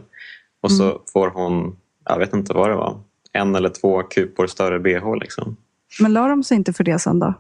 Och 0.61 0.71
så 0.71 0.83
mm. 0.83 0.97
får 1.13 1.29
hon, 1.29 1.77
jag 2.05 2.19
vet 2.19 2.33
inte 2.33 2.53
vad 2.53 2.69
det 2.69 2.75
var, 2.75 2.99
en 3.31 3.55
eller 3.55 3.69
två 3.69 4.03
kupor 4.03 4.47
större 4.47 4.79
bh. 4.79 5.15
Liksom. 5.15 5.57
Men 5.99 6.13
la 6.13 6.27
de 6.27 6.43
sig 6.43 6.57
inte 6.57 6.73
för 6.73 6.83
det 6.83 6.99
sen 6.99 7.19
då? 7.19 7.33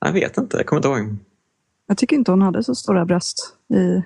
Jag 0.00 0.12
vet 0.12 0.38
inte, 0.38 0.56
jag 0.56 0.66
kommer 0.66 0.78
inte 0.78 0.88
ihåg. 0.88 1.16
Jag 1.86 1.98
tycker 1.98 2.16
inte 2.16 2.30
hon 2.30 2.42
hade 2.42 2.64
så 2.64 2.74
stora 2.74 3.04
bröst 3.04 3.56
i... 3.74 4.02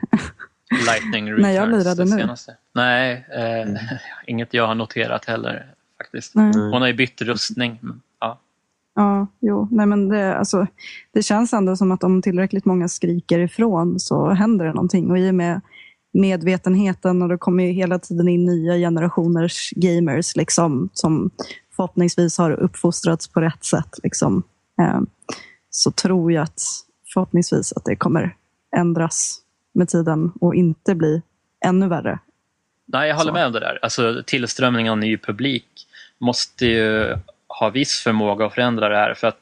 Lightning 0.86 1.24
När 1.40 1.50
jag 1.50 1.68
Returns, 1.68 1.84
lirade 1.84 2.04
nu. 2.04 2.10
senaste. 2.10 2.56
Nej, 2.74 3.26
eh, 3.36 3.80
inget 4.26 4.54
jag 4.54 4.66
har 4.66 4.74
noterat 4.74 5.24
heller 5.24 5.74
faktiskt. 5.98 6.34
Nej. 6.34 6.50
Mm. 6.54 6.72
Hon 6.72 6.80
har 6.80 6.88
ju 6.88 6.94
bytt 6.94 7.22
rustning. 7.22 7.80
Ja. 8.20 8.40
Ja, 8.94 9.26
jo. 9.40 9.68
Nej, 9.70 9.86
men 9.86 10.08
det, 10.08 10.36
alltså, 10.36 10.66
det 11.12 11.22
känns 11.22 11.52
ändå 11.52 11.76
som 11.76 11.92
att 11.92 12.04
om 12.04 12.22
tillräckligt 12.22 12.64
många 12.64 12.88
skriker 12.88 13.38
ifrån 13.38 14.00
så 14.00 14.30
händer 14.30 14.64
det 14.64 14.72
någonting. 14.72 15.10
Och 15.10 15.18
i 15.18 15.30
och 15.30 15.34
med 15.34 15.60
medvetenheten 16.12 17.22
och 17.22 17.28
det 17.28 17.38
kommer 17.38 17.64
ju 17.64 17.72
hela 17.72 17.98
tiden 17.98 18.28
in 18.28 18.46
nya 18.46 18.74
generationers 18.74 19.70
gamers 19.76 20.36
liksom, 20.36 20.88
som 20.92 21.30
förhoppningsvis 21.78 22.38
har 22.38 22.50
uppfostrats 22.50 23.28
på 23.28 23.40
rätt 23.40 23.64
sätt. 23.64 23.98
Liksom, 24.02 24.42
eh, 24.80 25.00
så 25.70 25.90
tror 25.90 26.32
jag 26.32 26.42
att 26.42 26.60
förhoppningsvis 27.12 27.72
att 27.72 27.84
det 27.84 27.96
kommer 27.96 28.34
ändras 28.76 29.40
med 29.74 29.88
tiden 29.88 30.32
och 30.40 30.54
inte 30.54 30.94
bli 30.94 31.22
ännu 31.64 31.88
värre. 31.88 32.18
Nej, 32.86 33.08
jag 33.08 33.16
håller 33.16 33.30
Så. 33.30 33.34
med 33.34 33.46
om 33.46 33.52
det 33.52 33.60
där. 33.60 33.78
Alltså, 33.82 34.22
tillströmning 34.26 34.90
av 34.90 34.98
ny 34.98 35.18
publik 35.18 35.86
måste 36.18 36.66
ju 36.66 37.16
ha 37.48 37.70
viss 37.70 38.00
förmåga 38.00 38.46
att 38.46 38.54
förändra 38.54 38.88
det 38.88 38.96
här. 38.96 39.14
För 39.14 39.26
att, 39.26 39.38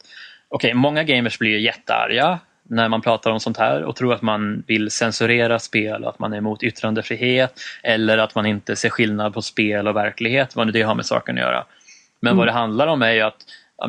okej, 0.49 0.75
många 0.75 1.05
gamers 1.05 1.39
blir 1.39 1.59
jättearga 1.59 2.39
när 2.69 2.89
man 2.89 3.01
pratar 3.03 3.31
om 3.31 3.41
sånt 3.41 3.57
här 3.57 3.83
och 3.83 3.97
tror 3.97 4.15
att 4.15 4.23
man 4.23 4.65
vill 4.67 4.91
censurera 4.91 5.59
spel 5.59 6.05
och 6.05 6.11
att 6.11 6.19
man 6.19 6.33
är 6.33 6.37
emot 6.37 6.63
yttrandefrihet 6.63 7.61
eller 7.83 8.19
att 8.19 8.35
man 8.35 8.47
inte 8.47 8.77
ser 8.77 8.91
skillnad 8.91 9.35
på 9.35 9.43
spel 9.43 9.89
och 9.89 9.97
verklighet, 9.97 10.57
vad 10.57 10.73
det 10.73 10.83
har 10.83 10.95
med 10.95 11.07
saken 11.07 11.39
att 11.39 11.43
göra. 11.43 11.65
Men 12.27 12.33
Mm. 12.33 12.39
vad 12.39 12.47
det 12.49 12.53
handlar 12.53 12.87
om 12.87 13.03
är 13.03 13.13
ju 13.13 13.21
att 13.21 13.47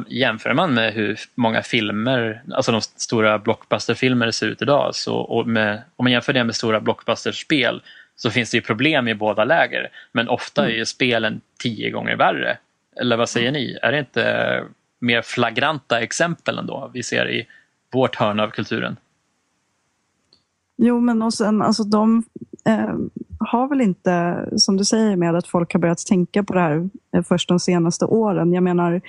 jämför 0.08 0.54
man 0.54 0.74
med 0.74 0.94
hur 0.94 1.20
många 1.36 1.62
filmer, 1.62 2.44
alltså 2.54 2.72
de 2.72 2.82
stora 2.82 3.40
blockbusterfilmer 3.40 4.32
ser 4.32 4.48
ut 4.48 4.62
idag, 4.62 4.96
så, 4.96 5.16
och 5.18 5.48
med, 5.48 5.82
om 5.96 6.04
man 6.06 6.12
jämför 6.12 6.34
det 6.34 6.44
med 6.44 6.56
stora 6.56 6.80
blockbusterspel 6.80 7.82
så 8.16 8.30
finns 8.30 8.52
det 8.52 8.58
ju 8.58 8.62
problem 8.62 9.08
i 9.08 9.16
båda 9.16 9.44
läger. 9.44 9.90
Men 10.12 10.30
ofta 10.30 10.66
är 10.66 10.70
ju 10.70 10.86
spelen 10.86 11.42
tio 11.60 11.90
gånger 11.92 12.16
värre. 12.16 12.58
Eller 13.02 13.18
vad 13.18 13.30
säger 13.30 13.52
ni? 13.52 13.78
Är 13.82 13.92
det 13.92 14.00
inte 14.00 14.64
mer 15.00 15.22
flagranta 15.22 16.00
exempel 16.02 16.58
ändå 16.58 16.92
vi 16.94 17.04
ser 17.04 17.30
i 17.30 17.48
vårt 17.94 18.16
hörn 18.16 18.40
av 18.40 18.50
kulturen? 18.50 18.98
Jo, 20.78 21.00
men 21.00 21.22
och 21.22 21.34
sen, 21.34 21.62
alltså 21.62 21.84
de 21.84 22.24
eh, 22.66 22.96
har 23.48 23.68
väl 23.68 23.82
inte, 23.82 24.45
som 24.56 24.78
du 24.78 24.86
säger 24.86 25.16
med 25.16 25.36
att 25.36 25.48
folk 25.48 25.74
har 25.74 25.80
börjat 25.80 26.06
tänka 26.06 26.43
på 26.43 26.54
det 26.54 26.60
här 26.60 26.89
eh, 27.16 27.24
först 27.24 27.50
de 27.50 27.60
senaste 27.60 28.06
åren. 28.06 28.54
Jag 28.54 28.64
menar, 28.64 29.02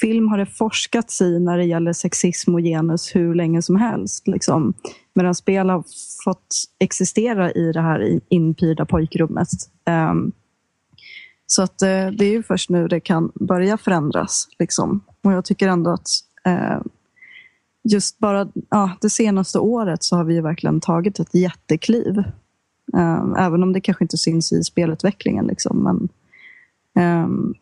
film 0.00 0.28
har 0.28 0.38
det 0.38 0.46
forskats 0.46 1.20
i 1.20 1.38
när 1.38 1.58
det 1.58 1.64
gäller 1.64 1.92
sexism 1.92 2.54
och 2.54 2.60
genus 2.60 3.16
hur 3.16 3.34
länge 3.34 3.62
som 3.62 3.76
helst. 3.76 4.28
Liksom. 4.28 4.74
Medan 5.14 5.34
spel 5.34 5.70
har 5.70 5.84
fått 6.24 6.64
existera 6.78 7.52
i 7.52 7.72
det 7.72 7.80
här 7.80 8.20
inpyrda 8.28 8.84
pojkrummet. 8.84 9.48
Um, 10.10 10.32
så 11.46 11.62
att 11.62 11.82
eh, 11.82 12.06
det 12.06 12.24
är 12.24 12.32
ju 12.32 12.42
först 12.42 12.70
nu 12.70 12.88
det 12.88 13.00
kan 13.00 13.32
börja 13.34 13.76
förändras. 13.78 14.48
Liksom. 14.58 15.00
Och 15.24 15.32
jag 15.32 15.44
tycker 15.44 15.68
ändå 15.68 15.90
att 15.90 16.08
eh, 16.46 16.80
just 17.92 18.18
bara 18.18 18.48
ja, 18.70 18.90
det 19.00 19.10
senaste 19.10 19.58
året 19.58 20.02
så 20.02 20.16
har 20.16 20.24
vi 20.24 20.40
verkligen 20.40 20.80
tagit 20.80 21.20
ett 21.20 21.34
jättekliv. 21.34 22.22
Eh, 22.96 23.44
även 23.46 23.62
om 23.62 23.72
det 23.72 23.80
kanske 23.80 24.04
inte 24.04 24.18
syns 24.18 24.52
i 24.52 24.64
spelutvecklingen. 24.64 25.46
Liksom, 25.46 25.82
men, 25.84 26.08
ehm, 27.04 27.54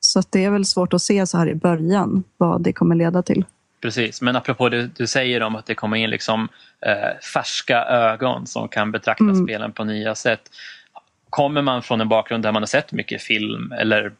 så 0.00 0.22
det 0.30 0.44
är 0.44 0.50
väl 0.50 0.64
svårt 0.64 0.92
att 0.92 1.02
se 1.02 1.26
så 1.26 1.38
här 1.38 1.48
i 1.48 1.54
början 1.54 2.24
vad 2.36 2.62
det 2.62 2.72
kommer 2.72 2.94
leda 2.94 3.22
till. 3.22 3.44
Precis, 3.82 4.22
men 4.22 4.36
apropå 4.36 4.68
det 4.68 4.90
du 4.96 5.06
säger 5.06 5.42
om 5.42 5.56
att 5.56 5.66
det 5.66 5.74
kommer 5.74 5.96
in 5.96 6.10
liksom, 6.10 6.48
eh, 6.86 7.20
färska 7.34 7.84
ögon 7.84 8.46
som 8.46 8.68
kan 8.68 8.92
betrakta 8.92 9.24
Mm. 9.24 9.44
spelen 9.44 9.72
på 9.72 9.84
nya 9.84 10.14
sätt. 10.14 10.40
Kommer 11.30 11.62
man 11.62 11.82
från 11.82 12.00
en 12.00 12.08
bakgrund 12.08 12.42
där 12.42 12.52
man 12.52 12.62
har 12.62 12.66
sett 12.66 12.92
mycket 12.92 13.22
film 13.22 13.72
eller 13.72 14.12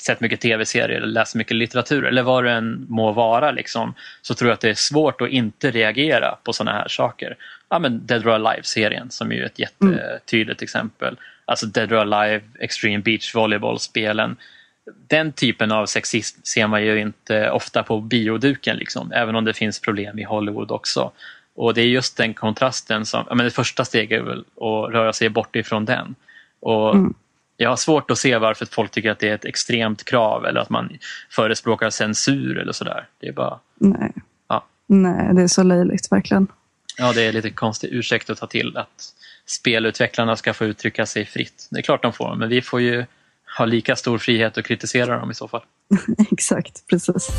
sett 0.00 0.20
mycket 0.20 0.40
tv-serier 0.40 0.96
eller 0.96 1.06
läst 1.06 1.34
mycket 1.34 1.56
litteratur 1.56 2.04
eller 2.04 2.22
vad 2.22 2.44
det 2.44 2.52
än 2.52 2.86
må 2.88 3.12
vara 3.12 3.50
liksom, 3.50 3.94
så 4.22 4.34
tror 4.34 4.48
jag 4.48 4.54
att 4.54 4.60
det 4.60 4.70
är 4.70 4.74
svårt 4.74 5.20
att 5.20 5.28
inte 5.28 5.70
reagera 5.70 6.36
på 6.44 6.52
sådana 6.52 6.78
här 6.78 6.88
saker. 6.88 7.36
Ja, 7.68 7.78
men 7.78 8.06
Dead 8.06 8.26
or 8.26 8.30
Alive-serien 8.30 9.10
som 9.10 9.32
är 9.32 9.36
ju 9.36 9.44
ett 9.44 9.58
jättetydligt 9.58 10.62
exempel. 10.62 11.16
Alltså 11.44 11.66
Dead 11.66 11.92
or 11.92 11.96
Alive, 11.96 12.40
Extreme 12.58 12.98
Beach 12.98 13.34
Volleyball-spelen. 13.34 14.36
Den 15.08 15.32
typen 15.32 15.72
av 15.72 15.86
sexism 15.86 16.40
ser 16.42 16.66
man 16.66 16.84
ju 16.84 17.00
inte 17.00 17.50
ofta 17.50 17.82
på 17.82 18.00
bioduken, 18.00 18.76
liksom, 18.76 19.12
även 19.12 19.36
om 19.36 19.44
det 19.44 19.54
finns 19.54 19.80
problem 19.80 20.18
i 20.18 20.22
Hollywood 20.24 20.70
också. 20.70 21.12
Och 21.54 21.74
det 21.74 21.82
är 21.82 21.86
just 21.86 22.16
den 22.16 22.34
kontrasten 22.34 23.06
som, 23.06 23.24
ja, 23.28 23.34
men 23.34 23.44
det 23.44 23.50
första 23.50 23.84
steget 23.84 24.20
är 24.20 24.24
väl 24.24 24.38
att 24.40 24.92
röra 24.92 25.12
sig 25.12 25.28
bort 25.28 25.56
ifrån 25.56 25.84
den. 25.84 26.14
Och 26.60 26.94
Mm. 26.94 27.14
Jag 27.56 27.68
har 27.68 27.76
svårt 27.76 28.10
att 28.10 28.18
se 28.18 28.38
varför 28.38 28.66
folk 28.66 28.90
tycker 28.90 29.10
att 29.10 29.18
det 29.18 29.28
är 29.28 29.34
ett 29.34 29.44
extremt 29.44 30.04
krav 30.04 30.46
eller 30.46 30.60
att 30.60 30.70
man 30.70 30.98
förespråkar 31.30 31.90
censur 31.90 32.58
eller 32.58 32.72
sådär. 32.72 33.06
Det 33.20 33.28
är 33.28 33.32
bara, 33.32 33.58
Nej. 33.74 34.12
Ja. 34.48 34.64
Nej, 34.86 35.34
det 35.34 35.42
är 35.42 35.48
så 35.48 35.62
löjligt 35.62 36.12
verkligen. 36.12 36.48
Ja 36.98 37.12
det 37.12 37.22
är 37.22 37.32
lite 37.32 37.50
konstig 37.50 37.88
ursäkt 37.92 38.30
att 38.30 38.38
ta 38.38 38.46
till 38.46 38.76
att 38.76 39.12
spelutvecklarna 39.46 40.36
ska 40.36 40.54
få 40.54 40.64
uttrycka 40.64 41.06
sig 41.06 41.26
fritt. 41.26 41.68
Det 41.70 41.78
är 41.78 41.82
klart 41.82 42.02
de 42.02 42.12
får, 42.12 42.34
men 42.34 42.48
vi 42.48 42.62
får 42.62 42.80
ju 42.80 43.04
ha 43.58 43.64
lika 43.64 43.96
stor 43.96 44.18
frihet 44.18 44.58
att 44.58 44.64
kritisera 44.64 45.18
dem 45.18 45.30
i 45.30 45.34
så 45.34 45.48
fall. 45.48 45.62
Exakt, 46.32 46.86
precis. 46.86 47.30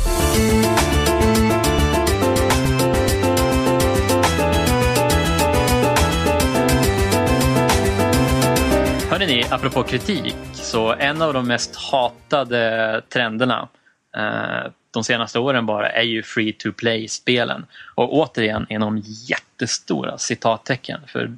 Hörrni 9.10 9.26
ni, 9.26 9.44
apropå 9.50 9.82
kritik, 9.82 10.36
så 10.52 10.92
en 10.92 11.22
av 11.22 11.32
de 11.32 11.46
mest 11.46 11.76
hatade 11.76 13.02
trenderna 13.08 13.68
eh, 14.16 14.70
de 14.98 15.04
senaste 15.04 15.38
åren 15.38 15.66
bara 15.66 15.90
är 15.90 16.02
ju 16.02 16.22
free 16.22 16.52
to 16.52 16.72
play-spelen. 16.72 17.66
Och 17.94 18.14
återigen 18.14 18.66
inom 18.68 19.02
jättestora 19.04 20.18
citattecken, 20.18 21.00
för 21.06 21.36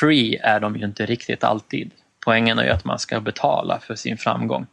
free 0.00 0.36
är 0.42 0.60
de 0.60 0.76
ju 0.76 0.84
inte 0.84 1.06
riktigt 1.06 1.44
alltid. 1.44 1.90
Poängen 2.24 2.58
är 2.58 2.64
ju 2.64 2.70
att 2.70 2.84
man 2.84 2.98
ska 2.98 3.20
betala 3.20 3.78
för 3.78 3.94
sin 3.94 4.18
framgång. 4.18 4.66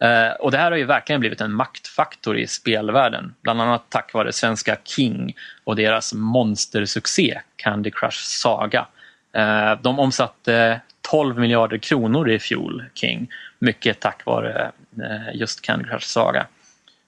Eh, 0.00 0.30
och 0.30 0.50
det 0.50 0.58
här 0.58 0.70
har 0.70 0.78
ju 0.78 0.84
verkligen 0.84 1.20
blivit 1.20 1.40
en 1.40 1.52
maktfaktor 1.52 2.38
i 2.38 2.46
spelvärlden. 2.46 3.34
Bland 3.42 3.62
annat 3.62 3.84
tack 3.88 4.12
vare 4.12 4.32
svenska 4.32 4.76
King 4.84 5.36
och 5.64 5.76
deras 5.76 6.14
monstersuccé 6.14 7.40
Candy 7.56 7.90
Crush 7.90 8.22
Saga. 8.24 8.86
Eh, 9.32 9.72
de 9.82 9.98
omsatte 9.98 10.80
12 11.10 11.38
miljarder 11.38 11.78
kronor 11.78 12.30
i 12.30 12.38
fjol, 12.38 12.84
King. 12.94 13.28
Mycket 13.58 14.00
tack 14.00 14.24
vare 14.24 14.70
eh, 15.02 15.34
just 15.34 15.62
Candy 15.62 15.84
Crush 15.88 16.06
Saga. 16.06 16.46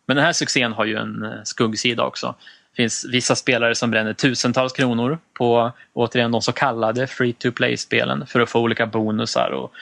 Men 0.08 0.16
den 0.16 0.24
här 0.26 0.32
succén 0.32 0.72
har 0.72 0.84
ju 0.84 0.96
en 0.96 1.22
eh, 1.22 1.42
skuggsida 1.44 2.04
också. 2.04 2.34
Det 2.70 2.76
finns 2.76 3.06
vissa 3.12 3.34
spelare 3.34 3.74
som 3.74 3.90
bränner 3.90 4.12
tusentals 4.12 4.72
kronor 4.72 5.18
på 5.32 5.72
återigen 5.92 6.30
de 6.30 6.42
så 6.42 6.52
kallade 6.52 7.06
free 7.06 7.32
to 7.32 7.52
play-spelen 7.52 8.26
för 8.26 8.40
att 8.40 8.50
få 8.50 8.60
olika 8.60 8.86
bonusar 8.86 9.50
och 9.50 9.72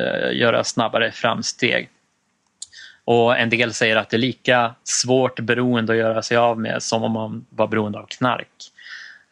eh, 0.00 0.38
göra 0.38 0.64
snabbare 0.64 1.12
framsteg. 1.12 1.88
Och 3.04 3.38
en 3.38 3.50
del 3.50 3.72
säger 3.72 3.96
att 3.96 4.10
det 4.10 4.16
är 4.16 4.18
lika 4.18 4.74
svårt 4.84 5.40
beroende 5.40 5.92
att 5.92 5.98
göra 5.98 6.22
sig 6.22 6.36
av 6.36 6.60
med 6.60 6.82
som 6.82 7.02
om 7.02 7.12
man 7.12 7.46
var 7.50 7.66
beroende 7.66 7.98
av 7.98 8.06
knark. 8.06 8.48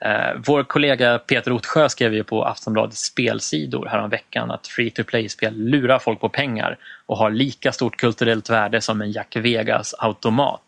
Eh, 0.00 0.32
vår 0.46 0.62
kollega 0.62 1.18
Peter 1.18 1.52
Ottsjö 1.52 1.88
skrev 1.88 2.14
ju 2.14 2.24
på 2.24 2.44
Aftonbladets 2.44 3.00
spelsidor 3.00 3.86
häromveckan 3.86 4.50
att 4.50 4.66
free 4.66 4.90
to 4.90 5.04
play-spel 5.04 5.54
lurar 5.56 5.98
folk 5.98 6.20
på 6.20 6.28
pengar 6.28 6.78
och 7.06 7.16
har 7.16 7.30
lika 7.30 7.72
stort 7.72 7.96
kulturellt 7.96 8.50
värde 8.50 8.80
som 8.80 9.00
en 9.00 9.12
Jack 9.12 9.36
Vegas-automat. 9.36 10.60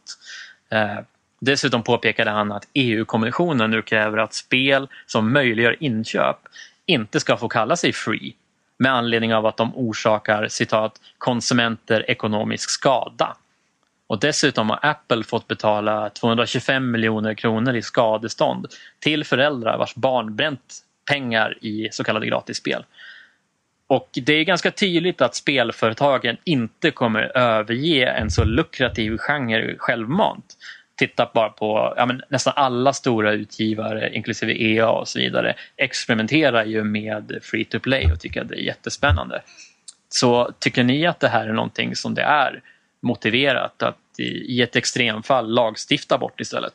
Eh, 0.70 0.98
dessutom 1.40 1.82
påpekade 1.82 2.30
han 2.30 2.52
att 2.52 2.68
EU-kommissionen 2.72 3.70
nu 3.70 3.82
kräver 3.82 4.18
att 4.18 4.34
spel 4.34 4.88
som 5.06 5.32
möjliggör 5.32 5.76
inköp 5.80 6.38
inte 6.86 7.20
ska 7.20 7.36
få 7.36 7.48
kalla 7.48 7.76
sig 7.76 7.92
free 7.92 8.32
med 8.78 8.92
anledning 8.92 9.34
av 9.34 9.46
att 9.46 9.56
de 9.56 9.76
orsakar 9.76 10.48
citat 10.48 11.00
konsumenter 11.18 12.10
ekonomisk 12.10 12.70
skada. 12.70 13.36
Och 14.06 14.20
dessutom 14.20 14.70
har 14.70 14.78
Apple 14.82 15.24
fått 15.24 15.48
betala 15.48 16.10
225 16.10 16.90
miljoner 16.90 17.34
kronor 17.34 17.76
i 17.76 17.82
skadestånd 17.82 18.66
till 18.98 19.24
föräldrar 19.24 19.78
vars 19.78 19.94
barn 19.94 20.36
bränt 20.36 20.82
pengar 21.10 21.58
i 21.60 21.88
så 21.92 22.04
kallade 22.04 22.26
gratisspel. 22.26 22.84
Och 23.88 24.08
det 24.12 24.32
är 24.32 24.44
ganska 24.44 24.70
tydligt 24.70 25.20
att 25.20 25.34
spelföretagen 25.34 26.36
inte 26.44 26.90
kommer 26.90 27.36
överge 27.36 28.06
en 28.06 28.30
så 28.30 28.44
lukrativ 28.44 29.18
genre 29.18 29.74
självmant. 29.78 30.56
Titta 30.96 31.30
bara 31.34 31.48
på 31.48 31.94
ja, 31.96 32.06
men 32.06 32.22
nästan 32.28 32.52
alla 32.56 32.92
stora 32.92 33.32
utgivare, 33.32 34.14
inklusive 34.14 34.52
EA 34.62 34.90
och 34.90 35.08
så 35.08 35.18
vidare, 35.18 35.54
experimenterar 35.76 36.64
ju 36.64 36.84
med 36.84 37.38
free 37.42 37.64
to 37.64 37.80
play 37.80 38.12
och 38.12 38.20
tycker 38.20 38.42
att 38.42 38.48
det 38.48 38.54
är 38.54 38.64
jättespännande. 38.64 39.42
Så 40.08 40.52
tycker 40.58 40.84
ni 40.84 41.06
att 41.06 41.20
det 41.20 41.28
här 41.28 41.48
är 41.48 41.52
någonting 41.52 41.96
som 41.96 42.14
det 42.14 42.22
är 42.22 42.62
motiverat 43.02 43.82
att 43.82 43.98
i, 44.18 44.62
ett 44.62 44.76
extremfall 44.76 45.54
lagstifta 45.54 46.18
bort 46.18 46.40
istället? 46.40 46.72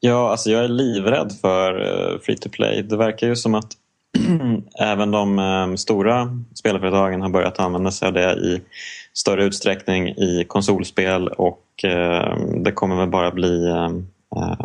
Ja, 0.00 0.30
alltså 0.30 0.50
jag 0.50 0.64
är 0.64 0.68
livrädd 0.68 1.32
för 1.40 1.80
eh, 1.80 2.18
free 2.18 2.36
to 2.36 2.48
play. 2.48 2.82
Det 2.82 2.96
verkar 2.96 3.26
ju 3.26 3.36
som 3.36 3.54
att 3.54 3.72
även 4.80 5.10
de 5.10 5.38
eh, 5.38 5.74
stora 5.74 6.38
spelföretagen 6.54 7.22
har 7.22 7.28
börjat 7.28 7.60
använda 7.60 7.90
sig 7.90 8.08
av 8.08 8.14
det 8.14 8.32
i 8.32 8.60
större 9.12 9.44
utsträckning 9.44 10.08
i 10.08 10.44
konsolspel 10.48 11.28
och 11.28 11.84
eh, 11.84 12.36
det 12.64 12.72
kommer 12.72 12.96
väl 12.96 13.08
bara 13.08 13.30
bli 13.30 13.72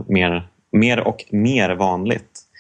mer, 0.07 0.47
mer 0.71 0.99
och 0.99 1.25
mer 1.31 1.69
vanligt. 1.69 2.50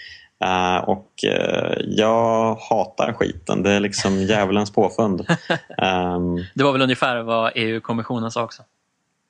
Uh, 0.45 0.89
och 0.89 1.11
uh, 1.27 1.73
jag 1.87 2.55
hatar 2.55 3.13
skiten. 3.13 3.63
Det 3.63 3.71
är 3.71 3.79
liksom 3.79 4.17
djävulens 4.21 4.71
påfund. 4.71 5.19
Um, 5.21 6.45
det 6.55 6.63
var 6.63 6.71
väl 6.71 6.81
ungefär 6.81 7.21
vad 7.21 7.51
EU-kommissionen 7.55 8.31
sa 8.31 8.43
också? 8.43 8.63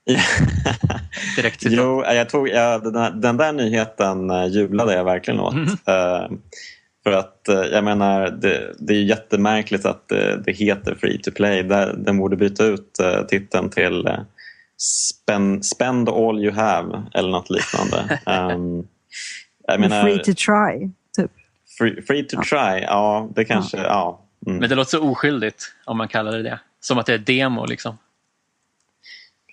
Direkt 1.36 1.62
citat. 1.62 1.78
Jo, 1.78 2.04
jag 2.06 2.30
tog, 2.30 2.50
ja, 2.50 2.78
den, 2.78 2.94
där, 2.94 3.12
den 3.12 3.38
där 3.38 3.54
nyheten 3.54 4.32
uh, 4.32 4.48
jublade 4.48 4.94
jag 4.94 5.04
verkligen 5.04 5.40
åt. 5.40 5.54
Mm. 5.54 5.68
för 7.04 7.12
att 7.12 7.42
jag 7.72 7.84
menar, 7.84 8.30
det, 8.30 8.74
det, 8.80 8.94
är 8.94 9.04
jättemärkligt 9.04 9.86
att 9.86 10.08
det, 10.08 10.44
det 10.46 10.52
heter 10.52 10.96
Free 10.96 11.22
to 11.22 11.32
Play. 11.32 11.64
Den 11.98 12.18
borde 12.18 12.36
byta 12.36 12.66
ut 12.66 12.98
titeln 13.28 13.70
till 13.70 14.10
spend, 14.82 15.66
spend 15.66 16.10
all 16.10 16.40
you 16.40 16.54
have 16.54 17.04
eller 17.14 17.30
något 17.30 17.50
liknande. 17.50 18.20
Um, 18.26 18.88
jag 19.68 19.80
menar, 19.80 20.04
free 20.04 20.20
to 20.20 20.34
try. 20.34 20.92
Free, 21.82 22.02
free 22.02 22.24
to 22.24 22.36
ja. 22.36 22.44
try, 22.44 22.82
ja 22.82 23.30
det 23.36 23.46
kanske, 23.46 23.78
ja. 23.78 23.84
ja. 23.84 24.22
Mm. 24.48 24.60
Men 24.60 24.70
det 24.70 24.76
låter 24.76 24.90
så 24.90 25.10
oskyldigt 25.12 25.74
om 25.86 25.98
man 25.98 26.08
kallar 26.08 26.32
det 26.32 26.44
det. 26.44 26.60
Som 26.80 26.98
att 26.98 27.06
det 27.06 27.14
är 27.14 27.18
demo 27.18 27.66
liksom. 27.66 27.98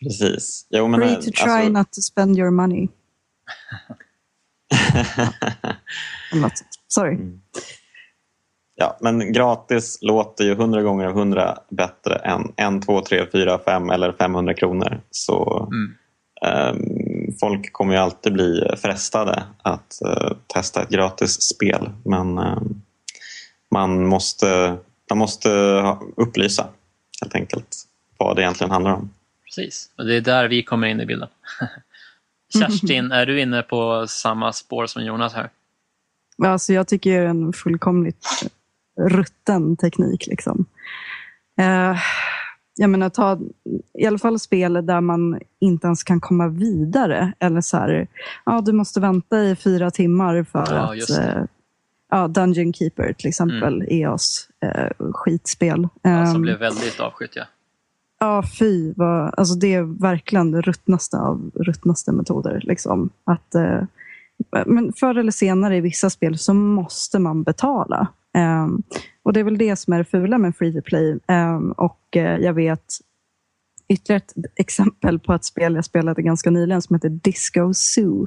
Precis. 0.00 0.66
Jo, 0.70 0.88
men, 0.88 1.00
free 1.00 1.16
to 1.16 1.22
try 1.22 1.50
alltså... 1.50 1.72
not 1.72 1.92
to 1.92 2.00
spend 2.00 2.38
your 2.38 2.50
money. 2.50 2.88
Sorry. 6.88 7.14
Mm. 7.14 7.40
Ja, 8.74 8.98
men 9.00 9.32
gratis 9.32 9.98
låter 10.02 10.44
ju 10.44 10.54
hundra 10.54 10.82
gånger 10.82 11.06
av 11.06 11.12
hundra 11.12 11.58
bättre 11.68 12.14
än 12.14 12.52
en, 12.56 12.80
två, 12.80 13.00
tre, 13.00 13.26
fyra, 13.32 13.58
fem 13.64 13.90
eller 13.90 14.12
500 14.12 14.54
kronor. 14.54 15.00
Så 15.10 15.68
mm. 15.72 15.94
Um, 16.42 17.36
folk 17.40 17.72
kommer 17.72 17.94
ju 17.94 18.00
alltid 18.00 18.32
bli 18.32 18.70
frestade 18.76 19.42
att 19.62 19.98
uh, 20.04 20.32
testa 20.46 20.82
ett 20.82 20.88
gratis 20.88 21.42
spel. 21.42 21.90
Men 22.04 22.38
uh, 22.38 22.62
man, 23.70 24.06
måste, 24.06 24.76
man 25.10 25.18
måste 25.18 25.50
upplysa 26.16 26.68
helt 27.22 27.34
enkelt 27.34 27.76
vad 28.16 28.36
det 28.36 28.42
egentligen 28.42 28.70
handlar 28.70 28.92
om. 28.92 29.10
Precis, 29.44 29.90
och 29.96 30.06
det 30.06 30.14
är 30.14 30.20
där 30.20 30.48
vi 30.48 30.62
kommer 30.62 30.86
in 30.86 31.00
i 31.00 31.06
bilden. 31.06 31.28
Kerstin, 32.52 33.12
är 33.12 33.26
du 33.26 33.40
inne 33.40 33.62
på 33.62 34.06
samma 34.08 34.52
spår 34.52 34.86
som 34.86 35.04
Jonas 35.04 35.34
här? 35.34 35.50
Alltså 36.44 36.72
jag 36.72 36.88
tycker 36.88 37.10
det 37.10 37.16
är 37.16 37.26
en 37.26 37.52
fullkomligt 37.52 38.26
rutten 38.98 39.76
teknik. 39.76 40.26
Liksom. 40.26 40.66
Eh, 41.58 41.96
jag 42.78 42.90
menar, 42.90 43.08
ta 43.08 43.38
i 43.98 44.06
alla 44.06 44.18
fall 44.18 44.38
spel 44.38 44.86
där 44.86 45.00
man 45.00 45.40
inte 45.58 45.86
ens 45.86 46.04
kan 46.04 46.20
komma 46.20 46.48
vidare. 46.48 47.32
Eller 47.38 47.60
så 47.60 47.76
här, 47.76 48.06
ja, 48.44 48.60
du 48.60 48.72
måste 48.72 49.00
vänta 49.00 49.44
i 49.44 49.56
fyra 49.56 49.90
timmar 49.90 50.44
för 50.44 50.74
ja, 50.74 50.94
att... 50.94 51.10
Eh, 51.10 51.44
ja, 52.10 52.28
Dungeon 52.28 52.72
Keeper 52.72 53.12
till 53.12 53.28
exempel, 53.28 53.74
mm. 53.74 53.86
EOS 53.90 54.48
eh, 54.60 55.12
skitspel. 55.12 55.88
Ja, 56.02 56.26
som 56.26 56.36
um, 56.36 56.42
blev 56.42 56.58
väldigt 56.58 57.00
avskytt 57.00 57.32
ja. 57.34 57.44
Ja, 58.20 58.44
fy. 58.58 58.92
Vad, 58.96 59.34
alltså 59.36 59.54
det 59.54 59.74
är 59.74 60.00
verkligen 60.00 60.50
det 60.50 60.60
ruttnaste 60.60 61.16
av 61.16 61.50
ruttnaste 61.54 62.12
metoder. 62.12 62.60
Liksom. 62.64 63.10
Att, 63.24 63.54
eh, 63.54 63.80
men 64.66 64.92
förr 64.92 65.18
eller 65.18 65.32
senare 65.32 65.76
i 65.76 65.80
vissa 65.80 66.10
spel 66.10 66.38
så 66.38 66.54
måste 66.54 67.18
man 67.18 67.42
betala. 67.42 68.08
Um, 68.64 68.82
och 69.28 69.34
Det 69.34 69.40
är 69.40 69.44
väl 69.44 69.58
det 69.58 69.76
som 69.76 69.92
är 69.92 69.98
det 69.98 70.04
fula 70.04 70.38
med 70.38 70.56
free 70.56 70.72
to 70.72 70.82
play. 70.82 71.18
Um, 71.28 71.72
och 71.72 72.00
uh, 72.16 72.22
jag 72.22 72.52
vet 72.52 72.84
ytterligare 73.88 74.22
ett 74.22 74.34
exempel 74.56 75.18
på 75.18 75.34
ett 75.34 75.44
spel 75.44 75.74
jag 75.74 75.84
spelade 75.84 76.22
ganska 76.22 76.50
nyligen 76.50 76.82
som 76.82 76.96
heter 76.96 77.08
Disco 77.08 77.74
Zoo. 77.74 78.26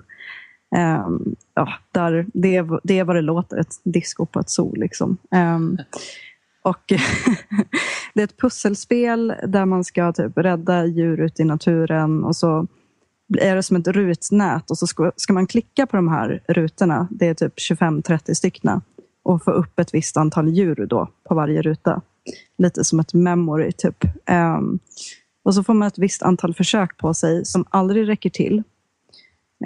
Um, 0.76 1.36
ja, 1.54 1.74
där, 1.91 2.26
det, 2.34 2.56
är, 2.56 2.80
det 2.84 2.99
är 2.99 3.04
vad 3.04 3.16
det 3.16 3.22
låter, 3.22 3.58
ett 3.58 3.74
disco 3.84 4.26
på 4.26 4.39
ett 4.39 4.49
zoo. 4.49 4.76
Liksom. 4.76 5.18
Um, 5.32 5.78
och 6.62 6.84
det 8.14 8.22
är 8.22 8.24
ett 8.24 8.38
pusselspel 8.38 9.34
där 9.47 9.66
man 9.66 9.84
ska 9.84 10.14
typ 10.14 10.38
rädda 10.38 10.86
djur 10.86 11.20
ute 11.20 11.41
i 11.41 11.45
naturen 11.45 12.24
och 12.24 12.36
så 12.36 12.68
är 13.39 13.56
det 13.56 13.64
som 13.64 13.78
ett 13.78 13.88
rutnät 13.88 14.72
och 14.72 14.78
så 14.78 14.88
ska, 14.88 15.12
ska 15.16 15.34
man 15.34 15.47
klicka 15.47 15.88
på 15.88 15.95
de 15.95 16.08
här 16.08 16.43
rutorna. 16.47 17.08
Det 17.12 17.28
är 17.28 17.34
typ 17.34 17.54
25-30 17.58 18.34
stycken 18.34 18.82
och 19.24 19.43
få 19.43 19.51
upp 19.51 19.80
ett 19.80 19.93
visst 19.93 20.17
antal 20.17 20.49
djur 20.49 20.86
då 20.89 21.07
på 21.30 21.36
varje 21.36 21.61
ruta. 21.61 22.01
Lite 22.57 22.84
som 22.84 22.99
ett 22.99 23.13
memory 23.13 23.72
typ. 23.72 24.03
Um, 24.30 24.80
och 25.43 25.55
så 25.55 25.63
får 25.63 25.74
man 25.74 25.88
ett 25.88 25.97
visst 25.97 26.24
antal 26.24 26.53
försök 26.53 26.97
på 26.97 27.13
sig 27.13 27.45
som 27.45 27.65
aldrig 27.69 28.07
räcker 28.07 28.30
till. 28.30 28.63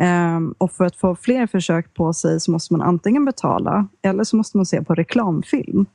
Um, 0.02 0.56
och 0.58 0.72
för 0.72 0.86
att 0.86 0.96
få 0.96 1.16
fler 1.16 1.48
försök 1.48 1.94
på 1.94 2.14
sig 2.14 2.40
så 2.40 2.52
måste 2.52 2.74
man 2.74 2.82
antingen 2.82 3.26
betala 3.26 3.88
eller 4.02 4.24
så 4.24 4.38
måste 4.38 4.58
man 4.58 4.66
se 4.66 4.84
på 4.84 4.96
reklamfilm. 4.96 5.86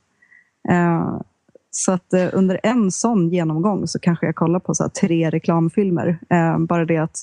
Uh, 0.71 1.21
så 1.71 1.91
att 1.91 2.13
uh, 2.13 2.29
under 2.33 2.59
en 2.63 2.91
sån 2.91 3.29
genomgång 3.29 3.87
så 3.87 3.99
kanske 3.99 4.25
jag 4.25 4.35
kollar 4.35 4.59
på 4.59 4.73
så 4.73 4.89
tre 4.89 5.29
reklamfilmer. 5.29 6.19
Uh, 6.33 6.59
bara 6.59 6.85
det 6.85 6.97
att 6.97 7.17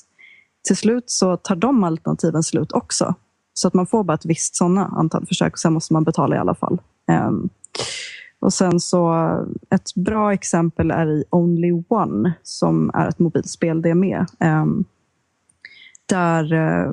till 0.67 0.77
slut 0.77 1.03
så 1.07 1.37
tar 1.37 1.55
de 1.55 1.83
alternativen 1.83 2.43
slut 2.43 2.71
också. 2.71 3.15
Så 3.59 3.67
att 3.67 3.73
man 3.73 3.87
får 3.87 4.03
bara 4.03 4.13
ett 4.13 4.25
visst 4.25 4.55
sådana 4.55 4.85
antal 4.85 5.25
försök 5.25 5.53
och 5.53 5.59
sen 5.59 5.73
måste 5.73 5.93
man 5.93 6.03
betala 6.03 6.35
i 6.35 6.39
alla 6.39 6.55
fall. 6.55 6.81
Um, 7.27 7.49
och 8.39 8.53
sen 8.53 8.79
så 8.79 9.13
ett 9.69 9.95
bra 9.95 10.33
exempel 10.33 10.91
är 10.91 11.07
i 11.07 11.23
Only 11.29 11.83
One 11.87 12.33
som 12.43 12.91
är 12.93 13.07
ett 13.07 13.19
mobilspel 13.19 13.81
det 13.81 13.95
med. 13.95 14.25
Um, 14.39 14.85
där 16.05 16.53
uh, 16.53 16.89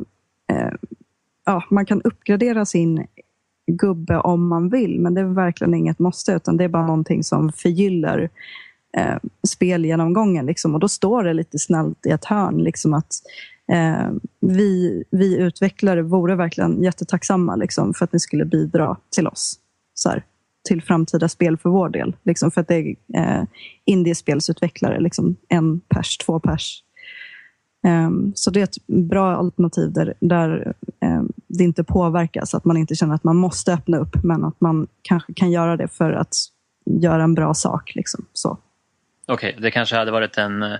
uh, 0.52 0.74
ja, 1.44 1.64
man 1.70 1.86
kan 1.86 2.02
uppgradera 2.02 2.64
sin 2.64 3.06
gubbe 3.66 4.18
om 4.18 4.48
man 4.48 4.68
vill, 4.68 5.00
men 5.00 5.14
det 5.14 5.20
är 5.20 5.24
verkligen 5.24 5.74
inget 5.74 5.98
måste, 5.98 6.32
utan 6.32 6.56
det 6.56 6.64
är 6.64 6.68
bara 6.68 6.86
någonting 6.86 7.24
som 7.24 7.52
förgyller 7.52 8.30
eh, 8.96 9.16
spelgenomgången. 9.48 10.46
Liksom. 10.46 10.74
Och 10.74 10.80
då 10.80 10.88
står 10.88 11.24
det 11.24 11.32
lite 11.32 11.58
snällt 11.58 12.06
i 12.06 12.10
ett 12.10 12.24
hörn 12.24 12.58
liksom 12.58 12.94
att 12.94 13.12
Eh, 13.72 14.10
vi, 14.40 15.04
vi 15.10 15.36
utvecklare 15.36 16.02
vore 16.02 16.34
verkligen 16.34 16.82
jättetacksamma 16.82 17.56
liksom, 17.56 17.94
för 17.94 18.04
att 18.04 18.12
ni 18.12 18.20
skulle 18.20 18.44
bidra 18.44 18.96
till 19.10 19.26
oss. 19.26 19.58
Så 19.94 20.08
här, 20.08 20.24
till 20.68 20.82
framtida 20.82 21.28
spel 21.28 21.56
för 21.56 21.70
vår 21.70 21.88
del. 21.88 22.16
Liksom, 22.22 22.50
för 22.50 22.60
att 22.60 22.68
det 22.68 22.74
är 22.74 22.96
eh, 23.14 23.44
indiespelsutvecklare, 23.84 25.00
liksom, 25.00 25.36
en 25.48 25.80
pers, 25.80 26.16
två 26.18 26.40
pers. 26.40 26.82
Um, 27.86 28.32
så 28.34 28.50
det 28.50 28.60
är 28.60 28.64
ett 28.64 28.86
bra 28.86 29.36
alternativ 29.36 29.92
där, 29.92 30.14
där 30.20 30.74
um, 31.00 31.32
det 31.46 31.64
inte 31.64 31.84
påverkas. 31.84 32.54
Att 32.54 32.64
man 32.64 32.76
inte 32.76 32.94
känner 32.94 33.14
att 33.14 33.24
man 33.24 33.36
måste 33.36 33.72
öppna 33.72 33.98
upp, 33.98 34.16
men 34.22 34.44
att 34.44 34.60
man 34.60 34.86
kanske 35.02 35.34
kan 35.34 35.50
göra 35.50 35.76
det 35.76 35.88
för 35.88 36.12
att 36.12 36.34
göra 36.84 37.24
en 37.24 37.34
bra 37.34 37.54
sak. 37.54 37.94
Liksom. 37.94 38.26
Okej, 39.26 39.50
okay, 39.50 39.62
det 39.62 39.70
kanske 39.70 39.96
hade 39.96 40.10
varit 40.10 40.38
en 40.38 40.62
eh, 40.62 40.78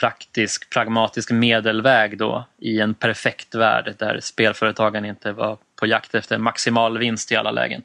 praktisk, 0.00 0.70
pragmatisk 0.70 1.30
medelväg 1.30 2.18
då 2.18 2.44
i 2.58 2.80
en 2.80 2.94
perfekt 2.94 3.54
värld 3.54 3.94
där 3.98 4.20
spelföretagen 4.20 5.04
inte 5.04 5.32
var 5.32 5.58
på 5.80 5.86
jakt 5.86 6.14
efter 6.14 6.38
maximal 6.38 6.98
vinst 6.98 7.32
i 7.32 7.36
alla 7.36 7.50
lägen. 7.50 7.82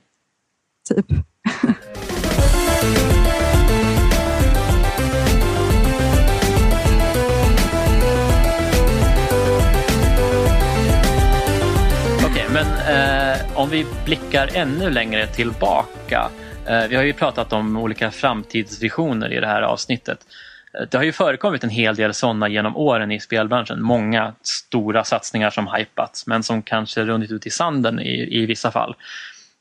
Typ. 0.89 1.05
Okej, 12.25 12.45
men 12.53 12.65
eh, 12.65 13.57
om 13.57 13.69
vi 13.69 13.85
blickar 14.05 14.49
ännu 14.53 14.89
längre 14.89 15.27
tillbaka. 15.27 16.29
Eh, 16.67 16.87
vi 16.87 16.95
har 16.95 17.03
ju 17.03 17.13
pratat 17.13 17.53
om 17.53 17.77
olika 17.77 18.11
framtidsvisioner 18.11 19.33
i 19.33 19.39
det 19.39 19.47
här 19.47 19.61
avsnittet. 19.61 20.19
Det 20.91 20.97
har 20.97 21.03
ju 21.03 21.11
förekommit 21.11 21.63
en 21.63 21.69
hel 21.69 21.95
del 21.95 22.13
sådana 22.13 22.47
genom 22.47 22.77
åren 22.77 23.11
i 23.11 23.19
spelbranschen. 23.19 23.81
Många 23.81 24.33
stora 24.41 25.03
satsningar 25.03 25.49
som 25.49 25.67
hypats 25.67 26.27
men 26.27 26.43
som 26.43 26.61
kanske 26.61 27.05
runnit 27.05 27.31
ut 27.31 27.45
i 27.45 27.49
sanden 27.49 27.99
i, 27.99 28.41
i 28.41 28.45
vissa 28.45 28.71
fall. 28.71 28.95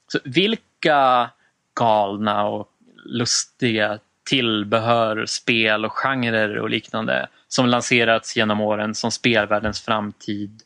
Så 0.09 0.19
vilka 0.25 1.31
galna 1.75 2.45
och 2.45 2.69
lustiga 3.05 3.99
tillbehör, 4.25 5.27
spel 5.27 5.85
och 5.85 5.93
genrer 5.93 6.59
och 6.59 6.71
liknande 6.71 7.27
som 7.49 7.67
lanserats 7.67 8.37
genom 8.37 8.61
åren 8.61 8.95
som 8.95 9.11
spelvärldens 9.11 9.81
framtid 9.81 10.63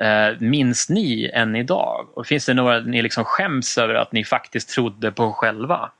eh, 0.00 0.40
minns 0.40 0.88
ni 0.88 1.30
än 1.34 1.56
idag? 1.56 2.08
Och 2.14 2.26
finns 2.26 2.46
det 2.46 2.54
några 2.54 2.80
ni 2.80 3.02
liksom 3.02 3.24
skäms 3.24 3.78
över 3.78 3.94
att 3.94 4.12
ni 4.12 4.24
faktiskt 4.24 4.68
trodde 4.68 5.12
på 5.12 5.32
själva? 5.32 5.90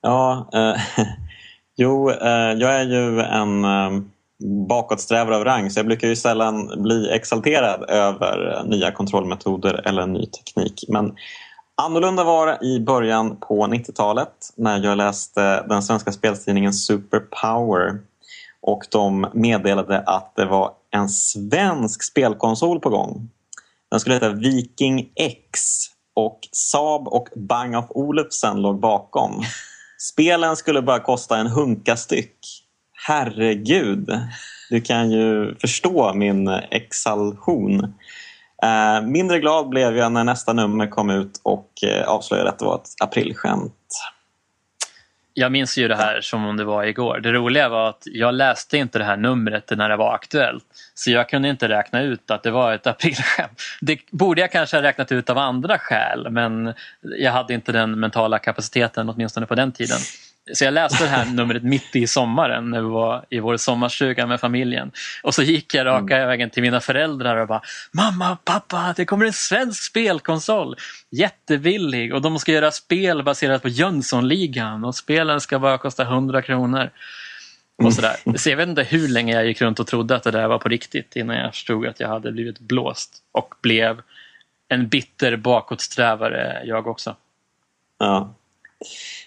Ja, 0.00 0.50
eh, 0.54 1.04
Jo, 1.76 2.10
eh, 2.10 2.52
jag 2.52 2.74
är 2.74 2.84
ju 2.84 3.20
en, 3.20 3.64
eh, 3.64 4.00
bakåtsträvare 4.68 5.36
av 5.36 5.44
rang 5.44 5.70
så 5.70 5.78
jag 5.78 5.86
brukar 5.86 6.08
ju 6.08 6.16
sällan 6.16 6.82
bli 6.82 7.10
exalterad 7.10 7.90
över 7.90 8.56
eh, 8.56 8.64
nya 8.64 8.92
kontrollmetoder 8.92 9.88
eller 9.88 10.06
ny 10.06 10.26
teknik. 10.26 10.84
Men 10.88 11.16
annorlunda 11.82 12.24
var 12.24 12.46
det 12.46 12.66
i 12.66 12.80
början 12.80 13.36
på 13.36 13.66
90-talet 13.66 14.32
när 14.56 14.84
jag 14.84 14.96
läste 14.96 15.62
den 15.62 15.82
svenska 15.82 16.12
speltidningen 16.12 16.72
Superpower 16.72 17.98
och 18.62 18.86
de 18.90 19.26
meddelade 19.34 19.98
att 19.98 20.32
det 20.36 20.44
var 20.44 20.70
en 20.90 21.08
svensk 21.08 22.02
spelkonsol 22.02 22.80
på 22.80 22.90
gång. 22.90 23.30
Den 23.90 24.00
skulle 24.00 24.14
heta 24.14 24.30
Viking 24.30 25.08
X 25.14 25.60
och 26.14 26.38
Saab 26.52 27.08
och 27.08 27.28
Bang 27.36 27.76
of 27.76 27.84
Olufsen 27.88 28.62
låg 28.62 28.80
bakom. 28.80 29.44
Spelen 30.12 30.56
skulle 30.56 30.82
bara 30.82 31.00
kosta 31.00 31.36
en 31.36 31.46
hunka 31.46 31.96
styck. 31.96 32.38
Herregud, 33.06 34.20
du 34.70 34.80
kan 34.80 35.10
ju 35.10 35.54
förstå 35.60 36.14
min 36.14 36.48
exaltation. 36.48 37.94
Eh, 38.62 39.06
mindre 39.06 39.38
glad 39.38 39.68
blev 39.68 39.96
jag 39.96 40.12
när 40.12 40.24
nästa 40.24 40.52
nummer 40.52 40.86
kom 40.86 41.10
ut 41.10 41.40
och 41.42 41.70
eh, 41.82 42.08
avslöjade 42.08 42.48
att 42.48 42.58
det 42.58 42.64
var 42.64 42.74
ett 42.74 42.88
aprilskämt. 43.04 43.72
Jag 45.36 45.52
minns 45.52 45.78
ju 45.78 45.88
det 45.88 45.96
här 45.96 46.20
som 46.20 46.46
om 46.46 46.56
det 46.56 46.64
var 46.64 46.84
igår. 46.84 47.20
Det 47.20 47.32
roliga 47.32 47.68
var 47.68 47.88
att 47.88 48.02
jag 48.04 48.34
läste 48.34 48.78
inte 48.78 48.98
det 48.98 49.04
här 49.04 49.16
numret 49.16 49.70
när 49.76 49.88
det 49.88 49.96
var 49.96 50.14
aktuellt. 50.14 50.64
Så 50.94 51.10
jag 51.10 51.28
kunde 51.28 51.48
inte 51.48 51.68
räkna 51.68 52.02
ut 52.02 52.30
att 52.30 52.42
det 52.42 52.50
var 52.50 52.74
ett 52.74 52.86
aprilskämt. 52.86 53.62
Det 53.80 53.98
borde 54.10 54.40
jag 54.40 54.52
kanske 54.52 54.76
ha 54.76 54.82
räknat 54.82 55.12
ut 55.12 55.30
av 55.30 55.38
andra 55.38 55.78
skäl 55.78 56.30
men 56.30 56.74
jag 57.00 57.32
hade 57.32 57.54
inte 57.54 57.72
den 57.72 58.00
mentala 58.00 58.38
kapaciteten 58.38 59.08
åtminstone 59.08 59.46
på 59.46 59.54
den 59.54 59.72
tiden. 59.72 59.98
Så 60.52 60.64
jag 60.64 60.74
läste 60.74 61.04
det 61.04 61.10
här 61.10 61.24
numret 61.24 61.62
mitt 61.62 61.96
i 61.96 62.06
sommaren 62.06 62.70
när 62.70 62.80
vi 62.80 62.88
var 62.88 63.24
i 63.30 63.40
vår 63.40 63.56
sommarstuga 63.56 64.26
med 64.26 64.40
familjen. 64.40 64.92
Och 65.22 65.34
så 65.34 65.42
gick 65.42 65.74
jag 65.74 65.86
raka 65.86 66.16
mm. 66.16 66.28
vägen 66.28 66.50
till 66.50 66.62
mina 66.62 66.80
föräldrar 66.80 67.36
och 67.36 67.48
bara 67.48 67.62
Mamma, 67.92 68.36
pappa, 68.44 68.94
det 68.96 69.04
kommer 69.04 69.26
en 69.26 69.32
svensk 69.32 69.82
spelkonsol. 69.82 70.76
Jättebillig 71.10 72.14
och 72.14 72.22
de 72.22 72.38
ska 72.38 72.52
göra 72.52 72.70
spel 72.70 73.22
baserat 73.22 73.62
på 73.62 73.68
Jönssonligan 73.68 74.84
och 74.84 74.94
spelen 74.94 75.40
ska 75.40 75.58
bara 75.58 75.78
kosta 75.78 76.02
100 76.02 76.42
kronor. 76.42 76.90
Och 77.82 77.92
sådär. 77.92 78.38
Så 78.38 78.50
jag 78.50 78.56
vet 78.56 78.68
inte 78.68 78.82
hur 78.82 79.08
länge 79.08 79.34
jag 79.34 79.46
gick 79.46 79.60
runt 79.60 79.80
och 79.80 79.86
trodde 79.86 80.16
att 80.16 80.22
det 80.22 80.30
där 80.30 80.48
var 80.48 80.58
på 80.58 80.68
riktigt 80.68 81.16
innan 81.16 81.36
jag 81.36 81.50
förstod 81.50 81.86
att 81.86 82.00
jag 82.00 82.08
hade 82.08 82.32
blivit 82.32 82.58
blåst 82.58 83.22
och 83.32 83.54
blev 83.62 84.02
en 84.68 84.88
bitter 84.88 85.36
bakåtsträvare 85.36 86.62
jag 86.64 86.86
också. 86.86 87.16
Ja. 87.98 88.34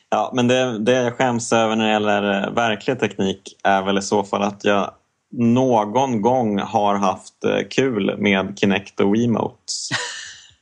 Ja, 0.09 0.31
men 0.33 0.47
det, 0.47 0.79
det 0.79 0.91
jag 0.91 1.17
skäms 1.17 1.53
över 1.53 1.75
när 1.75 1.85
det 1.85 1.91
gäller 1.91 2.43
eh, 2.43 2.53
verklig 2.53 2.99
teknik 2.99 3.57
är 3.63 3.81
väl 3.81 3.97
i 3.97 4.01
så 4.01 4.23
fall 4.23 4.43
att 4.43 4.63
jag 4.63 4.91
någon 5.31 6.21
gång 6.21 6.59
har 6.59 6.95
haft 6.95 7.43
eh, 7.43 7.67
kul 7.69 8.17
med 8.17 8.59
Kinect 8.59 8.99
och 8.99 9.15
Wiimotes. 9.15 9.89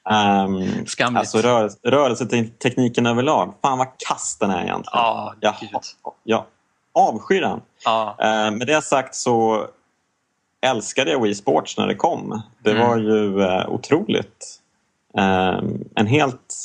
Um, 0.09 0.85
Skamligt. 0.85 1.19
Alltså 1.19 1.37
rör, 1.37 1.69
rörelsetekniken 1.83 3.05
överlag. 3.05 3.53
Fan 3.61 3.77
vad 3.77 3.87
kass 4.07 4.37
den 4.39 4.49
är 4.49 4.63
egentligen. 4.63 5.05
Oh, 5.05 5.33
jag, 5.39 5.55
jag 6.23 6.43
avskyr 6.93 7.41
den. 7.41 7.61
Oh. 7.85 8.09
Uh, 8.09 8.57
med 8.57 8.67
det 8.67 8.81
sagt 8.81 9.15
så 9.15 9.67
älskade 10.61 11.11
jag 11.11 11.21
Wii 11.21 11.35
Sports 11.35 11.77
när 11.77 11.87
det 11.87 11.95
kom. 11.95 12.41
Det 12.63 12.71
mm. 12.71 12.87
var 12.87 12.97
ju 12.97 13.39
uh, 13.39 13.69
otroligt. 13.69 14.61
Uh, 15.17 15.59
en 15.95 16.07
helt 16.07 16.55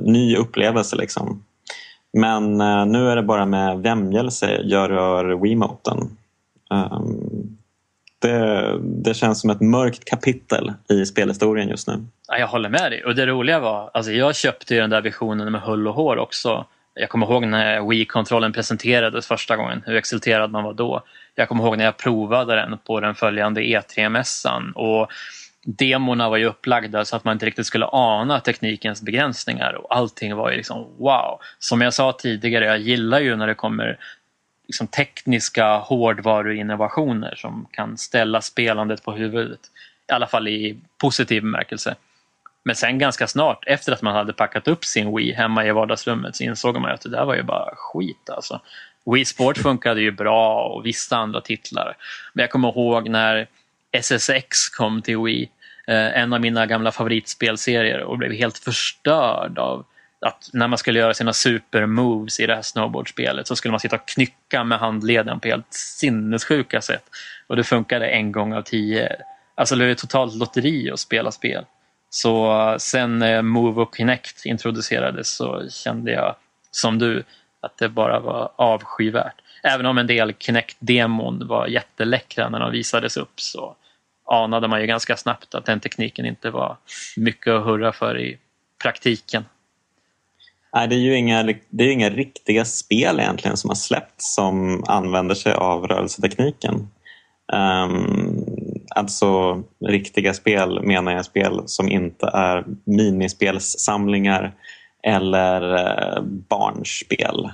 ny 0.00 0.36
upplevelse 0.36 0.96
liksom. 0.96 1.44
Men 2.12 2.60
uh, 2.60 2.86
nu 2.86 3.08
är 3.08 3.16
det 3.16 3.22
bara 3.22 3.46
med 3.46 3.78
vämjelse 3.78 4.60
jag 4.64 4.90
rör 4.90 5.42
Wiimoten. 5.42 5.98
Um, 6.70 7.56
det, 8.18 8.78
det, 8.82 9.14
känns 9.14 9.40
som 9.40 9.50
ett 9.50 9.60
mörkt 9.60 10.04
kapitel 10.04 10.72
i 10.90 11.06
spelhistorien 11.06 11.68
just 11.68 11.88
nu. 11.88 11.94
Ja, 12.28 12.38
jag 12.38 12.46
håller 12.46 12.68
med 12.68 12.92
dig. 12.92 13.04
Och 13.04 13.14
det 13.14 13.26
roliga 13.26 13.60
var, 13.60 13.90
alltså 13.94 14.12
jag 14.12 14.36
köpte 14.36 14.74
ju 14.74 14.80
den 14.80 14.90
där 14.90 15.02
versionen 15.02 15.52
med 15.52 15.60
hull 15.60 15.88
och 15.88 15.94
hår 15.94 16.16
också. 16.16 16.66
Jag 16.94 17.08
kommer 17.08 17.26
ihåg 17.26 17.46
när 17.46 17.88
Wii-kontrollen 17.88 18.52
presenterades 18.52 19.26
första 19.26 19.56
gången, 19.56 19.82
hur 19.86 19.96
exalterad 19.96 20.50
man 20.50 20.64
var 20.64 20.72
då. 20.72 21.02
Jag 21.34 21.48
kommer 21.48 21.64
ihåg 21.64 21.78
när 21.78 21.84
jag 21.84 21.96
provade 21.96 22.54
den 22.54 22.78
på 22.86 23.00
den 23.00 23.14
följande 23.14 23.60
E3-mässan. 23.60 24.72
Och 24.72 25.08
demorna 25.66 26.28
var 26.28 26.36
ju 26.36 26.44
upplagda 26.44 27.04
så 27.04 27.16
att 27.16 27.24
man 27.24 27.32
inte 27.32 27.46
riktigt 27.46 27.66
skulle 27.66 27.86
ana 27.86 28.40
teknikens 28.40 29.02
begränsningar 29.02 29.72
och 29.72 29.96
allting 29.96 30.36
var 30.36 30.50
ju 30.50 30.56
liksom 30.56 30.86
wow. 30.98 31.40
Som 31.58 31.80
jag 31.80 31.94
sa 31.94 32.12
tidigare, 32.12 32.64
jag 32.64 32.78
gillar 32.78 33.20
ju 33.20 33.36
när 33.36 33.46
det 33.46 33.54
kommer 33.54 33.98
liksom 34.66 34.86
tekniska 34.86 35.76
hårdvaruinnovationer 35.76 37.34
som 37.36 37.66
kan 37.70 37.98
ställa 37.98 38.40
spelandet 38.40 39.04
på 39.04 39.12
huvudet. 39.12 39.60
I 40.08 40.12
alla 40.12 40.26
fall 40.26 40.48
i 40.48 40.80
positiv 40.98 41.42
bemärkelse. 41.42 41.94
Men 42.62 42.76
sen 42.76 42.98
ganska 42.98 43.26
snart 43.26 43.64
efter 43.66 43.92
att 43.92 44.02
man 44.02 44.14
hade 44.14 44.32
packat 44.32 44.68
upp 44.68 44.84
sin 44.84 45.16
Wii 45.16 45.32
hemma 45.32 45.66
i 45.66 45.72
vardagsrummet 45.72 46.36
så 46.36 46.44
insåg 46.44 46.80
man 46.80 46.90
att 46.90 47.00
det 47.00 47.08
där 47.08 47.24
var 47.24 47.34
ju 47.34 47.42
bara 47.42 47.74
skit 47.76 48.30
alltså. 48.30 48.60
Wii 49.06 49.24
Sport 49.24 49.58
funkade 49.58 50.00
ju 50.00 50.10
bra 50.10 50.64
och 50.64 50.86
vissa 50.86 51.16
andra 51.16 51.40
titlar. 51.40 51.96
Men 52.32 52.42
jag 52.42 52.50
kommer 52.50 52.68
ihåg 52.68 53.08
när 53.08 53.48
SSX 53.92 54.68
kom 54.68 55.02
till 55.02 55.18
Wii, 55.18 55.50
eh, 55.86 56.18
en 56.18 56.32
av 56.32 56.40
mina 56.40 56.66
gamla 56.66 56.92
favoritspelserier 56.92 58.00
och 58.00 58.18
blev 58.18 58.32
helt 58.32 58.58
förstörd 58.58 59.58
av 59.58 59.84
att 60.20 60.50
när 60.52 60.68
man 60.68 60.78
skulle 60.78 60.98
göra 60.98 61.14
sina 61.14 61.32
supermoves 61.32 62.40
i 62.40 62.46
det 62.46 62.54
här 62.54 62.62
snowboardspelet 62.62 63.46
så 63.46 63.56
skulle 63.56 63.70
man 63.70 63.80
sitta 63.80 63.96
och 63.96 64.08
knycka 64.08 64.64
med 64.64 64.78
handleden 64.78 65.40
på 65.40 65.48
helt 65.48 65.74
sinnessjuka 65.74 66.80
sätt. 66.80 67.04
Och 67.46 67.56
det 67.56 67.64
funkade 67.64 68.08
en 68.08 68.32
gång 68.32 68.52
av 68.52 68.62
tio. 68.62 69.16
Alltså 69.54 69.76
det 69.76 69.88
var 69.88 69.94
totalt 69.94 70.34
lotteri 70.34 70.90
att 70.90 71.00
spela 71.00 71.32
spel. 71.32 71.64
Så 72.10 72.60
eh, 72.70 72.76
sen 72.76 73.22
eh, 73.22 73.42
Move 73.42 73.82
och 73.82 73.96
Kinect 73.96 74.46
introducerades 74.46 75.36
så 75.36 75.68
kände 75.70 76.12
jag 76.12 76.34
som 76.70 76.98
du 76.98 77.24
att 77.60 77.78
det 77.78 77.88
bara 77.88 78.20
var 78.20 78.52
avskyvärt. 78.56 79.34
Även 79.62 79.86
om 79.86 79.98
en 79.98 80.06
del 80.06 80.32
Kinect-demon 80.32 81.46
var 81.46 81.66
jätteläckra 81.66 82.48
när 82.48 82.60
de 82.60 82.72
visades 82.72 83.16
upp 83.16 83.40
så 83.40 83.76
anade 84.30 84.68
man 84.68 84.80
ju 84.80 84.86
ganska 84.86 85.16
snabbt 85.16 85.54
att 85.54 85.66
den 85.66 85.80
tekniken 85.80 86.26
inte 86.26 86.50
var 86.50 86.76
mycket 87.16 87.52
att 87.52 87.64
hurra 87.64 87.92
för 87.92 88.18
i 88.18 88.38
praktiken. 88.82 89.44
Nej, 90.74 90.88
det 90.88 90.94
är 90.94 91.00
ju 91.00 91.16
inga, 91.16 91.54
det 91.68 91.84
är 91.84 91.92
inga 91.92 92.10
riktiga 92.10 92.64
spel 92.64 93.20
egentligen 93.20 93.56
som 93.56 93.70
har 93.70 93.74
släppts 93.74 94.34
som 94.34 94.84
använder 94.86 95.34
sig 95.34 95.52
av 95.52 95.86
rörelsetekniken. 95.86 96.88
Um, 97.52 98.44
alltså 98.90 99.62
riktiga 99.86 100.34
spel 100.34 100.82
menar 100.82 101.12
jag 101.12 101.24
spel 101.24 101.62
som 101.66 101.88
inte 101.88 102.26
är 102.26 102.64
minispelssamlingar 102.84 104.54
eller 105.02 105.74
uh, 105.74 106.22
barnspel. 106.24 107.50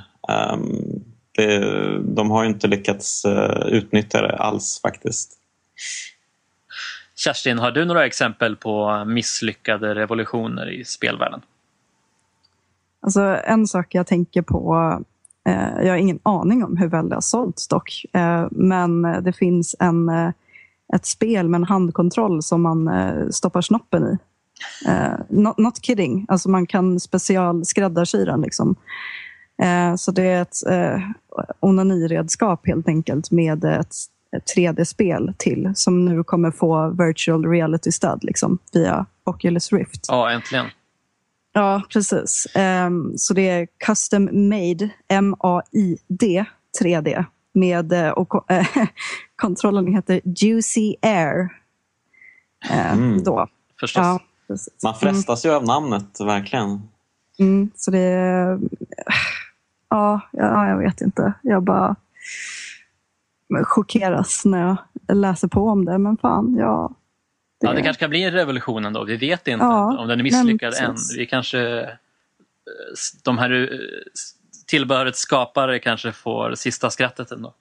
Um, 0.53 1.05
det, 1.33 1.59
de 2.01 2.31
har 2.31 2.45
inte 2.45 2.69
lyckats 2.69 3.25
uh, 3.25 3.67
utnyttja 3.67 4.23
det 4.23 4.37
alls 4.37 4.81
faktiskt. 4.83 5.33
Kerstin, 7.17 7.59
har 7.59 7.71
du 7.71 7.85
några 7.85 8.07
exempel 8.07 8.57
på 8.57 9.05
misslyckade 9.05 9.95
revolutioner 9.95 10.71
i 10.71 10.85
spelvärlden? 10.85 11.41
Alltså, 13.01 13.21
en 13.45 13.67
sak 13.67 13.95
jag 13.95 14.07
tänker 14.07 14.43
på, 14.43 14.77
eh, 15.49 15.85
jag 15.85 15.89
har 15.89 15.97
ingen 15.97 16.19
aning 16.23 16.65
om 16.65 16.77
hur 16.77 16.89
väl 16.89 17.09
det 17.09 17.17
har 17.17 17.21
sålts 17.21 17.69
dock, 17.69 18.05
eh, 18.13 18.47
men 18.51 19.03
det 19.03 19.33
finns 19.33 19.77
en, 19.79 20.09
eh, 20.09 20.31
ett 20.95 21.07
spel 21.07 21.49
med 21.49 21.59
en 21.59 21.65
handkontroll 21.65 22.43
som 22.43 22.63
man 22.63 22.89
eh, 22.89 23.29
stoppar 23.29 23.61
snoppen 23.61 24.05
i. 24.05 24.19
Eh, 24.89 25.19
not, 25.29 25.59
not, 25.59 25.85
kidding, 25.85 26.27
alltså 26.29 26.51
man 26.51 26.67
kan 26.67 27.01
specialskräddarsy 27.01 28.25
den. 28.25 28.41
Liksom. 28.41 28.77
Eh, 29.63 29.95
så 29.95 30.13
det 30.13 30.23
är 30.23 30.43
ett 30.43 30.67
eh, 30.71 31.01
onaniredskap 31.61 32.67
helt 32.67 32.89
enkelt 32.89 33.31
med 33.31 33.65
ett 33.65 33.95
3D-spel 34.39 35.35
till 35.39 35.73
som 35.75 36.05
nu 36.05 36.25
kommer 36.25 36.51
få 36.51 36.89
virtual 36.91 37.47
reality-stöd 37.47 38.25
liksom, 38.25 38.59
via 38.73 39.07
Oculus 39.25 39.73
Rift. 39.73 40.07
Ja, 40.09 40.31
äntligen. 40.31 40.67
Ja, 41.53 41.83
precis. 41.93 42.47
Um, 42.87 43.19
så 43.19 43.35
det 43.35 43.49
är 43.49 43.69
custom 43.87 44.25
made, 44.33 44.91
M-A-I-D, 45.09 46.45
3D. 46.83 47.25
Med, 47.53 47.93
uh, 47.93 48.09
och, 48.09 48.35
uh, 48.53 48.67
kontrollen 49.37 49.87
heter 49.87 50.21
Juicy 50.25 50.95
Air. 51.03 51.41
Uh, 52.71 52.93
mm. 52.93 53.25
Då. 53.25 53.49
Förstås. 53.81 54.03
Ja, 54.03 54.21
Man 54.83 54.95
frestas 54.95 55.45
mm. 55.45 55.53
ju 55.53 55.57
av 55.57 55.65
namnet, 55.65 56.21
verkligen. 56.21 56.89
Mm, 57.39 57.71
så 57.77 57.91
det 57.91 57.99
är... 57.99 58.59
Ja, 59.89 60.21
ja, 60.33 60.69
jag 60.69 60.79
vet 60.79 61.01
inte. 61.01 61.33
Jag 61.43 61.63
bara 61.63 61.97
chockeras 63.65 64.45
när 64.45 64.77
jag 65.07 65.17
läser 65.17 65.49
på 65.49 65.69
om 65.69 65.85
det. 65.85 65.99
Men 65.99 66.17
fan, 66.17 66.57
ja. 66.59 66.95
Det... 67.61 67.67
Ja, 67.67 67.73
det 67.73 67.83
kanske 67.83 68.01
kan 68.01 68.11
bli 68.11 68.23
en 68.23 68.33
revolution 68.33 68.85
ändå. 68.85 69.05
Vi 69.05 69.17
vet 69.17 69.49
inte 69.49 69.65
ja, 69.65 69.99
om 69.99 70.09
den 70.09 70.19
är 70.19 70.23
misslyckad 70.23 70.75
än. 70.75 70.95
Vi 71.17 71.27
kanske... 71.27 71.81
Eh, 71.81 71.89
de 73.25 73.39
här 73.39 73.51
eh, 73.51 73.79
tillbehörets 74.67 75.19
skapare 75.19 75.79
kanske 75.79 76.13
får 76.13 76.55
sista 76.55 76.91
skrattet 76.91 77.31
ändå. 77.31 77.55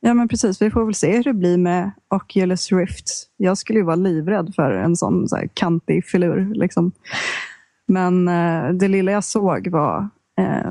Ja, 0.00 0.14
men 0.14 0.28
precis. 0.28 0.62
Vi 0.62 0.70
får 0.70 0.84
väl 0.84 0.94
se 0.94 1.16
hur 1.16 1.24
det 1.24 1.32
blir 1.32 1.56
med 1.56 1.90
Oculus 2.08 2.72
Rift. 2.72 3.28
Jag 3.36 3.58
skulle 3.58 3.78
ju 3.78 3.84
vara 3.84 3.96
livrädd 3.96 4.52
för 4.54 4.72
en 4.72 4.96
sån 4.96 5.28
så 5.28 5.36
här 5.36 5.48
kantig 5.54 6.04
filur. 6.04 6.54
Liksom. 6.54 6.92
Men 7.86 8.28
eh, 8.28 8.68
det 8.68 8.88
lilla 8.88 9.12
jag 9.12 9.24
såg 9.24 9.68
var... 9.68 10.08
Eh, 10.38 10.70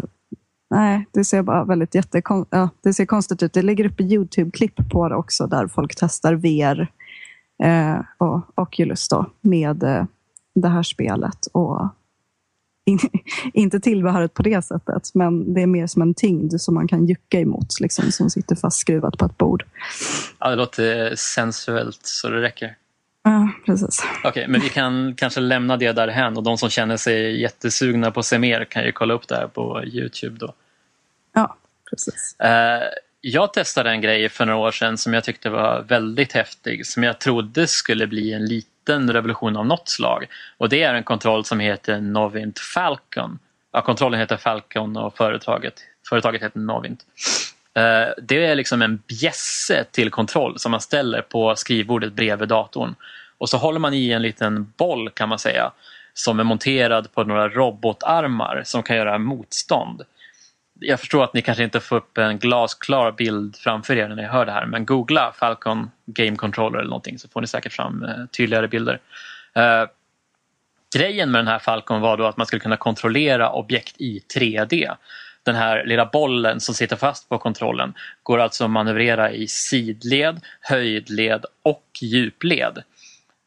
nej, 0.73 1.05
det 1.11 1.25
ser 1.25 1.41
bara 1.41 1.63
väldigt 1.63 1.95
jättekon 1.95 2.45
ja, 2.49 2.69
det 2.81 2.93
ser 2.93 3.05
konstigt 3.05 3.43
ut. 3.43 3.53
Det 3.53 3.61
ligger 3.61 3.85
uppe 3.85 4.03
Youtube-klipp 4.03 4.89
på 4.91 5.09
det 5.09 5.15
också 5.15 5.47
där 5.47 5.67
folk 5.67 5.95
testar 5.95 6.33
VR 6.33 6.87
eh, 7.63 7.99
och 8.17 8.41
Oculus 8.55 9.09
då, 9.09 9.25
med 9.41 9.83
eh, 9.83 10.05
det 10.55 10.67
här 10.67 10.83
spelet. 10.83 11.47
Och 11.51 11.89
in, 12.85 12.99
inte 13.53 13.79
tillbehöret 13.79 14.33
på 14.33 14.43
det 14.43 14.61
sättet, 14.61 15.11
men 15.13 15.53
det 15.53 15.61
är 15.61 15.67
mer 15.67 15.87
som 15.87 16.01
en 16.01 16.13
tyngd 16.13 16.61
som 16.61 16.75
man 16.75 16.87
kan 16.87 17.05
jucka 17.05 17.39
emot, 17.39 17.79
liksom, 17.79 18.11
som 18.11 18.29
sitter 18.29 18.55
fastskruvat 18.55 19.17
på 19.17 19.25
ett 19.25 19.37
bord. 19.37 19.63
Ja, 20.39 20.49
det 20.49 20.55
låter 20.55 21.15
sensuellt 21.15 21.99
så 22.03 22.29
det 22.29 22.41
räcker. 22.41 22.75
Ja, 23.23 23.49
precis. 23.65 24.03
Okej, 24.19 24.29
okay, 24.29 24.47
men 24.47 24.61
vi 24.61 24.69
kan 24.69 25.15
kanske 25.15 25.39
lämna 25.39 25.77
det 25.77 25.91
därhän 25.91 26.37
och 26.37 26.43
de 26.43 26.57
som 26.57 26.69
känner 26.69 26.97
sig 26.97 27.41
jättesugna 27.41 28.11
på 28.11 28.19
att 28.19 28.25
se 28.25 28.39
mer 28.39 28.65
kan 28.65 28.85
ju 28.85 28.91
kolla 28.91 29.13
upp 29.13 29.27
det 29.27 29.35
här 29.35 29.47
på 29.47 29.83
Youtube 29.85 30.37
då. 30.39 30.53
Precis. 31.93 32.39
Eh, 32.39 32.83
jag 33.21 33.53
testade 33.53 33.89
en 33.89 34.01
grej 34.01 34.29
för 34.29 34.45
några 34.45 34.59
år 34.59 34.71
sedan 34.71 34.97
som 34.97 35.13
jag 35.13 35.23
tyckte 35.23 35.49
var 35.49 35.81
väldigt 35.81 36.33
häftig, 36.33 36.85
som 36.85 37.03
jag 37.03 37.19
trodde 37.19 37.67
skulle 37.67 38.07
bli 38.07 38.33
en 38.33 38.45
liten 38.45 39.13
revolution 39.13 39.57
av 39.57 39.65
något 39.65 39.89
slag. 39.89 40.25
Och 40.57 40.69
det 40.69 40.83
är 40.83 40.93
en 40.93 41.03
kontroll 41.03 41.45
som 41.45 41.59
heter 41.59 42.01
Novint 42.01 42.59
Falcon. 42.59 43.39
Ja, 43.71 43.81
kontrollen 43.81 44.19
heter 44.19 44.37
Falcon 44.37 44.97
och 44.97 45.17
företaget, 45.17 45.73
företaget 46.09 46.43
heter 46.43 46.59
Novint. 46.59 47.05
Eh, 47.75 48.23
det 48.23 48.45
är 48.45 48.55
liksom 48.55 48.81
en 48.81 49.01
bjässe 49.07 49.85
till 49.91 50.09
kontroll 50.09 50.59
som 50.59 50.71
man 50.71 50.81
ställer 50.81 51.21
på 51.21 51.55
skrivbordet 51.55 52.13
bredvid 52.13 52.49
datorn. 52.49 52.95
Och 53.37 53.49
så 53.49 53.57
håller 53.57 53.79
man 53.79 53.93
i 53.93 54.11
en 54.11 54.21
liten 54.21 54.73
boll 54.77 55.09
kan 55.09 55.29
man 55.29 55.39
säga 55.39 55.71
som 56.13 56.39
är 56.39 56.43
monterad 56.43 57.13
på 57.13 57.23
några 57.23 57.49
robotarmar 57.49 58.61
som 58.65 58.83
kan 58.83 58.95
göra 58.95 59.17
motstånd. 59.17 60.01
Jag 60.85 60.99
förstår 60.99 61.23
att 61.23 61.33
ni 61.33 61.41
kanske 61.41 61.63
inte 61.63 61.79
får 61.79 61.95
upp 61.95 62.17
en 62.17 62.39
glasklar 62.39 63.11
bild 63.11 63.55
framför 63.55 63.97
er 63.97 64.07
när 64.07 64.15
ni 64.15 64.23
hör 64.23 64.45
det 64.45 64.51
här 64.51 64.65
men 64.65 64.85
googla 64.85 65.33
Falcon 65.39 65.91
Game 66.05 66.35
Controller 66.35 66.79
eller 66.79 66.89
någonting 66.89 67.19
så 67.19 67.27
får 67.27 67.41
ni 67.41 67.47
säkert 67.47 67.73
fram 67.73 68.03
eh, 68.03 68.25
tydligare 68.37 68.67
bilder. 68.67 68.99
Eh, 69.55 69.85
grejen 70.95 71.31
med 71.31 71.39
den 71.39 71.47
här 71.47 71.59
Falcon 71.59 72.01
var 72.01 72.17
då 72.17 72.25
att 72.25 72.37
man 72.37 72.47
skulle 72.47 72.59
kunna 72.59 72.77
kontrollera 72.77 73.51
objekt 73.51 73.95
i 74.01 74.19
3D. 74.35 74.95
Den 75.43 75.55
här 75.55 75.85
lilla 75.85 76.05
bollen 76.05 76.59
som 76.59 76.75
sitter 76.75 76.95
fast 76.95 77.29
på 77.29 77.37
kontrollen 77.37 77.93
går 78.23 78.39
alltså 78.39 78.63
att 78.63 78.69
manövrera 78.69 79.31
i 79.31 79.47
sidled, 79.47 80.41
höjdled 80.61 81.45
och 81.63 81.87
djupled. 82.01 82.83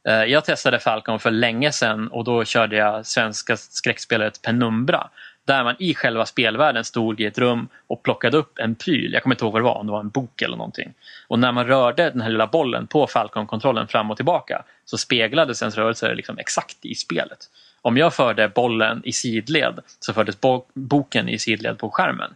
Eh, 0.08 0.24
jag 0.24 0.44
testade 0.44 0.78
Falcon 0.78 1.20
för 1.20 1.30
länge 1.30 1.72
sedan 1.72 2.08
och 2.08 2.24
då 2.24 2.44
körde 2.44 2.76
jag 2.76 3.06
svenska 3.06 3.56
skräckspelet 3.56 4.42
Penumbra 4.42 5.08
där 5.46 5.64
man 5.64 5.74
i 5.78 5.94
själva 5.94 6.26
spelvärlden 6.26 6.84
stod 6.84 7.20
i 7.20 7.24
ett 7.24 7.38
rum 7.38 7.68
och 7.86 8.02
plockade 8.02 8.36
upp 8.36 8.58
en 8.58 8.74
pryl. 8.74 9.12
Jag 9.12 9.22
kommer 9.22 9.34
inte 9.34 9.44
ihåg 9.44 9.52
vad 9.52 9.62
det 9.62 9.64
var, 9.64 9.74
om 9.74 9.86
det 9.86 9.92
var 9.92 10.00
en 10.00 10.08
bok 10.08 10.42
eller 10.42 10.56
någonting. 10.56 10.94
Och 11.28 11.38
när 11.38 11.52
man 11.52 11.66
rörde 11.66 12.10
den 12.10 12.20
här 12.20 12.28
lilla 12.28 12.46
bollen 12.46 12.86
på 12.86 13.06
Falcon-kontrollen 13.06 13.88
fram 13.88 14.10
och 14.10 14.16
tillbaka 14.16 14.62
så 14.84 14.98
speglades 14.98 15.62
ens 15.62 15.76
rörelser 15.76 16.14
liksom 16.14 16.38
exakt 16.38 16.84
i 16.84 16.94
spelet. 16.94 17.38
Om 17.82 17.96
jag 17.96 18.14
förde 18.14 18.48
bollen 18.48 19.02
i 19.04 19.12
sidled 19.12 19.80
så 20.00 20.12
fördes 20.12 20.40
bo 20.40 20.64
boken 20.74 21.28
i 21.28 21.38
sidled 21.38 21.78
på 21.78 21.90
skärmen. 21.90 22.34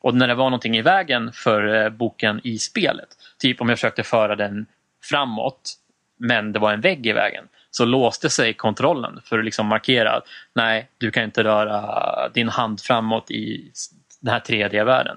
Och 0.00 0.14
när 0.14 0.28
det 0.28 0.34
var 0.34 0.44
någonting 0.44 0.76
i 0.76 0.82
vägen 0.82 1.32
för 1.32 1.84
eh, 1.84 1.88
boken 1.88 2.40
i 2.44 2.58
spelet, 2.58 3.08
typ 3.38 3.60
om 3.60 3.68
jag 3.68 3.78
försökte 3.78 4.02
föra 4.02 4.36
den 4.36 4.66
framåt 5.02 5.74
men 6.16 6.52
det 6.52 6.58
var 6.58 6.72
en 6.72 6.80
vägg 6.80 7.06
i 7.06 7.12
vägen, 7.12 7.44
så 7.76 7.84
låste 7.84 8.30
sig 8.30 8.54
kontrollen 8.54 9.20
för 9.24 9.38
att 9.38 9.44
liksom 9.44 9.66
markera 9.66 10.12
att 10.12 10.24
nej, 10.54 10.88
du 10.98 11.10
kan 11.10 11.24
inte 11.24 11.44
röra 11.44 12.28
din 12.28 12.48
hand 12.48 12.80
framåt 12.80 13.30
i 13.30 13.72
den 14.20 14.32
här 14.32 14.40
3D-världen. 14.40 15.16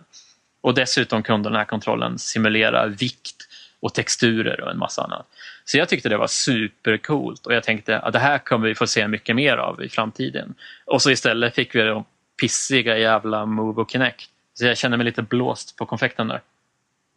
Och 0.61 0.73
dessutom 0.73 1.23
kunde 1.23 1.49
den 1.49 1.55
här 1.55 1.65
kontrollen 1.65 2.19
simulera 2.19 2.85
vikt 2.85 3.35
och 3.79 3.93
texturer 3.93 4.61
och 4.61 4.71
en 4.71 4.77
massa 4.77 5.03
annat. 5.03 5.27
Så 5.65 5.77
jag 5.77 5.89
tyckte 5.89 6.09
det 6.09 6.17
var 6.17 6.27
supercoolt 6.27 7.45
och 7.45 7.53
jag 7.53 7.63
tänkte 7.63 7.99
att 7.99 8.13
det 8.13 8.19
här 8.19 8.37
kommer 8.37 8.67
vi 8.67 8.75
få 8.75 8.87
se 8.87 9.07
mycket 9.07 9.35
mer 9.35 9.57
av 9.57 9.83
i 9.83 9.89
framtiden. 9.89 10.55
Och 10.85 11.01
så 11.01 11.11
istället 11.11 11.55
fick 11.55 11.75
vi 11.75 11.81
de 11.81 12.05
pissiga 12.41 12.97
jävla 12.97 13.45
Move 13.45 13.81
och 13.81 13.91
Kinect. 13.91 14.29
Så 14.53 14.65
jag 14.65 14.77
känner 14.77 14.97
mig 14.97 15.05
lite 15.05 15.21
blåst 15.21 15.75
på 15.75 15.85
konfekten 15.85 16.27
där. 16.27 16.41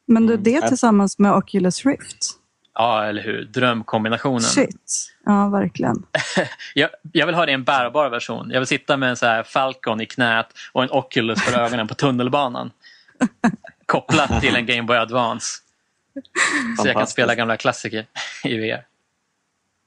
Men 0.06 0.26
du, 0.26 0.36
det 0.36 0.68
tillsammans 0.68 1.18
med 1.18 1.32
Oculus 1.32 1.86
Rift? 1.86 2.41
Ja, 2.74 3.04
eller 3.04 3.22
hur? 3.22 3.44
Drömkombinationen. 3.44 4.40
Shit. 4.40 5.12
Ja, 5.24 5.48
verkligen. 5.48 6.06
jag, 6.74 6.90
jag, 7.12 7.26
vill 7.26 7.34
ha 7.34 7.46
det 7.46 7.52
i 7.52 7.54
en 7.54 7.64
bärbar 7.64 8.10
version. 8.10 8.50
Jag 8.50 8.60
vill 8.60 8.66
sitta 8.66 8.96
med 8.96 9.10
en 9.10 9.16
så 9.16 9.26
här 9.26 9.42
Falcon 9.42 10.00
i 10.00 10.06
knät 10.06 10.46
och 10.72 10.82
en 10.82 10.90
Oculus 10.90 11.42
för 11.42 11.60
ögonen 11.60 11.88
på 11.88 11.94
tunnelbanan. 11.94 12.70
Kopplat 13.86 14.40
till 14.40 14.56
en 14.56 14.66
Game 14.66 14.82
Boy 14.82 14.96
Advance. 14.96 15.46
Så 16.78 16.88
jag 16.88 16.96
kan 16.96 17.06
spela 17.06 17.34
gamla 17.34 17.56
klassiker 17.56 18.06
i 18.44 18.56
VR. 18.56 18.84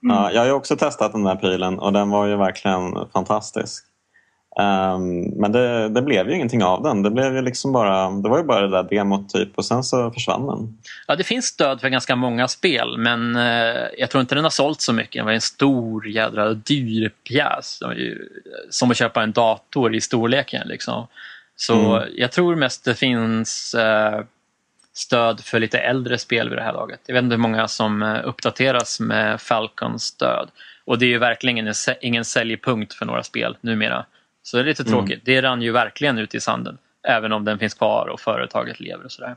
Mm. 0.03 0.17
Ja, 0.17 0.31
jag 0.31 0.41
har 0.41 0.51
också 0.51 0.77
testat 0.77 1.11
den 1.11 1.23
där 1.23 1.35
prylen 1.35 1.79
och 1.79 1.93
den 1.93 2.09
var 2.09 2.25
ju 2.27 2.35
verkligen 2.35 3.09
fantastisk. 3.13 3.85
Um, 4.59 5.21
men 5.41 5.51
det, 5.51 5.89
det, 5.89 6.01
blev 6.01 6.29
ju 6.29 6.35
ingenting 6.35 6.63
av 6.63 6.83
den. 6.83 7.03
Det, 7.03 7.11
blev 7.11 7.35
ju 7.35 7.41
liksom 7.41 7.71
bara, 7.71 8.09
det 8.09 8.29
var 8.29 8.37
ju 8.37 8.43
bara 8.43 8.61
det 8.61 8.71
där 8.71 8.83
demot 8.83 9.29
typ 9.29 9.57
och 9.57 9.65
sen 9.65 9.83
så 9.83 10.11
försvann 10.11 10.47
den. 10.47 10.77
Ja, 11.07 11.15
det 11.15 11.23
finns 11.23 11.45
stöd 11.45 11.81
för 11.81 11.89
ganska 11.89 12.15
många 12.15 12.47
spel 12.47 12.97
men 12.97 13.35
uh, 13.35 13.87
jag 13.97 14.09
tror 14.09 14.21
inte 14.21 14.35
den 14.35 14.43
har 14.43 14.51
sålt 14.51 14.81
så 14.81 14.93
mycket. 14.93 15.13
Den 15.13 15.25
var 15.25 15.31
en 15.31 15.41
stor 15.41 16.07
jädra 16.07 16.53
dyr 16.53 17.11
pjäs. 17.27 17.79
Ju, 17.95 18.29
som 18.69 18.91
att 18.91 18.97
köpa 18.97 19.23
en 19.23 19.31
dator 19.31 19.95
i 19.95 20.01
storleken. 20.01 20.67
Liksom. 20.67 21.07
Så 21.55 21.95
mm. 21.95 22.09
jag 22.15 22.31
tror 22.31 22.55
mest 22.55 22.85
det 22.85 22.95
finns 22.95 23.75
uh, 23.77 24.21
stöd 24.93 25.41
för 25.41 25.59
lite 25.59 25.79
äldre 25.79 26.17
spel 26.17 26.49
vid 26.49 26.57
det 26.57 26.63
här 26.63 26.73
laget. 26.73 26.99
Jag 27.05 27.13
vet 27.13 27.23
inte 27.23 27.35
hur 27.35 27.41
många 27.41 27.67
som 27.67 28.03
uh, 28.03 28.27
uppdateras 28.27 28.99
med 28.99 29.41
Falcons 29.41 30.03
stöd. 30.03 30.49
Och 30.85 30.99
det 30.99 31.05
är 31.05 31.09
ju 31.09 31.17
verkligen 31.17 31.73
ingen 32.01 32.25
säljpunkt 32.25 32.93
för 32.93 33.05
några 33.05 33.23
spel 33.23 33.57
numera. 33.61 34.05
Så 34.45 34.57
det 34.57 34.63
är 34.63 34.65
lite 34.65 34.83
mm. 34.83 34.93
tråkigt. 34.93 35.21
Det 35.25 35.41
rann 35.41 35.61
ju 35.61 35.71
verkligen 35.71 36.17
ut 36.17 36.35
i 36.35 36.39
sanden. 36.39 36.77
Även 37.07 37.31
om 37.31 37.45
den 37.45 37.59
finns 37.59 37.73
kvar 37.73 38.07
och 38.07 38.19
företaget 38.19 38.79
lever 38.79 39.05
och 39.05 39.11
sådär. 39.11 39.35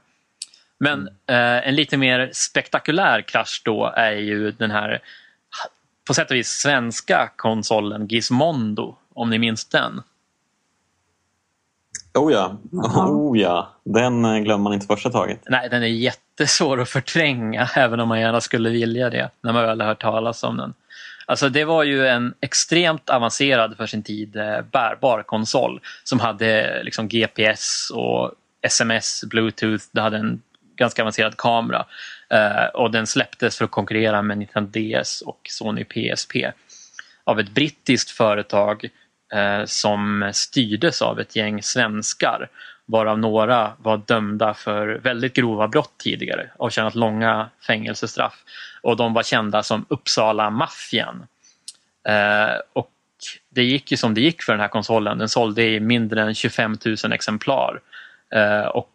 Men 0.79 1.09
mm. 1.27 1.59
eh, 1.61 1.69
en 1.69 1.75
lite 1.75 1.97
mer 1.97 2.31
spektakulär 2.33 3.23
krasch 3.23 3.63
då 3.65 3.93
är 3.97 4.13
ju 4.13 4.51
den 4.51 4.71
här 4.71 5.03
på 6.07 6.15
sätt 6.15 6.31
och 6.31 6.37
vis 6.37 6.49
svenska 6.49 7.31
konsolen 7.37 8.07
Gizmondo, 8.07 8.97
om 9.15 9.31
ni 9.31 9.39
minns 9.39 9.65
den. 9.65 10.03
Oh 12.15 12.33
ja, 12.33 12.59
oh 12.73 13.39
ja. 13.39 13.75
den 13.85 14.25
eh, 14.25 14.39
glömmer 14.39 14.63
man 14.63 14.73
inte 14.73 14.87
första 14.87 15.11
taget. 15.11 15.41
Nej, 15.49 15.69
den 15.69 15.83
är 15.83 15.87
jättesvår 15.87 16.81
att 16.81 16.89
förtränga 16.89 17.69
även 17.77 18.01
om 18.01 18.09
man 18.09 18.21
gärna 18.21 18.41
skulle 18.41 18.71
vilja 18.71 19.11
det 19.11 19.31
när 19.41 19.53
man 19.53 19.63
väl 19.63 19.81
har 19.81 19.89
hört 19.89 20.03
talas 20.03 20.43
om 20.43 20.57
den. 20.57 20.75
Alltså 21.29 21.49
det 21.49 21.65
var 21.65 21.85
ju 21.85 22.07
en 22.07 22.35
extremt 22.41 23.11
avancerad 23.11 23.77
för 23.77 23.87
sin 23.87 24.03
tid 24.03 24.37
eh, 24.37 24.61
bärbar 24.61 25.23
konsol 25.23 25.81
som 26.05 26.21
hade 26.21 26.63
eh, 26.63 26.85
liksom 26.85 27.09
GPS 27.09 27.91
och 27.95 28.33
sms, 28.63 29.25
bluetooth, 29.25 29.85
det 29.93 30.01
hade 30.01 30.17
en 30.17 30.43
ganska 30.77 31.03
avancerad 31.03 31.37
kamera. 31.37 31.87
Eh, 32.31 32.65
och 32.75 32.91
den 32.91 33.07
släpptes 33.07 33.59
för 33.59 33.65
att 33.65 33.71
konkurrera 33.71 34.23
med 34.23 34.39
Nintendo 34.39 34.71
DS 34.71 35.23
och 35.23 35.41
Sony 35.49 35.85
PSP 35.85 36.37
av 37.25 37.41
ett 37.41 37.51
brittiskt 37.51 38.11
företag 38.11 38.89
som 39.65 40.31
styrdes 40.35 41.03
av 41.03 41.21
ett 41.21 41.37
gäng 41.37 41.63
svenskar 41.63 42.49
varav 42.89 43.19
några 43.19 43.73
var 43.79 43.97
dömda 43.97 44.55
för 44.55 44.87
väldigt 44.87 45.35
grova 45.35 45.69
brott 45.69 45.95
tidigare 45.99 46.51
och 46.57 46.73
tjänat 46.73 46.95
långa 46.95 47.51
fängelsestraff. 47.67 48.45
Och 48.83 48.97
de 48.97 49.15
var 49.15 49.23
kända 49.23 49.63
som 49.63 49.87
Uppsala-maffian. 49.89 51.27
Eh, 52.09 52.61
och 52.73 52.91
det 53.51 53.65
gick 53.65 53.91
ju 53.91 53.97
som 53.97 54.15
det 54.15 54.21
gick 54.21 54.43
för 54.43 54.53
den 54.53 54.61
här 54.61 54.69
konsolen. 54.69 55.19
Den 55.19 55.29
sålde 55.29 55.63
i 55.63 55.81
mindre 55.81 56.23
än 56.23 56.35
25 56.35 56.79
000 57.05 57.13
exemplar. 57.13 57.81
Eh, 58.35 58.67
och 58.67 58.93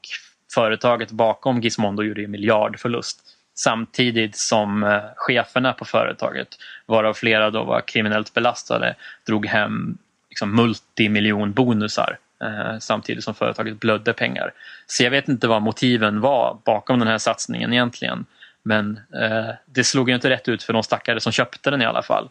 företaget 0.54 1.12
bakom 1.12 1.62
Gizmondo 1.62 2.04
gjorde 2.04 2.22
ju 2.22 2.28
miljardförlust. 2.28 3.20
Samtidigt 3.56 4.38
som 4.38 4.84
eh, 4.84 5.02
cheferna 5.16 5.74
på 5.74 5.86
företaget, 5.86 6.48
varav 6.86 7.14
flera 7.14 7.50
då 7.50 7.64
var 7.64 7.82
kriminellt 7.82 8.34
belastade, 8.34 8.96
drog 9.26 9.46
hem 9.46 9.98
liksom 10.30 10.56
multimiljonbonusar 10.56 12.18
Eh, 12.44 12.80
samtidigt 12.80 13.24
som 13.24 13.36
företaget 13.36 13.80
blödde 13.80 14.14
pengar. 14.14 14.54
Så 14.86 15.04
jag 15.04 15.12
vet 15.12 15.28
inte 15.28 15.48
vad 15.48 15.62
motiven 15.62 16.22
var 16.22 16.58
bakom 16.64 17.00
den 17.00 17.08
här 17.08 17.18
satsningen 17.18 17.74
egentligen. 17.74 18.26
Men 18.64 19.00
eh, 19.22 19.50
det 19.66 19.84
slog 19.84 20.10
ju 20.10 20.16
inte 20.16 20.30
rätt 20.30 20.48
ut 20.48 20.64
för 20.64 20.74
de 20.74 20.84
stackare 20.84 21.20
som 21.20 21.32
köpte 21.32 21.72
den 21.72 21.82
i 21.82 21.86
alla 21.86 22.04
fall. 22.04 22.30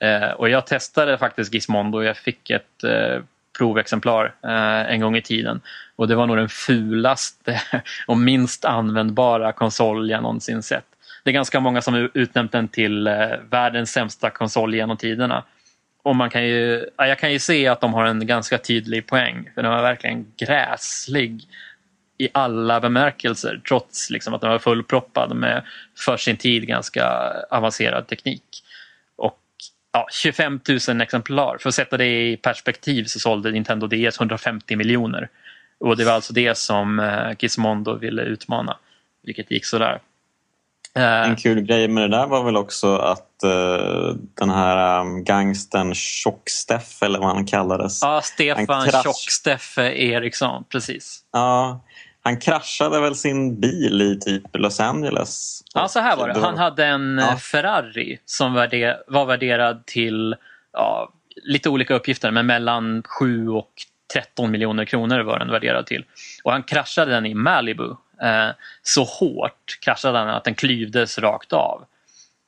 Eh, 0.00 0.30
och 0.30 0.48
jag 0.48 0.66
testade 0.66 1.18
faktiskt 1.18 1.54
Gizmondo 1.54 1.98
och 1.98 2.04
jag 2.04 2.16
fick 2.16 2.50
ett 2.50 2.84
eh, 2.84 3.22
provexemplar 3.58 4.34
eh, 4.42 4.92
en 4.92 5.00
gång 5.00 5.16
i 5.16 5.22
tiden. 5.22 5.60
Och 5.96 6.08
det 6.08 6.14
var 6.14 6.26
nog 6.26 6.36
den 6.36 6.48
fulaste 6.48 7.60
och 8.06 8.18
minst 8.18 8.64
användbara 8.64 9.52
konsol 9.52 10.10
jag 10.10 10.22
någonsin 10.22 10.62
sett. 10.62 10.84
Det 11.24 11.30
är 11.30 11.34
ganska 11.34 11.60
många 11.60 11.82
som 11.82 12.10
utnämnt 12.14 12.52
den 12.52 12.68
till 12.68 13.06
eh, 13.06 13.28
världens 13.50 13.92
sämsta 13.92 14.30
konsol 14.30 14.74
genom 14.74 14.96
tiderna. 14.96 15.44
Och 16.02 16.16
man 16.16 16.30
kan 16.30 16.46
ju, 16.46 16.88
ja, 16.96 17.06
jag 17.06 17.18
kan 17.18 17.32
ju 17.32 17.38
se 17.38 17.66
att 17.66 17.80
de 17.80 17.94
har 17.94 18.04
en 18.04 18.26
ganska 18.26 18.58
tydlig 18.58 19.06
poäng. 19.06 19.50
För 19.54 19.62
den 19.62 19.70
var 19.70 19.82
verkligen 19.82 20.26
gräslig 20.36 21.48
i 22.18 22.28
alla 22.32 22.80
bemärkelser. 22.80 23.60
Trots 23.68 24.10
liksom 24.10 24.34
att 24.34 24.40
den 24.40 24.50
var 24.50 24.58
fullproppad 24.58 25.36
med 25.36 25.64
för 25.98 26.16
sin 26.16 26.36
tid 26.36 26.66
ganska 26.66 27.32
avancerad 27.50 28.08
teknik. 28.08 28.62
Och 29.16 29.40
ja, 29.92 30.06
25 30.12 30.60
000 30.88 31.00
exemplar. 31.00 31.58
För 31.58 31.68
att 31.68 31.74
sätta 31.74 31.96
det 31.96 32.30
i 32.30 32.36
perspektiv 32.36 33.04
så 33.04 33.18
sålde 33.18 33.50
Nintendo 33.50 33.86
DS 33.86 34.18
150 34.20 34.76
miljoner. 34.76 35.28
Och 35.78 35.96
det 35.96 36.04
var 36.04 36.12
alltså 36.12 36.32
det 36.32 36.58
som 36.58 37.00
eh, 37.00 37.32
Gizmondo 37.38 37.94
ville 37.94 38.22
utmana. 38.22 38.78
Vilket 39.22 39.50
gick 39.50 39.66
sådär. 39.66 40.00
Eh, 40.94 41.30
en 41.30 41.36
kul 41.36 41.60
grej 41.60 41.88
med 41.88 42.10
det 42.10 42.16
där 42.16 42.26
var 42.26 42.44
väl 42.44 42.56
också 42.56 42.96
att 42.96 43.26
uh, 43.44 44.14
den 44.34 44.50
här 44.50 45.00
um, 45.00 45.24
gangstern 45.24 45.94
Tjock-Steff 45.94 47.02
eller 47.02 47.18
vad 47.18 47.28
han 47.28 47.46
kallades. 47.46 48.02
Ja, 48.02 48.20
Stefan 48.22 48.66
krasch... 48.66 49.04
Tjock-Steffe 49.04 49.92
Eriksson, 49.92 50.64
precis. 50.64 51.24
Ja, 51.32 51.80
han 52.22 52.36
kraschade 52.36 53.00
väl 53.00 53.14
sin 53.14 53.60
bil 53.60 54.02
i 54.02 54.18
typ 54.20 54.42
Los 54.52 54.80
Angeles. 54.80 55.62
Ja, 55.74 55.88
så 55.88 56.00
här 56.00 56.16
var 56.16 56.28
det. 56.28 56.40
Han 56.40 56.58
hade 56.58 56.86
en 56.86 57.18
ja. 57.18 57.36
Ferrari 57.36 58.18
som 58.24 58.54
var 58.54 59.26
värderad 59.26 59.86
till 59.86 60.36
ja, 60.72 61.12
lite 61.42 61.68
olika 61.68 61.94
uppgifter, 61.94 62.30
men 62.30 62.46
mellan 62.46 63.02
7 63.02 63.48
och 63.48 63.70
13 64.12 64.50
miljoner 64.50 64.84
kronor 64.84 65.20
var 65.20 65.38
den 65.38 65.50
värderad 65.50 65.86
till. 65.86 66.04
Och 66.44 66.52
han 66.52 66.62
kraschade 66.62 67.10
den 67.12 67.26
i 67.26 67.34
Malibu. 67.34 67.94
Eh, 68.22 68.50
så 68.82 69.04
hårt 69.04 69.78
kraschade 69.80 70.18
den 70.18 70.28
att 70.28 70.44
den 70.44 70.54
klyvdes 70.54 71.18
rakt 71.18 71.52
av. 71.52 71.84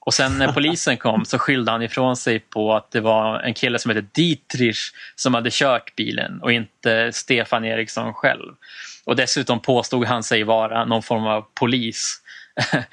Och 0.05 0.15
sen 0.15 0.39
när 0.39 0.53
polisen 0.53 0.97
kom 0.97 1.25
så 1.25 1.39
skyllde 1.39 1.73
han 1.73 1.83
ifrån 1.83 2.17
sig 2.17 2.39
på 2.39 2.75
att 2.75 2.91
det 2.91 3.01
var 3.01 3.41
en 3.41 3.55
kille 3.55 3.79
som 3.79 3.91
hette 3.91 4.07
Dietrich 4.13 4.93
som 5.17 5.35
hade 5.35 5.51
kört 5.53 5.97
bilen 5.97 6.41
och 6.43 6.53
inte 6.53 7.13
Stefan 7.13 7.65
Eriksson 7.65 8.15
själv. 8.15 8.55
Och 9.05 9.17
dessutom 9.17 9.61
påstod 9.61 10.07
han 10.07 10.23
sig 10.23 10.43
vara 10.43 10.85
någon 10.85 11.03
form 11.03 11.27
av 11.27 11.47
polis. 11.55 12.21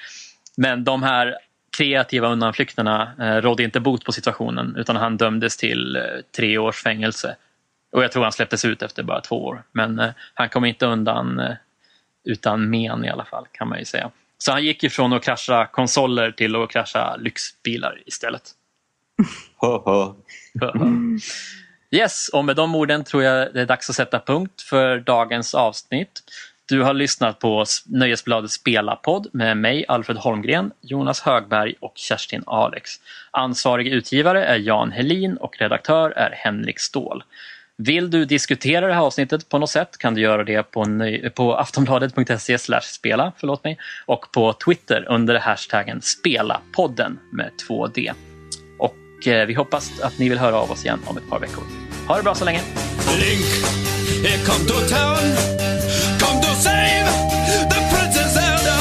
Men 0.58 0.84
de 0.84 1.04
här 1.04 1.38
kreativa 1.78 2.28
undanflykterna 2.28 3.12
eh, 3.20 3.42
rådde 3.42 3.64
inte 3.64 3.80
bot 3.80 4.06
på 4.06 4.12
situationen 4.12 4.76
utan 4.76 4.96
han 4.96 5.18
dömdes 5.18 5.58
till 5.58 5.96
eh, 5.96 6.02
tre 6.36 6.58
års 6.58 6.84
fängelse. 6.84 7.36
Och 7.92 8.04
jag 8.04 8.12
tror 8.12 8.24
han 8.24 8.32
släpptes 8.32 8.66
ut 8.66 8.82
efter 8.82 9.04
bara 9.04 9.22
två 9.22 9.46
år. 9.46 9.64
Men 9.72 10.00
eh, 10.00 10.10
han 10.34 10.50
kom 10.50 10.66
inte 10.66 10.86
undan 10.86 11.40
eh, 11.40 11.54
utan 12.30 12.70
men 12.70 13.06
i 13.06 13.10
alla 13.10 13.26
fall 13.26 13.46
kan 13.52 13.68
man 13.70 13.80
ju 13.80 13.86
säga. 13.86 14.12
Så 14.38 14.52
han 14.52 14.64
gick 14.64 14.84
ifrån 14.84 15.14
att 15.14 15.24
krascha 15.24 15.66
konsoler 15.66 16.32
till 16.32 16.56
att 16.56 16.70
krascha 16.70 17.16
lyxbilar 17.16 18.02
istället. 18.06 18.44
yes, 21.92 22.30
och 22.34 22.46
med 22.46 22.56
de 22.56 22.76
orden 22.76 23.04
tror 23.04 23.24
jag 23.24 23.54
det 23.54 23.62
är 23.62 23.66
dags 23.66 23.90
att 23.90 23.96
sätta 23.96 24.20
punkt 24.20 24.62
för 24.62 25.00
dagens 25.00 25.54
avsnitt. 25.56 26.22
Du 26.70 26.82
har 26.82 26.94
lyssnat 26.94 27.40
på 27.40 27.66
Nöjesbladets 27.86 28.54
spelarpodd 28.54 29.28
med 29.34 29.58
mig, 29.58 29.86
Alfred 29.88 30.18
Holmgren, 30.18 30.72
Jonas 30.82 31.22
Högberg 31.22 31.76
och 31.80 31.94
Kerstin 31.96 32.44
Alex. 32.46 32.92
Ansvarig 33.32 33.88
utgivare 33.88 34.46
är 34.46 34.58
Jan 34.58 34.92
Helin 34.92 35.38
och 35.38 35.58
redaktör 35.58 36.12
är 36.12 36.32
Henrik 36.32 36.80
Ståhl. 36.80 37.24
Vill 37.82 38.10
du 38.10 38.26
diskutera 38.26 38.88
det 38.88 38.94
här 38.94 39.02
avsnittet 39.02 39.50
på 39.50 39.58
något 39.58 39.70
sätt 39.70 39.98
kan 39.98 40.14
du 40.14 40.22
göra 40.22 40.44
det 40.44 40.64
på, 40.64 40.86
på 41.36 41.56
aftonbladet.se 41.56 42.58
spela 42.82 43.34
förlåt 43.38 43.64
mig, 43.64 43.78
och 44.06 44.32
på 44.32 44.54
Twitter 44.54 45.06
under 45.10 45.40
hashtaggen 45.40 46.02
spelapodden 46.02 47.20
med 47.32 47.52
2D. 47.70 48.12
Och 48.80 49.28
eh, 49.28 49.46
vi 49.46 49.54
hoppas 49.54 50.02
att 50.02 50.20
ni 50.20 50.30
vill 50.30 50.38
höra 50.38 50.56
av 50.56 50.72
oss 50.72 50.86
igen 50.86 51.00
om 51.06 51.18
ett 51.18 51.30
par 51.30 51.40
veckor. 51.40 51.64
Ha 52.08 52.18
det 52.18 52.24
bra 52.24 52.36
så 52.36 52.46
länge! 52.46 52.62
Link, 53.20 53.46
here 54.26 54.46
come 54.46 54.66
to 54.66 54.74
town 54.74 55.18
Come 56.20 56.42
to 56.42 56.56
save 56.56 57.06
the 57.70 57.80
princess 57.92 58.34
Zelda 58.34 58.80